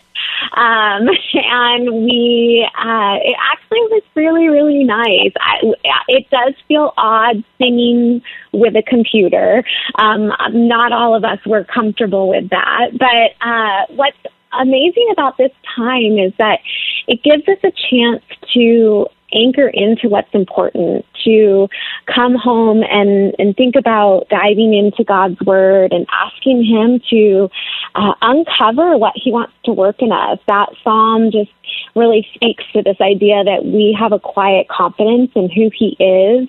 Um, 0.56 1.08
and 1.34 2.06
we, 2.06 2.66
uh, 2.74 3.16
it 3.20 3.36
actually 3.52 3.80
was 3.80 4.02
really, 4.14 4.48
really 4.48 4.82
nice. 4.82 5.32
I, 5.38 5.60
it 6.08 6.30
does 6.30 6.54
feel 6.66 6.94
odd 6.96 7.44
singing 7.58 8.22
with 8.52 8.74
a 8.76 8.82
computer. 8.82 9.62
Um, 9.96 10.32
not 10.52 10.92
all 10.92 11.14
of 11.14 11.22
us 11.22 11.44
were 11.44 11.64
comfortable 11.64 12.30
with 12.30 12.48
that, 12.48 12.92
but, 12.98 13.46
uh, 13.46 13.94
what's 13.94 14.16
amazing 14.58 15.08
about 15.12 15.36
this 15.36 15.52
time 15.76 16.18
is 16.18 16.32
that 16.38 16.60
it 17.06 17.22
gives 17.22 17.46
us 17.48 17.58
a 17.62 17.72
chance 17.90 18.22
to 18.54 19.06
anchor 19.34 19.68
into 19.68 20.08
what's 20.08 20.32
important, 20.32 21.04
to 21.24 21.68
come 22.14 22.34
home 22.34 22.82
and, 22.82 23.34
and 23.38 23.56
think 23.56 23.76
about 23.76 24.28
diving 24.28 24.74
into 24.74 25.04
God's 25.04 25.40
Word 25.40 25.92
and 25.92 26.06
asking 26.12 26.64
Him 26.64 27.00
to 27.10 27.50
uh, 27.94 28.14
uncover 28.22 28.96
what 28.96 29.14
He 29.16 29.32
wants 29.32 29.54
to 29.64 29.72
work 29.72 29.96
in 30.00 30.12
us. 30.12 30.38
That 30.46 30.70
psalm 30.82 31.30
just 31.30 31.50
really 31.94 32.26
speaks 32.34 32.64
to 32.72 32.82
this 32.82 32.96
idea 33.00 33.44
that 33.44 33.64
we 33.64 33.96
have 33.98 34.12
a 34.12 34.18
quiet 34.18 34.68
confidence 34.68 35.30
in 35.34 35.50
who 35.50 35.70
He 35.74 35.96
is. 35.98 36.48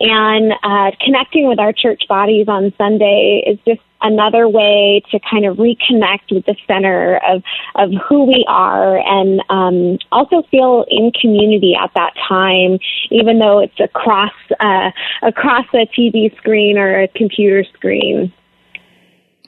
And 0.00 0.52
uh, 0.62 0.92
connecting 1.04 1.46
with 1.46 1.58
our 1.58 1.72
church 1.72 2.04
bodies 2.08 2.48
on 2.48 2.72
Sunday 2.78 3.42
is 3.46 3.58
just 3.66 3.80
another 4.02 4.48
way 4.48 5.02
to 5.10 5.20
kind 5.20 5.44
of 5.44 5.56
reconnect 5.56 6.32
with 6.32 6.46
the 6.46 6.56
center 6.66 7.20
of 7.28 7.42
of 7.74 7.90
who 8.08 8.24
we 8.24 8.44
are 8.48 8.98
and 8.98 9.42
um, 9.48 9.98
also 10.12 10.42
feel 10.50 10.84
in 10.88 11.12
community 11.12 11.74
at 11.80 11.92
that 11.94 12.12
time, 12.28 12.78
even 13.10 13.38
though 13.38 13.58
it's 13.58 13.78
across 13.80 14.32
uh, 14.60 14.90
across 15.22 15.66
a 15.74 15.86
TV 15.86 16.36
screen 16.36 16.78
or 16.78 17.02
a 17.02 17.08
computer 17.08 17.64
screen. 17.74 18.32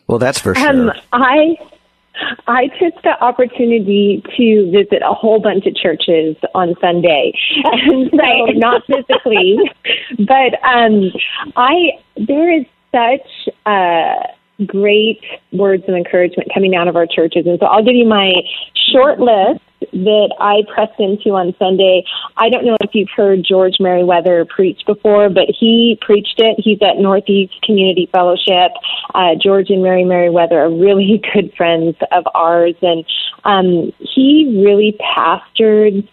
Well, 0.06 0.18
that's 0.18 0.40
for 0.40 0.54
sure. 0.54 0.68
Um, 0.68 0.92
I 1.12 1.56
I 2.46 2.68
took 2.78 3.00
the 3.02 3.16
opportunity 3.22 4.22
to 4.36 4.70
visit 4.70 5.02
a 5.02 5.14
whole 5.14 5.40
bunch 5.40 5.66
of 5.66 5.74
churches 5.74 6.36
on 6.54 6.74
Sunday, 6.80 7.32
and 7.64 8.10
so 8.10 8.52
not 8.52 8.82
physically, 8.86 9.58
but 10.18 10.62
um, 10.64 11.10
I 11.56 11.98
there 12.16 12.52
is 12.52 12.66
such. 12.92 13.54
Uh, 13.64 14.26
great 14.66 15.20
words 15.52 15.84
of 15.88 15.94
encouragement 15.94 16.48
coming 16.52 16.74
out 16.74 16.88
of 16.88 16.96
our 16.96 17.06
churches. 17.06 17.46
And 17.46 17.58
so 17.60 17.66
I'll 17.66 17.84
give 17.84 17.94
you 17.94 18.06
my 18.06 18.32
short 18.92 19.18
list 19.20 19.60
that 19.92 20.34
I 20.38 20.62
pressed 20.72 20.98
into 20.98 21.30
on 21.30 21.54
Sunday. 21.58 22.04
I 22.36 22.48
don't 22.48 22.64
know 22.64 22.76
if 22.80 22.90
you've 22.94 23.10
heard 23.14 23.44
George 23.46 23.74
Merriweather 23.80 24.44
preach 24.44 24.80
before, 24.86 25.28
but 25.28 25.46
he 25.48 25.98
preached 26.00 26.38
it. 26.38 26.56
He's 26.58 26.78
at 26.82 26.98
Northeast 26.98 27.54
Community 27.62 28.08
Fellowship. 28.12 28.72
Uh, 29.14 29.34
George 29.42 29.70
and 29.70 29.82
Mary 29.82 30.04
Merriweather 30.04 30.60
are 30.60 30.70
really 30.70 31.20
good 31.34 31.52
friends 31.56 31.96
of 32.12 32.24
ours, 32.34 32.74
and 32.82 33.04
um, 33.44 33.92
he 33.98 34.62
really 34.64 34.96
pastored 35.16 36.08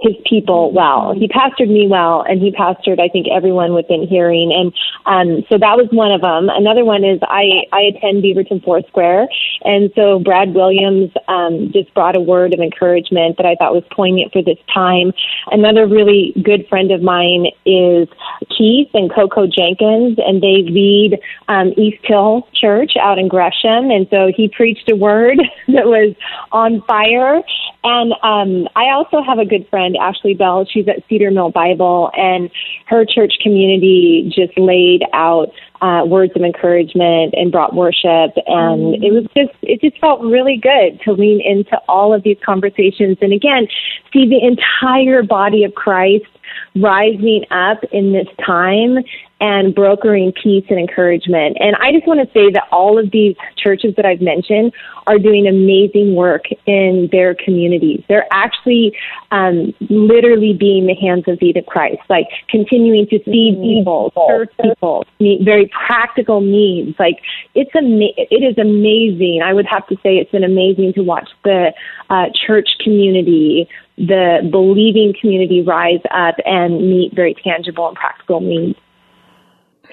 his 0.00 0.16
people 0.28 0.72
well. 0.72 1.14
He 1.14 1.28
pastored 1.28 1.68
me 1.68 1.86
well, 1.88 2.24
and 2.26 2.40
he 2.40 2.50
pastored, 2.50 3.00
I 3.00 3.08
think, 3.08 3.26
everyone 3.30 3.74
within 3.74 4.06
hearing. 4.06 4.52
And 4.52 4.72
um, 5.06 5.44
so 5.48 5.58
that 5.58 5.76
was 5.76 5.88
one 5.92 6.12
of 6.12 6.20
them. 6.20 6.48
Another 6.48 6.84
one 6.84 7.04
is 7.04 7.20
I, 7.22 7.68
I 7.72 7.92
attend 7.92 8.22
Beaverton 8.22 8.64
Foursquare, 8.64 9.28
and 9.62 9.90
so 9.94 10.18
Brad 10.18 10.54
Williams 10.54 11.10
um, 11.28 11.70
just 11.72 11.92
brought 11.94 12.16
a 12.16 12.20
word 12.20 12.54
of 12.54 12.60
encouragement 12.60 13.36
that 13.36 13.46
I 13.46 13.54
thought 13.56 13.74
was 13.74 13.84
poignant 13.90 14.32
for 14.32 14.42
this 14.42 14.58
time. 14.72 15.12
Another 15.50 15.86
really 15.86 16.32
good 16.42 16.66
friend 16.68 16.90
of 16.90 17.02
mine 17.02 17.46
is 17.66 18.08
Keith 18.56 18.88
and 18.94 19.12
Coco 19.12 19.46
Jenkins, 19.46 20.18
and 20.18 20.42
they 20.42 20.64
lead 20.64 21.18
um, 21.48 21.72
East 21.76 22.04
Hill 22.04 22.48
Church 22.54 22.92
out 23.00 23.18
in 23.18 23.28
Gresham, 23.28 23.90
and 23.90 24.06
so 24.10 24.32
he 24.34 24.48
preached 24.48 24.90
a 24.90 24.96
word 24.96 25.38
that 25.68 25.86
was 25.86 26.14
on 26.52 26.82
fire. 26.82 27.40
And 27.82 28.12
um, 28.22 28.68
I 28.76 28.90
also 28.92 29.22
have 29.22 29.38
a 29.38 29.44
good 29.44 29.68
friend 29.68 29.89
friend, 29.90 29.96
Ashley 29.96 30.34
Bell. 30.34 30.66
She's 30.70 30.88
at 30.88 31.02
Cedar 31.08 31.30
Mill 31.30 31.50
Bible, 31.50 32.10
and 32.16 32.50
her 32.86 33.04
church 33.04 33.34
community 33.42 34.32
just 34.34 34.58
laid 34.58 35.02
out 35.12 35.48
uh, 35.80 36.04
words 36.06 36.32
of 36.36 36.42
encouragement 36.42 37.34
and 37.36 37.50
brought 37.50 37.74
worship. 37.74 38.32
And 38.46 38.94
mm-hmm. 38.94 39.02
it 39.02 39.12
was 39.12 39.24
just, 39.36 39.52
it 39.62 39.80
just 39.80 40.00
felt 40.00 40.20
really 40.20 40.56
good 40.56 41.00
to 41.04 41.12
lean 41.12 41.40
into 41.40 41.80
all 41.88 42.12
of 42.14 42.22
these 42.22 42.38
conversations. 42.44 43.18
And 43.20 43.32
again, 43.32 43.66
see 44.12 44.28
the 44.28 44.44
entire 44.44 45.22
body 45.22 45.64
of 45.64 45.74
Christ 45.74 46.26
rising 46.74 47.44
up 47.50 47.82
in 47.92 48.12
this 48.12 48.28
time 48.44 48.98
and 49.40 49.74
brokering 49.74 50.32
peace 50.32 50.64
and 50.68 50.78
encouragement. 50.78 51.56
And 51.60 51.74
I 51.76 51.92
just 51.92 52.06
want 52.06 52.20
to 52.20 52.26
say 52.34 52.50
that 52.52 52.64
all 52.70 52.98
of 52.98 53.10
these 53.10 53.36
churches 53.56 53.94
that 53.96 54.04
I've 54.04 54.20
mentioned 54.20 54.72
are 55.06 55.18
doing 55.18 55.46
amazing 55.46 56.14
work 56.14 56.44
in 56.66 57.08
their 57.10 57.34
communities. 57.34 58.04
They're 58.06 58.26
actually 58.30 58.94
um, 59.30 59.72
literally 59.88 60.52
being 60.52 60.86
the 60.86 60.94
hands 60.94 61.24
and 61.26 61.38
feet 61.38 61.56
of 61.56 61.64
Christ, 61.66 62.00
like 62.10 62.26
continuing 62.50 63.06
to 63.06 63.18
feed 63.24 63.58
people, 63.62 64.12
serve 64.28 64.48
people, 64.60 65.06
meet 65.20 65.42
very 65.42 65.69
practical 65.86 66.40
needs. 66.40 66.98
Like 66.98 67.20
it's 67.54 67.70
ama- 67.74 68.14
it 68.16 68.42
is 68.42 68.58
amazing. 68.58 69.40
I 69.44 69.52
would 69.52 69.66
have 69.66 69.86
to 69.88 69.96
say 69.96 70.16
it's 70.16 70.30
been 70.30 70.44
amazing 70.44 70.92
to 70.94 71.02
watch 71.02 71.28
the 71.44 71.72
uh, 72.08 72.26
church 72.46 72.68
community 72.82 73.68
the 74.00 74.48
believing 74.50 75.14
community 75.20 75.60
rise 75.60 76.00
up 76.10 76.36
and 76.46 76.88
meet 76.88 77.12
very 77.14 77.34
tangible 77.34 77.86
and 77.86 77.96
practical 77.96 78.40
needs. 78.40 78.78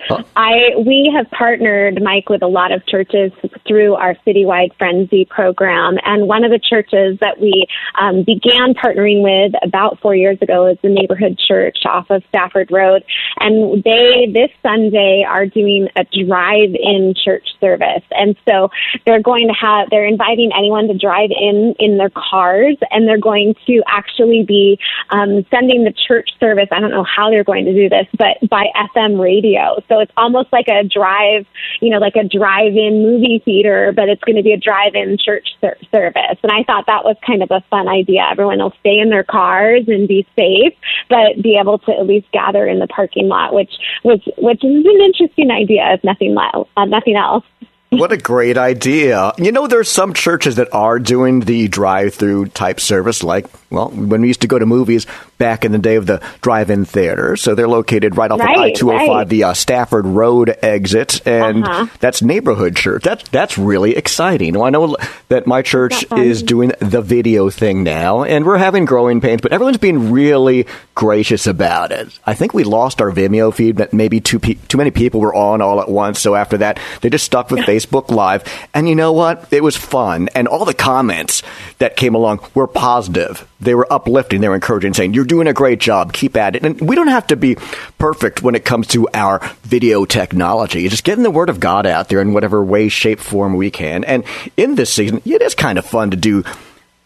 Huh? 0.08 0.24
I 0.36 0.76
we 0.78 1.12
have 1.16 1.30
partnered, 1.32 2.02
Mike, 2.02 2.30
with 2.30 2.44
a 2.44 2.48
lot 2.48 2.72
of 2.72 2.86
churches 2.86 3.32
through 3.68 3.96
our 3.96 4.16
citywide 4.26 4.70
Friendzy 4.80 5.28
program, 5.28 5.98
and 6.06 6.28
one 6.28 6.44
of 6.44 6.52
the 6.52 6.60
churches 6.60 7.18
that 7.20 7.40
we 7.42 7.66
um, 8.00 8.24
began 8.24 8.74
partnering 8.74 9.24
with 9.24 9.54
about 9.64 10.00
four 10.00 10.16
years 10.16 10.38
ago 10.42 10.68
is 10.68 10.78
the 10.84 10.90
Neighborhood 10.90 11.40
Church 11.48 11.80
off 11.86 12.10
of 12.10 12.24
Stafford 12.30 12.70
Road, 12.72 13.04
and 13.40 13.84
they 13.84 14.30
this 14.34 14.52
Sunday 14.62 15.26
are 15.28 15.46
doing 15.46 15.88
a 15.96 16.06
drive-in 16.06 17.14
church 17.24 17.48
service, 17.60 18.04
and 18.12 18.36
so 18.48 18.70
they're 19.06 19.22
going 19.22 19.48
to 19.48 19.54
have 19.54 19.90
they're 19.90 20.06
inviting 20.08 20.52
anyone 20.58 20.88
to 20.88 20.98
drive 20.98 21.30
in 21.32 21.76
in 21.80 21.98
their 21.98 22.10
cars, 22.10 22.78
and 22.92 23.08
they're 23.08 23.20
going 23.20 23.56
to 23.68 23.84
actually 23.88 24.44
be 24.44 24.80
um, 25.10 25.46
sending 25.50 25.84
the 25.84 25.94
church 26.08 26.30
service. 26.40 26.68
I 26.72 26.80
don't 26.80 26.92
know 26.92 27.06
how 27.06 27.30
they're 27.30 27.44
going 27.44 27.66
to 27.66 27.74
do 27.74 27.90
this, 27.90 28.08
but 28.18 28.38
by 28.50 28.66
FM 28.96 29.20
radio. 29.20 29.82
So 29.88 30.00
it's 30.00 30.12
almost 30.18 30.52
like 30.52 30.68
a 30.68 30.84
drive, 30.84 31.46
you 31.82 31.90
know, 31.90 32.00
like 32.00 32.16
a 32.16 32.24
drive-in 32.24 33.04
movie 33.04 33.42
theater, 33.44 33.94
but 33.96 34.10
it's 34.10 34.24
going 34.24 34.36
to 34.36 34.44
be 34.44 34.54
a 34.54 34.58
drive-in 34.58 35.18
church 35.18 35.48
ser- 35.62 35.78
service. 35.92 36.38
And 36.44 36.52
I 36.52 36.64
thought 36.64 36.86
that 36.88 37.04
was 37.04 37.16
kind 37.26 37.44
of 37.44 37.52
a 37.52 37.64
fun 37.70 37.88
idea. 37.88 38.26
Everyone 38.30 38.60
will 38.60 38.74
stay 38.80 39.00
in 39.00 39.10
their 39.10 39.24
cars 39.24 39.84
and 39.88 40.08
be 40.08 40.26
safe, 40.36 40.74
but 41.10 41.42
be 41.42 41.58
able 41.60 41.80
to 41.80 41.92
at 41.92 42.06
least 42.06 42.32
gather 42.32 42.68
in 42.68 42.80
the 42.80 42.88
parking 42.88 43.27
lot, 43.28 43.54
which 43.54 43.72
was 44.04 44.20
which 44.38 44.64
is 44.64 44.86
an 44.86 45.02
interesting 45.02 45.52
idea, 45.52 45.94
if 45.94 46.04
nothing, 46.04 46.36
le- 46.36 46.66
uh, 46.76 46.86
nothing 46.86 47.16
else. 47.16 47.44
What 47.90 48.12
a 48.12 48.18
great 48.18 48.58
idea. 48.58 49.32
You 49.38 49.54
know, 49.54 49.68
there's 49.68 49.90
some 49.90 50.14
churches 50.14 50.58
that 50.58 50.68
are 50.74 51.00
doing 51.00 51.40
the 51.40 51.70
drive 51.70 52.16
through 52.16 52.48
type 52.48 52.82
service, 52.82 53.24
like, 53.24 53.48
well, 53.70 53.90
when 53.90 54.22
we 54.22 54.28
used 54.28 54.42
to 54.42 54.48
go 54.48 54.58
to 54.58 54.66
movies 54.66 55.06
back 55.38 55.66
in 55.66 55.72
the 55.72 55.78
day 55.78 55.96
of 55.96 56.06
the 56.06 56.22
drive 56.42 56.70
in 56.70 56.86
theater. 56.86 57.36
So 57.36 57.54
they're 57.54 57.68
located 57.68 58.16
right 58.16 58.32
off 58.32 58.40
right, 58.40 58.56
of 58.56 58.62
I 58.62 58.72
205, 58.72 59.10
right. 59.10 59.28
the 59.28 59.44
uh, 59.44 59.54
Stafford 59.54 60.06
Road 60.06 60.56
exit, 60.62 61.26
and 61.28 61.64
uh-huh. 61.64 61.88
that's 62.00 62.22
neighborhood 62.22 62.76
church. 62.76 63.04
That's, 63.04 63.28
that's 63.30 63.58
really 63.58 63.96
exciting. 63.96 64.54
Well, 64.54 64.64
I 64.64 64.70
know 64.70 64.96
that 65.30 65.48
my 65.48 65.62
church 65.62 66.06
is 66.14 66.42
doing 66.44 66.72
the 66.80 67.02
video 67.02 67.50
thing 67.50 67.84
now, 67.84 68.24
and 68.24 68.46
we're 68.46 68.58
having 68.58 68.86
growing 68.86 69.22
pains, 69.22 69.42
but 69.42 69.52
everyone's 69.52 69.78
being 69.78 70.12
really 70.12 70.66
gracious 70.96 71.46
about 71.46 71.92
it. 71.92 72.18
I 72.26 72.34
think 72.34 72.54
we 72.54 72.64
lost 72.64 73.02
our 73.02 73.12
Vimeo 73.12 73.54
feed, 73.54 73.76
but 73.76 73.94
maybe 73.94 74.22
too, 74.22 74.40
pe- 74.40 74.56
too 74.56 74.78
many 74.78 74.92
people 74.92 75.20
were 75.20 75.36
on 75.36 75.62
all 75.62 75.82
at 75.82 75.90
once. 75.90 76.20
So 76.20 76.36
after 76.36 76.58
that, 76.60 76.80
they 77.02 77.10
just 77.10 77.26
stuck 77.26 77.52
with 77.52 77.66
Facebook 77.66 78.10
Live. 78.10 78.44
And 78.74 78.88
you 78.88 78.96
know 78.96 79.14
what? 79.14 79.52
It 79.52 79.62
was 79.62 79.76
fun. 79.76 80.30
And 80.34 80.48
all 80.48 80.66
the 80.66 80.74
comments 80.74 81.44
that 81.80 81.98
came 81.98 82.16
along 82.16 82.40
were 82.54 82.68
positive 82.68 83.48
they 83.60 83.76
were 83.76 83.92
uplifting, 83.92 84.42
they 84.42 84.50
were 84.50 84.56
encouraging, 84.56 84.94
saying, 84.94 85.14
You're 85.14 85.26
doing 85.26 85.48
a 85.48 85.54
great 85.54 85.80
job, 85.80 86.14
keep 86.14 86.36
at 86.36 86.56
it. 86.56 86.64
And 86.64 86.80
we 86.82 86.96
don't 86.96 87.08
have 87.08 87.28
to 87.28 87.36
be 87.36 87.56
perfect 87.98 88.44
when 88.44 88.56
it 88.56 88.66
comes 88.66 88.88
to 88.88 89.08
our 89.14 89.40
video 89.64 90.06
technology. 90.06 90.88
Just 90.88 91.04
getting 91.04 91.24
the 91.24 91.32
word 91.32 91.50
of 91.50 91.60
God 91.60 91.86
out 91.86 92.10
there 92.10 92.22
in 92.22 92.34
whatever 92.34 92.64
way, 92.64 92.90
shape, 92.90 93.20
form 93.20 93.56
we 93.56 93.72
can. 93.72 94.04
And 94.04 94.24
in 94.56 94.76
this 94.76 94.94
season, 94.94 95.22
it 95.26 95.42
is 95.42 95.56
kind 95.56 95.78
of 95.78 95.86
fun 95.86 96.12
to 96.12 96.18
do 96.18 96.44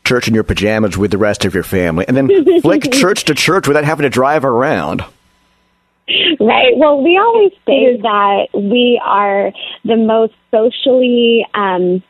church 0.03 0.27
in 0.27 0.33
your 0.33 0.43
pajamas 0.43 0.97
with 0.97 1.11
the 1.11 1.17
rest 1.17 1.45
of 1.45 1.53
your 1.53 1.63
family 1.63 2.05
and 2.07 2.17
then 2.17 2.61
flick 2.61 2.91
church 2.91 3.25
to 3.25 3.35
church 3.35 3.67
without 3.67 3.85
having 3.85 4.03
to 4.03 4.09
drive 4.09 4.43
around. 4.43 5.03
Right. 6.39 6.75
Well, 6.75 7.01
we 7.01 7.17
always 7.17 7.51
say 7.65 7.97
that 8.01 8.47
we 8.53 9.01
are 9.03 9.51
the 9.85 9.95
most 9.95 10.33
socially 10.49 11.45
um, 11.53 12.03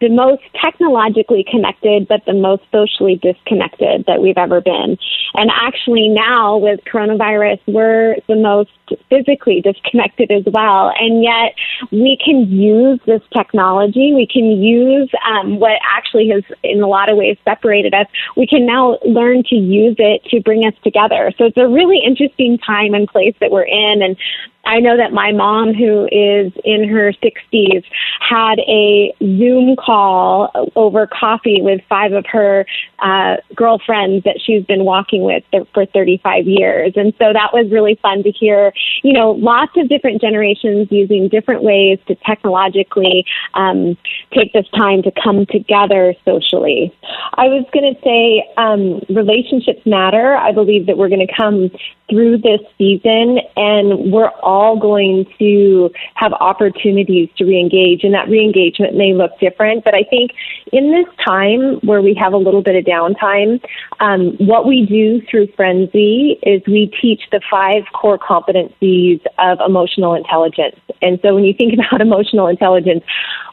the 0.00 0.08
most 0.08 0.42
technologically 0.62 1.44
connected, 1.48 2.08
but 2.08 2.24
the 2.24 2.32
most 2.32 2.62
socially 2.72 3.16
disconnected 3.16 4.04
that 4.06 4.22
we've 4.22 4.38
ever 4.38 4.60
been. 4.60 4.96
And 5.34 5.50
actually, 5.52 6.08
now 6.08 6.56
with 6.56 6.80
coronavirus, 6.84 7.60
we're 7.66 8.16
the 8.26 8.36
most 8.36 8.70
physically 9.08 9.60
disconnected 9.60 10.30
as 10.32 10.44
well. 10.46 10.92
And 10.98 11.22
yet, 11.22 11.54
we 11.92 12.18
can 12.24 12.50
use 12.50 12.98
this 13.06 13.22
technology. 13.36 14.12
We 14.14 14.26
can 14.26 14.50
use 14.62 15.10
um, 15.28 15.60
what 15.60 15.78
actually 15.84 16.30
has, 16.30 16.42
in 16.62 16.82
a 16.82 16.88
lot 16.88 17.10
of 17.10 17.16
ways, 17.16 17.36
separated 17.44 17.94
us. 17.94 18.06
We 18.36 18.46
can 18.46 18.66
now 18.66 18.98
learn 19.06 19.44
to 19.50 19.54
use 19.54 19.96
it 19.98 20.24
to 20.30 20.40
bring 20.40 20.66
us 20.66 20.74
together. 20.82 21.32
So 21.38 21.44
it's 21.44 21.58
a 21.58 21.68
really 21.68 22.00
interesting 22.04 22.58
time 22.58 22.94
and 22.94 23.06
place 23.06 23.34
that 23.40 23.50
we're 23.50 23.62
in. 23.62 24.02
And 24.02 24.16
I 24.64 24.80
know 24.80 24.96
that 24.96 25.12
my 25.12 25.32
mom, 25.32 25.74
who 25.74 26.04
is 26.12 26.52
in 26.64 26.88
her 26.88 27.12
60s, 27.12 27.84
had 28.20 28.58
a 28.60 29.14
Zoom 29.20 29.74
call 29.76 30.70
over 30.76 31.06
coffee 31.06 31.60
with 31.62 31.80
five 31.88 32.12
of 32.12 32.26
her 32.26 32.66
uh, 32.98 33.36
girlfriends 33.54 34.24
that 34.24 34.38
she's 34.44 34.64
been 34.64 34.84
walking 34.84 35.22
with 35.22 35.42
for 35.72 35.86
35 35.86 36.46
years. 36.46 36.92
And 36.96 37.14
so 37.18 37.32
that 37.32 37.52
was 37.52 37.70
really 37.72 37.98
fun 38.02 38.22
to 38.22 38.30
hear, 38.30 38.72
you 39.02 39.12
know, 39.12 39.32
lots 39.32 39.72
of 39.76 39.88
different 39.88 40.20
generations 40.20 40.88
using 40.90 41.28
different 41.28 41.62
ways 41.62 41.98
to 42.08 42.14
technologically 42.26 43.24
um, 43.54 43.96
take 44.32 44.52
this 44.52 44.68
time 44.76 45.02
to 45.02 45.12
come 45.22 45.46
together 45.46 46.14
socially. 46.24 46.94
I 47.34 47.46
was 47.46 47.64
going 47.72 47.94
to 47.94 48.00
say 48.02 48.44
um, 48.56 49.00
relationships 49.08 49.86
matter. 49.86 50.36
I 50.36 50.52
believe 50.52 50.86
that 50.86 50.98
we're 50.98 51.08
going 51.08 51.26
to 51.26 51.34
come 51.34 51.70
through 52.10 52.38
this 52.38 52.60
season 52.76 53.38
and 53.56 54.12
we're 54.12 54.28
all 54.42 54.49
going 54.76 55.26
to 55.38 55.90
have 56.14 56.32
opportunities 56.34 57.28
to 57.36 57.44
reengage 57.44 58.04
and 58.04 58.14
that 58.14 58.28
reengagement 58.28 58.94
may 58.94 59.14
look 59.14 59.32
different. 59.40 59.84
But 59.84 59.94
i 59.94 60.04
think 60.08 60.32
in 60.72 60.92
this 60.92 61.06
time 61.24 61.80
where 61.80 62.02
we 62.02 62.14
have 62.14 62.32
a 62.32 62.36
little 62.36 62.62
bit 62.62 62.76
of 62.76 62.84
downtime 62.84 63.62
um, 64.00 64.36
what 64.38 64.66
we 64.66 64.86
do 64.86 65.20
through 65.30 65.46
Friendzy 65.48 66.38
is 66.42 66.62
we 66.66 66.90
teach 67.00 67.22
the 67.30 67.40
five 67.50 67.82
core 67.92 68.18
competencies 68.18 69.20
of 69.38 69.58
emotional 69.66 70.14
intelligence. 70.14 70.76
And 71.02 71.18
so 71.22 71.34
when 71.34 71.44
you 71.44 71.54
think 71.54 71.74
about 71.78 72.00
emotional 72.00 72.46
intelligence 72.46 73.04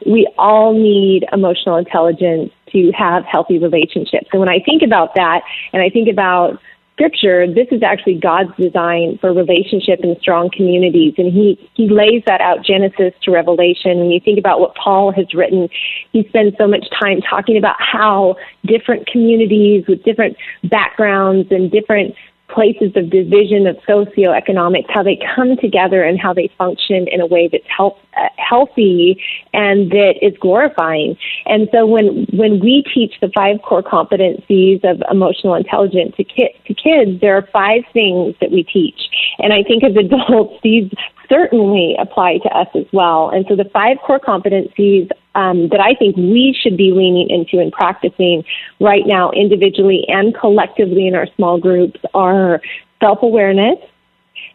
we 0.05 0.27
all 0.37 0.73
need 0.73 1.25
emotional 1.31 1.75
intelligence 1.75 2.51
to 2.71 2.91
have 2.91 3.23
healthy 3.25 3.57
relationships. 3.57 4.27
And 4.31 4.39
when 4.39 4.49
i 4.49 4.59
think 4.59 4.81
about 4.83 5.15
that 5.15 5.41
and 5.73 5.81
i 5.81 5.89
think 5.89 6.09
about 6.09 6.59
scripture, 6.97 7.45
this 7.45 7.67
is 7.71 7.83
actually 7.83 8.15
God's 8.15 8.49
design 8.57 9.19
for 9.21 9.31
relationship 9.31 9.99
and 10.01 10.17
strong 10.19 10.49
communities. 10.49 11.13
And 11.17 11.31
he, 11.31 11.69
he 11.75 11.87
lays 11.87 12.23
that 12.25 12.41
out 12.41 12.65
Genesis 12.65 13.13
to 13.21 13.31
Revelation. 13.31 13.99
When 13.99 14.09
you 14.09 14.19
think 14.19 14.39
about 14.39 14.59
what 14.59 14.73
Paul 14.75 15.11
has 15.11 15.31
written, 15.33 15.69
he 16.11 16.27
spends 16.29 16.55
so 16.57 16.67
much 16.67 16.85
time 16.99 17.21
talking 17.21 17.55
about 17.55 17.75
how 17.77 18.35
different 18.65 19.05
communities 19.05 19.85
with 19.87 20.03
different 20.03 20.37
backgrounds 20.63 21.49
and 21.51 21.71
different 21.71 22.15
places 22.49 22.91
of 22.95 23.09
division 23.09 23.67
of 23.67 23.75
socioeconomics, 23.87 24.89
how 24.89 25.03
they 25.03 25.19
come 25.35 25.57
together 25.57 26.03
and 26.03 26.19
how 26.19 26.33
they 26.33 26.49
function 26.57 27.07
in 27.07 27.19
a 27.19 27.25
way 27.25 27.49
that's 27.51 27.65
uh, 27.79 28.29
healthy 28.37 29.21
and 29.53 29.91
that 29.91 30.15
is 30.21 30.33
glorifying. 30.39 31.17
And 31.45 31.67
so 31.73 31.85
when 31.85 32.25
when 32.33 32.59
we 32.59 32.83
teach 32.93 33.15
the 33.21 33.29
five 33.35 33.61
core 33.61 33.83
competencies 33.83 34.83
of 34.83 35.03
emotional 35.11 35.55
intelligence 35.55 36.15
to, 36.17 36.23
ki- 36.23 36.55
to 36.65 36.73
kids, 36.73 37.19
there 37.21 37.35
are 37.35 37.47
five 37.51 37.83
things 37.93 38.35
that 38.39 38.51
we 38.51 38.63
teach. 38.63 38.99
And 39.39 39.53
I 39.53 39.63
think 39.63 39.83
as 39.83 39.95
adults, 39.95 40.55
these 40.63 40.91
certainly 41.29 41.95
apply 41.99 42.37
to 42.37 42.49
us 42.49 42.67
as 42.75 42.85
well. 42.93 43.29
And 43.29 43.45
so 43.49 43.55
the 43.55 43.69
five 43.73 43.97
core 44.05 44.19
competencies 44.19 45.09
um, 45.37 45.69
that 45.69 45.79
I 45.79 45.93
think 45.93 46.17
we 46.17 46.57
should 46.59 46.75
be 46.75 46.91
leaning 46.91 47.29
into 47.29 47.61
and 47.61 47.71
practicing 47.71 48.43
right 48.81 49.05
now, 49.05 49.29
individually 49.31 50.03
and 50.07 50.35
collectively 50.35 51.07
in 51.07 51.13
our 51.13 51.27
small 51.35 51.59
groups, 51.59 51.99
are 52.13 52.59
self 52.99 53.19
awareness. 53.21 53.77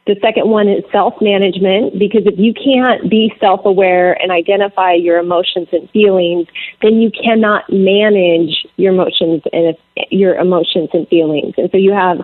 The 0.06 0.16
second 0.20 0.50
one 0.50 0.68
is 0.68 0.82
self 0.90 1.14
management 1.20 1.96
because 1.96 2.22
if 2.26 2.36
you 2.36 2.52
can't 2.52 3.08
be 3.08 3.32
self 3.38 3.64
aware 3.64 4.20
and 4.20 4.32
identify 4.32 4.94
your 4.94 5.18
emotions 5.18 5.68
and 5.70 5.88
feelings, 5.90 6.48
then 6.82 7.00
you 7.00 7.12
cannot 7.12 7.70
manage 7.70 8.66
your 8.76 8.92
emotions 8.92 9.42
and 9.52 9.76
your 10.10 10.34
emotions 10.34 10.90
and 10.92 11.06
feelings. 11.06 11.54
And 11.56 11.70
so 11.70 11.78
you 11.78 11.92
have 11.92 12.18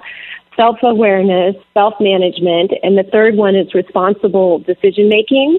self 0.58 0.78
awareness, 0.82 1.54
self 1.72 1.94
management, 2.00 2.72
and 2.82 2.98
the 2.98 3.04
third 3.04 3.36
one 3.36 3.54
is 3.54 3.72
responsible 3.72 4.58
decision 4.58 5.08
making. 5.08 5.58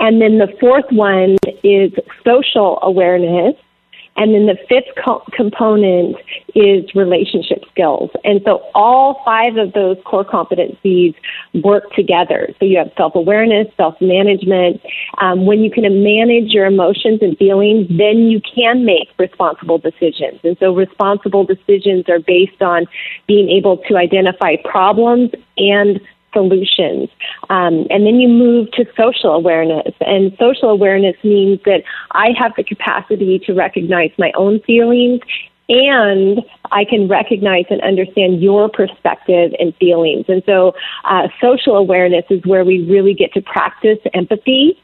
And 0.00 0.20
then 0.20 0.38
the 0.38 0.48
fourth 0.58 0.90
one 0.90 1.36
is 1.62 1.92
social 2.24 2.78
awareness. 2.82 3.54
And 4.16 4.34
then 4.34 4.46
the 4.46 4.56
fifth 4.68 4.92
co- 5.02 5.24
component 5.32 6.16
is 6.54 6.94
relationship 6.94 7.64
skills. 7.70 8.10
And 8.24 8.40
so 8.44 8.62
all 8.74 9.22
five 9.24 9.56
of 9.56 9.72
those 9.72 9.96
core 10.04 10.24
competencies 10.24 11.14
work 11.62 11.90
together. 11.92 12.48
So 12.58 12.66
you 12.66 12.78
have 12.78 12.90
self 12.96 13.14
awareness, 13.14 13.68
self 13.76 13.94
management. 14.00 14.80
Um, 15.18 15.46
when 15.46 15.60
you 15.60 15.70
can 15.70 15.82
manage 16.02 16.52
your 16.52 16.66
emotions 16.66 17.20
and 17.22 17.36
feelings, 17.38 17.88
then 17.88 18.28
you 18.28 18.40
can 18.54 18.84
make 18.84 19.08
responsible 19.18 19.78
decisions. 19.78 20.40
And 20.44 20.56
so 20.58 20.74
responsible 20.74 21.44
decisions 21.44 22.08
are 22.08 22.20
based 22.20 22.60
on 22.60 22.86
being 23.26 23.48
able 23.48 23.78
to 23.88 23.96
identify 23.96 24.56
problems 24.64 25.30
and 25.56 26.00
solutions. 26.32 27.08
Um, 27.48 27.86
and 27.90 28.06
then 28.06 28.20
you 28.20 28.28
move 28.28 28.70
to 28.72 28.84
social 28.96 29.30
awareness. 29.30 29.94
And 30.00 30.36
social 30.38 30.70
awareness 30.70 31.16
means 31.24 31.60
that 31.64 31.82
I 32.12 32.28
have 32.38 32.52
the 32.56 32.64
capacity 32.64 33.38
to 33.46 33.54
recognize 33.54 34.10
my 34.18 34.32
own 34.36 34.60
feelings 34.60 35.20
and 35.70 36.40
I 36.72 36.84
can 36.84 37.06
recognize 37.08 37.64
and 37.70 37.80
understand 37.82 38.42
your 38.42 38.68
perspective 38.68 39.52
and 39.58 39.74
feelings. 39.76 40.24
And 40.28 40.42
so, 40.44 40.74
uh, 41.04 41.28
social 41.40 41.76
awareness 41.76 42.24
is 42.28 42.44
where 42.44 42.64
we 42.64 42.84
really 42.90 43.14
get 43.14 43.32
to 43.34 43.40
practice 43.40 43.98
empathy. 44.12 44.76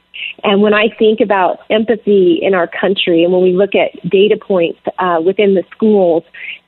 And 0.45 0.63
when 0.63 0.75
I 0.75 0.89
think 0.97 1.21
about 1.21 1.59
empathy 1.71 2.39
in 2.41 2.55
our 2.55 2.69
country, 2.69 3.25
and 3.25 3.33
when 3.33 3.43
we 3.43 3.53
look 3.53 3.75
at 3.75 3.91
data 4.09 4.37
points 4.37 4.79
uh, 4.99 5.21
within 5.25 5.55
the 5.55 5.65
schools, 5.73 6.23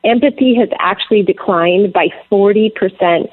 empathy 0.05 0.55
has 0.57 0.69
actually 0.81 1.23
declined 1.23 1.93
by 1.93 2.09
40% 2.31 3.29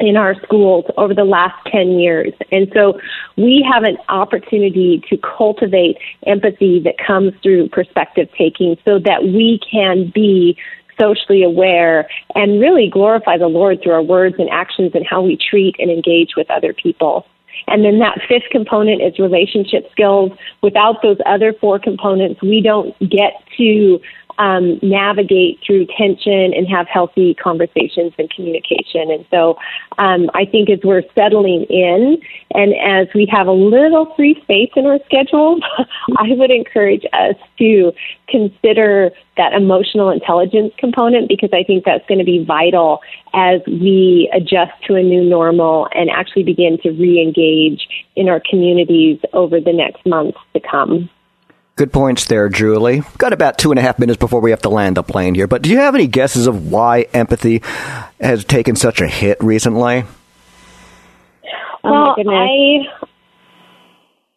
in 0.00 0.16
our 0.16 0.34
schools 0.42 0.86
over 0.96 1.14
the 1.14 1.24
last 1.24 1.54
10 1.70 1.98
years. 1.98 2.32
And 2.50 2.70
so 2.74 2.98
we 3.36 3.66
have 3.70 3.84
an 3.84 3.98
opportunity 4.08 5.02
to 5.10 5.18
cultivate 5.18 5.98
empathy 6.26 6.80
that 6.80 6.94
comes 6.98 7.32
through 7.42 7.68
perspective 7.68 8.28
taking 8.36 8.76
so 8.84 8.98
that 8.98 9.22
we 9.22 9.60
can 9.70 10.10
be 10.14 10.58
socially 10.98 11.42
aware 11.42 12.08
and 12.34 12.60
really 12.60 12.88
glorify 12.90 13.38
the 13.38 13.46
Lord 13.46 13.82
through 13.82 13.92
our 13.92 14.02
words 14.02 14.36
and 14.38 14.50
actions 14.50 14.92
and 14.94 15.06
how 15.08 15.22
we 15.22 15.38
treat 15.38 15.76
and 15.78 15.90
engage 15.90 16.30
with 16.36 16.50
other 16.50 16.74
people. 16.74 17.26
And 17.66 17.84
then 17.84 17.98
that 17.98 18.18
fifth 18.28 18.50
component 18.50 19.02
is 19.02 19.18
relationship 19.18 19.90
skills. 19.92 20.32
Without 20.62 21.02
those 21.02 21.18
other 21.26 21.52
four 21.52 21.78
components, 21.78 22.40
we 22.42 22.60
don't 22.60 22.98
get 23.00 23.34
to 23.58 24.00
um, 24.40 24.78
navigate 24.82 25.60
through 25.64 25.86
tension 25.98 26.54
and 26.54 26.66
have 26.66 26.88
healthy 26.88 27.34
conversations 27.34 28.14
and 28.18 28.30
communication. 28.30 29.10
And 29.10 29.26
so 29.30 29.58
um, 29.98 30.30
I 30.32 30.46
think 30.46 30.70
as 30.70 30.78
we're 30.82 31.02
settling 31.14 31.64
in 31.64 32.20
and 32.54 32.72
as 32.74 33.06
we 33.14 33.28
have 33.30 33.46
a 33.46 33.52
little 33.52 34.14
free 34.16 34.40
space 34.42 34.70
in 34.74 34.86
our 34.86 34.98
schedule, 35.04 35.60
I 36.16 36.28
would 36.30 36.50
encourage 36.50 37.04
us 37.12 37.36
to 37.58 37.92
consider 38.28 39.10
that 39.36 39.52
emotional 39.52 40.08
intelligence 40.08 40.72
component 40.78 41.28
because 41.28 41.50
I 41.52 41.62
think 41.62 41.84
that's 41.84 42.06
going 42.06 42.18
to 42.18 42.24
be 42.24 42.42
vital 42.42 43.00
as 43.34 43.60
we 43.66 44.30
adjust 44.34 44.72
to 44.86 44.94
a 44.94 45.02
new 45.02 45.22
normal 45.22 45.86
and 45.94 46.08
actually 46.08 46.44
begin 46.44 46.78
to 46.82 46.92
re 46.92 47.20
engage 47.20 47.86
in 48.16 48.30
our 48.30 48.40
communities 48.48 49.20
over 49.34 49.60
the 49.60 49.72
next 49.72 50.06
months 50.06 50.38
to 50.54 50.60
come. 50.60 51.10
Good 51.76 51.92
points 51.92 52.26
there, 52.26 52.48
Julie. 52.48 53.02
Got 53.16 53.32
about 53.32 53.58
two 53.58 53.70
and 53.70 53.78
a 53.78 53.82
half 53.82 53.98
minutes 53.98 54.18
before 54.18 54.40
we 54.40 54.50
have 54.50 54.62
to 54.62 54.68
land 54.68 54.96
the 54.96 55.02
plane 55.02 55.34
here, 55.34 55.46
but 55.46 55.62
do 55.62 55.70
you 55.70 55.78
have 55.78 55.94
any 55.94 56.06
guesses 56.06 56.46
of 56.46 56.70
why 56.70 57.06
empathy 57.14 57.62
has 58.20 58.44
taken 58.44 58.76
such 58.76 59.00
a 59.00 59.06
hit 59.06 59.42
recently? 59.42 60.04
Oh 61.82 62.14
well, 62.18 62.30
I 62.30 62.86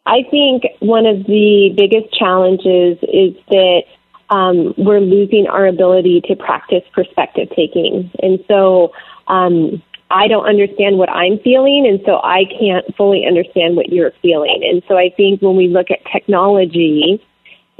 I 0.06 0.22
think 0.30 0.64
one 0.80 1.06
of 1.06 1.24
the 1.26 1.74
biggest 1.76 2.14
challenges 2.14 2.98
is 3.02 3.34
that 3.48 3.82
um, 4.30 4.74
we're 4.76 5.00
losing 5.00 5.46
our 5.46 5.66
ability 5.66 6.22
to 6.28 6.36
practice 6.36 6.82
perspective 6.92 7.48
taking. 7.54 8.10
And 8.22 8.42
so 8.48 8.92
um, 9.28 9.82
I 10.10 10.28
don't 10.28 10.46
understand 10.46 10.98
what 10.98 11.10
I'm 11.10 11.38
feeling, 11.38 11.86
and 11.88 12.00
so 12.04 12.20
I 12.22 12.44
can't 12.44 12.94
fully 12.96 13.26
understand 13.26 13.76
what 13.76 13.88
you're 13.88 14.12
feeling. 14.22 14.60
And 14.62 14.82
so 14.86 14.96
I 14.96 15.10
think 15.16 15.42
when 15.42 15.56
we 15.56 15.68
look 15.68 15.90
at 15.90 16.04
technology 16.12 17.24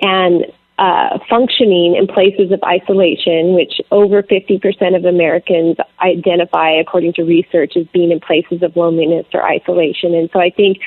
and 0.00 0.46
uh, 0.78 1.18
functioning 1.30 1.94
in 1.94 2.06
places 2.06 2.50
of 2.50 2.60
isolation, 2.64 3.54
which 3.54 3.80
over 3.92 4.22
50% 4.22 4.96
of 4.96 5.04
Americans 5.04 5.76
identify, 6.02 6.70
according 6.72 7.12
to 7.14 7.22
research, 7.22 7.76
as 7.76 7.86
being 7.92 8.10
in 8.10 8.18
places 8.18 8.62
of 8.62 8.74
loneliness 8.74 9.26
or 9.32 9.46
isolation. 9.46 10.14
And 10.14 10.28
so 10.32 10.40
I 10.40 10.50
think 10.50 10.78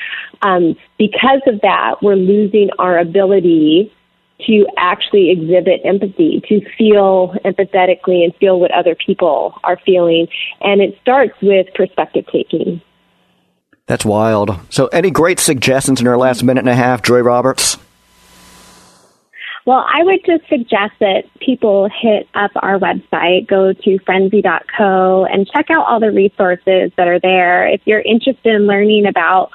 um, 0.42 0.76
because 0.98 1.40
of 1.46 1.60
that, 1.62 2.02
we're 2.02 2.16
losing 2.16 2.68
our 2.78 2.98
ability 2.98 3.90
to 4.46 4.66
actually 4.76 5.30
exhibit 5.30 5.80
empathy, 5.84 6.42
to 6.48 6.60
feel 6.76 7.34
empathetically 7.44 8.24
and 8.24 8.34
feel 8.36 8.60
what 8.60 8.70
other 8.70 8.94
people 8.94 9.54
are 9.64 9.78
feeling. 9.84 10.28
And 10.60 10.80
it 10.80 10.96
starts 11.00 11.34
with 11.42 11.66
perspective 11.74 12.24
taking. 12.32 12.80
That's 13.86 14.04
wild. 14.04 14.58
So, 14.68 14.86
any 14.88 15.10
great 15.10 15.40
suggestions 15.40 16.00
in 16.00 16.06
our 16.06 16.18
last 16.18 16.42
minute 16.42 16.60
and 16.60 16.68
a 16.68 16.74
half, 16.74 17.02
Joy 17.02 17.20
Roberts? 17.20 17.78
Well, 19.64 19.84
I 19.86 20.02
would 20.02 20.20
just 20.24 20.48
suggest 20.48 20.94
that 21.00 21.24
people 21.40 21.90
hit 21.90 22.26
up 22.34 22.50
our 22.56 22.78
website, 22.78 23.46
go 23.46 23.74
to 23.74 23.98
friendzy.co, 23.98 25.26
and 25.26 25.46
check 25.46 25.70
out 25.70 25.86
all 25.86 26.00
the 26.00 26.10
resources 26.10 26.90
that 26.96 27.06
are 27.06 27.20
there. 27.20 27.68
If 27.68 27.82
you're 27.84 28.00
interested 28.00 28.54
in 28.54 28.66
learning 28.66 29.04
about 29.06 29.50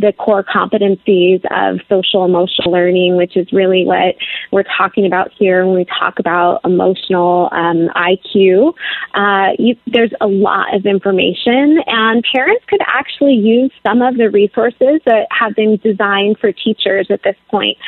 the 0.00 0.12
core 0.12 0.44
competencies 0.44 1.42
of 1.50 1.80
social 1.88 2.24
emotional 2.24 2.70
learning, 2.70 3.16
which 3.16 3.36
is 3.36 3.50
really 3.52 3.84
what 3.84 4.16
we're 4.50 4.64
talking 4.76 5.06
about 5.06 5.32
here 5.32 5.64
when 5.64 5.74
we 5.74 5.86
talk 5.86 6.18
about 6.18 6.60
emotional 6.64 7.48
um, 7.52 7.88
IQ. 7.96 8.74
Uh, 9.14 9.52
you, 9.58 9.76
there's 9.86 10.12
a 10.20 10.26
lot 10.26 10.74
of 10.74 10.84
information, 10.84 11.78
and 11.86 12.24
parents 12.32 12.64
could 12.68 12.82
actually 12.86 13.34
use 13.34 13.72
some 13.86 14.02
of 14.02 14.16
the 14.16 14.28
resources 14.28 15.00
that 15.06 15.26
have 15.30 15.54
been 15.54 15.76
designed 15.82 16.38
for 16.38 16.52
teachers 16.52 17.06
at 17.10 17.22
this 17.22 17.36
point. 17.50 17.78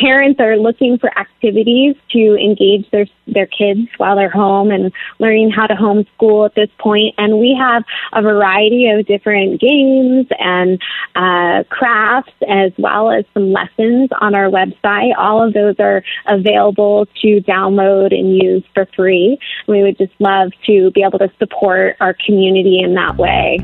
parents 0.00 0.40
are 0.40 0.56
looking 0.56 0.98
for 0.98 1.16
activities 1.18 1.94
to 2.10 2.36
engage 2.36 2.90
their 2.90 3.06
their 3.28 3.46
kids 3.46 3.88
while 3.98 4.14
they're 4.14 4.30
home 4.30 4.70
and 4.70 4.92
learning 5.18 5.50
how 5.50 5.66
to 5.66 5.74
homeschool 5.74 6.46
at 6.46 6.54
this 6.54 6.70
point, 6.78 7.14
and 7.18 7.38
we 7.38 7.56
have 7.58 7.84
a 8.12 8.22
variety 8.22 8.88
of 8.88 9.06
different 9.06 9.60
games 9.60 10.26
and 10.38 10.80
uh, 11.14 11.35
uh, 11.36 11.64
crafts 11.68 12.32
as 12.48 12.72
well 12.78 13.10
as 13.10 13.24
some 13.34 13.52
lessons 13.52 14.10
on 14.20 14.34
our 14.34 14.48
website. 14.48 15.12
All 15.18 15.46
of 15.46 15.52
those 15.52 15.76
are 15.78 16.02
available 16.26 17.06
to 17.22 17.40
download 17.42 18.14
and 18.14 18.36
use 18.36 18.64
for 18.74 18.86
free. 18.96 19.38
We 19.68 19.82
would 19.82 19.98
just 19.98 20.12
love 20.18 20.52
to 20.66 20.90
be 20.92 21.02
able 21.02 21.18
to 21.18 21.30
support 21.38 21.96
our 22.00 22.16
community 22.26 22.80
in 22.82 22.94
that 22.94 23.16
way. 23.16 23.58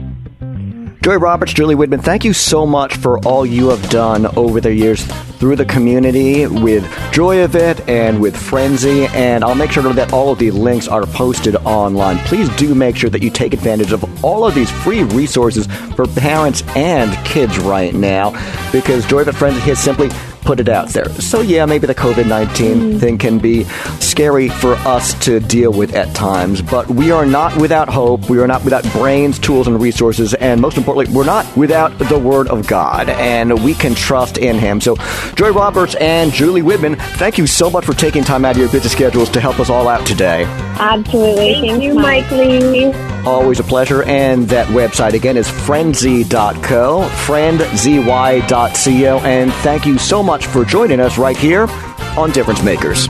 Joy 1.02 1.16
Roberts, 1.16 1.52
Julie 1.52 1.74
Widman, 1.74 2.00
thank 2.00 2.24
you 2.24 2.32
so 2.32 2.64
much 2.64 2.94
for 2.94 3.18
all 3.26 3.44
you 3.44 3.70
have 3.70 3.90
done 3.90 4.24
over 4.38 4.60
the 4.60 4.72
years 4.72 5.04
through 5.40 5.56
the 5.56 5.64
community 5.64 6.46
with 6.46 6.88
Joy 7.12 7.42
of 7.42 7.56
It 7.56 7.88
and 7.88 8.20
with 8.20 8.36
Friendzy. 8.36 9.08
And 9.08 9.42
I'll 9.42 9.56
make 9.56 9.72
sure 9.72 9.82
that 9.92 10.12
all 10.12 10.30
of 10.30 10.38
the 10.38 10.52
links 10.52 10.86
are 10.86 11.04
posted 11.04 11.56
online. 11.56 12.18
Please 12.18 12.48
do 12.50 12.72
make 12.72 12.96
sure 12.96 13.10
that 13.10 13.20
you 13.20 13.30
take 13.30 13.52
advantage 13.52 13.90
of 13.90 14.24
all 14.24 14.46
of 14.46 14.54
these 14.54 14.70
free 14.70 15.02
resources 15.02 15.66
for 15.96 16.06
parents 16.06 16.62
and 16.76 17.12
kids 17.26 17.58
right 17.58 17.92
now 17.92 18.30
because 18.70 19.04
Joy 19.04 19.22
of 19.22 19.28
It 19.28 19.34
Friendzy 19.34 19.58
has 19.62 19.80
simply 19.80 20.08
put 20.42 20.60
it 20.60 20.68
out 20.68 20.88
there. 20.90 21.08
So, 21.20 21.40
yeah, 21.40 21.66
maybe 21.66 21.86
the 21.86 21.94
COVID 21.94 22.26
19 22.26 22.76
mm. 22.76 23.00
thing 23.00 23.18
can 23.18 23.38
be 23.38 23.64
scary 24.00 24.48
for 24.48 24.74
us 24.74 25.14
to 25.24 25.40
deal 25.40 25.72
with 25.72 25.94
at 25.94 26.14
times, 26.14 26.62
but 26.62 26.88
we 26.88 27.10
are 27.10 27.26
not 27.26 27.56
without 27.60 27.88
hope. 27.88 28.28
We 28.28 28.40
are 28.40 28.46
not 28.46 28.64
without 28.64 28.84
brains, 28.92 29.38
tools, 29.38 29.66
and 29.66 29.80
resources. 29.80 30.34
And 30.34 30.60
most 30.60 30.76
importantly, 30.76 31.14
we're 31.14 31.24
not 31.24 31.56
without 31.56 31.98
the 31.98 32.18
Word 32.18 32.48
of 32.48 32.66
God, 32.66 33.08
and 33.08 33.64
we 33.64 33.74
can 33.74 33.94
trust 33.94 34.38
in 34.38 34.58
Him. 34.58 34.80
So, 34.80 34.96
Joy 35.34 35.50
Roberts 35.50 35.94
and 35.96 36.32
Julie 36.32 36.62
Widman, 36.62 36.98
thank 37.16 37.38
you 37.38 37.46
so 37.46 37.70
much 37.70 37.84
for 37.84 37.94
taking 37.94 38.24
time 38.24 38.44
out 38.44 38.52
of 38.52 38.58
your 38.58 38.70
busy 38.70 38.88
schedules 38.88 39.30
to 39.30 39.40
help 39.40 39.60
us 39.60 39.70
all 39.70 39.88
out 39.88 40.06
today. 40.06 40.44
Absolutely. 40.78 41.52
Thank, 41.52 41.66
Thank 41.66 41.82
you, 41.82 41.94
Mike 41.94 42.30
Lee. 42.30 42.92
Always 43.24 43.60
a 43.60 43.64
pleasure. 43.64 44.02
And 44.02 44.48
that 44.48 44.66
website 44.68 45.12
again 45.14 45.36
is 45.36 45.48
frenzy.co, 45.48 47.08
friendzy.co. 47.24 49.18
And 49.24 49.52
thank 49.52 49.86
you 49.86 49.98
so 49.98 50.22
much 50.32 50.46
for 50.46 50.64
joining 50.64 50.98
us 50.98 51.18
right 51.18 51.36
here 51.36 51.66
on 52.16 52.30
Difference 52.30 52.62
Makers. 52.62 53.06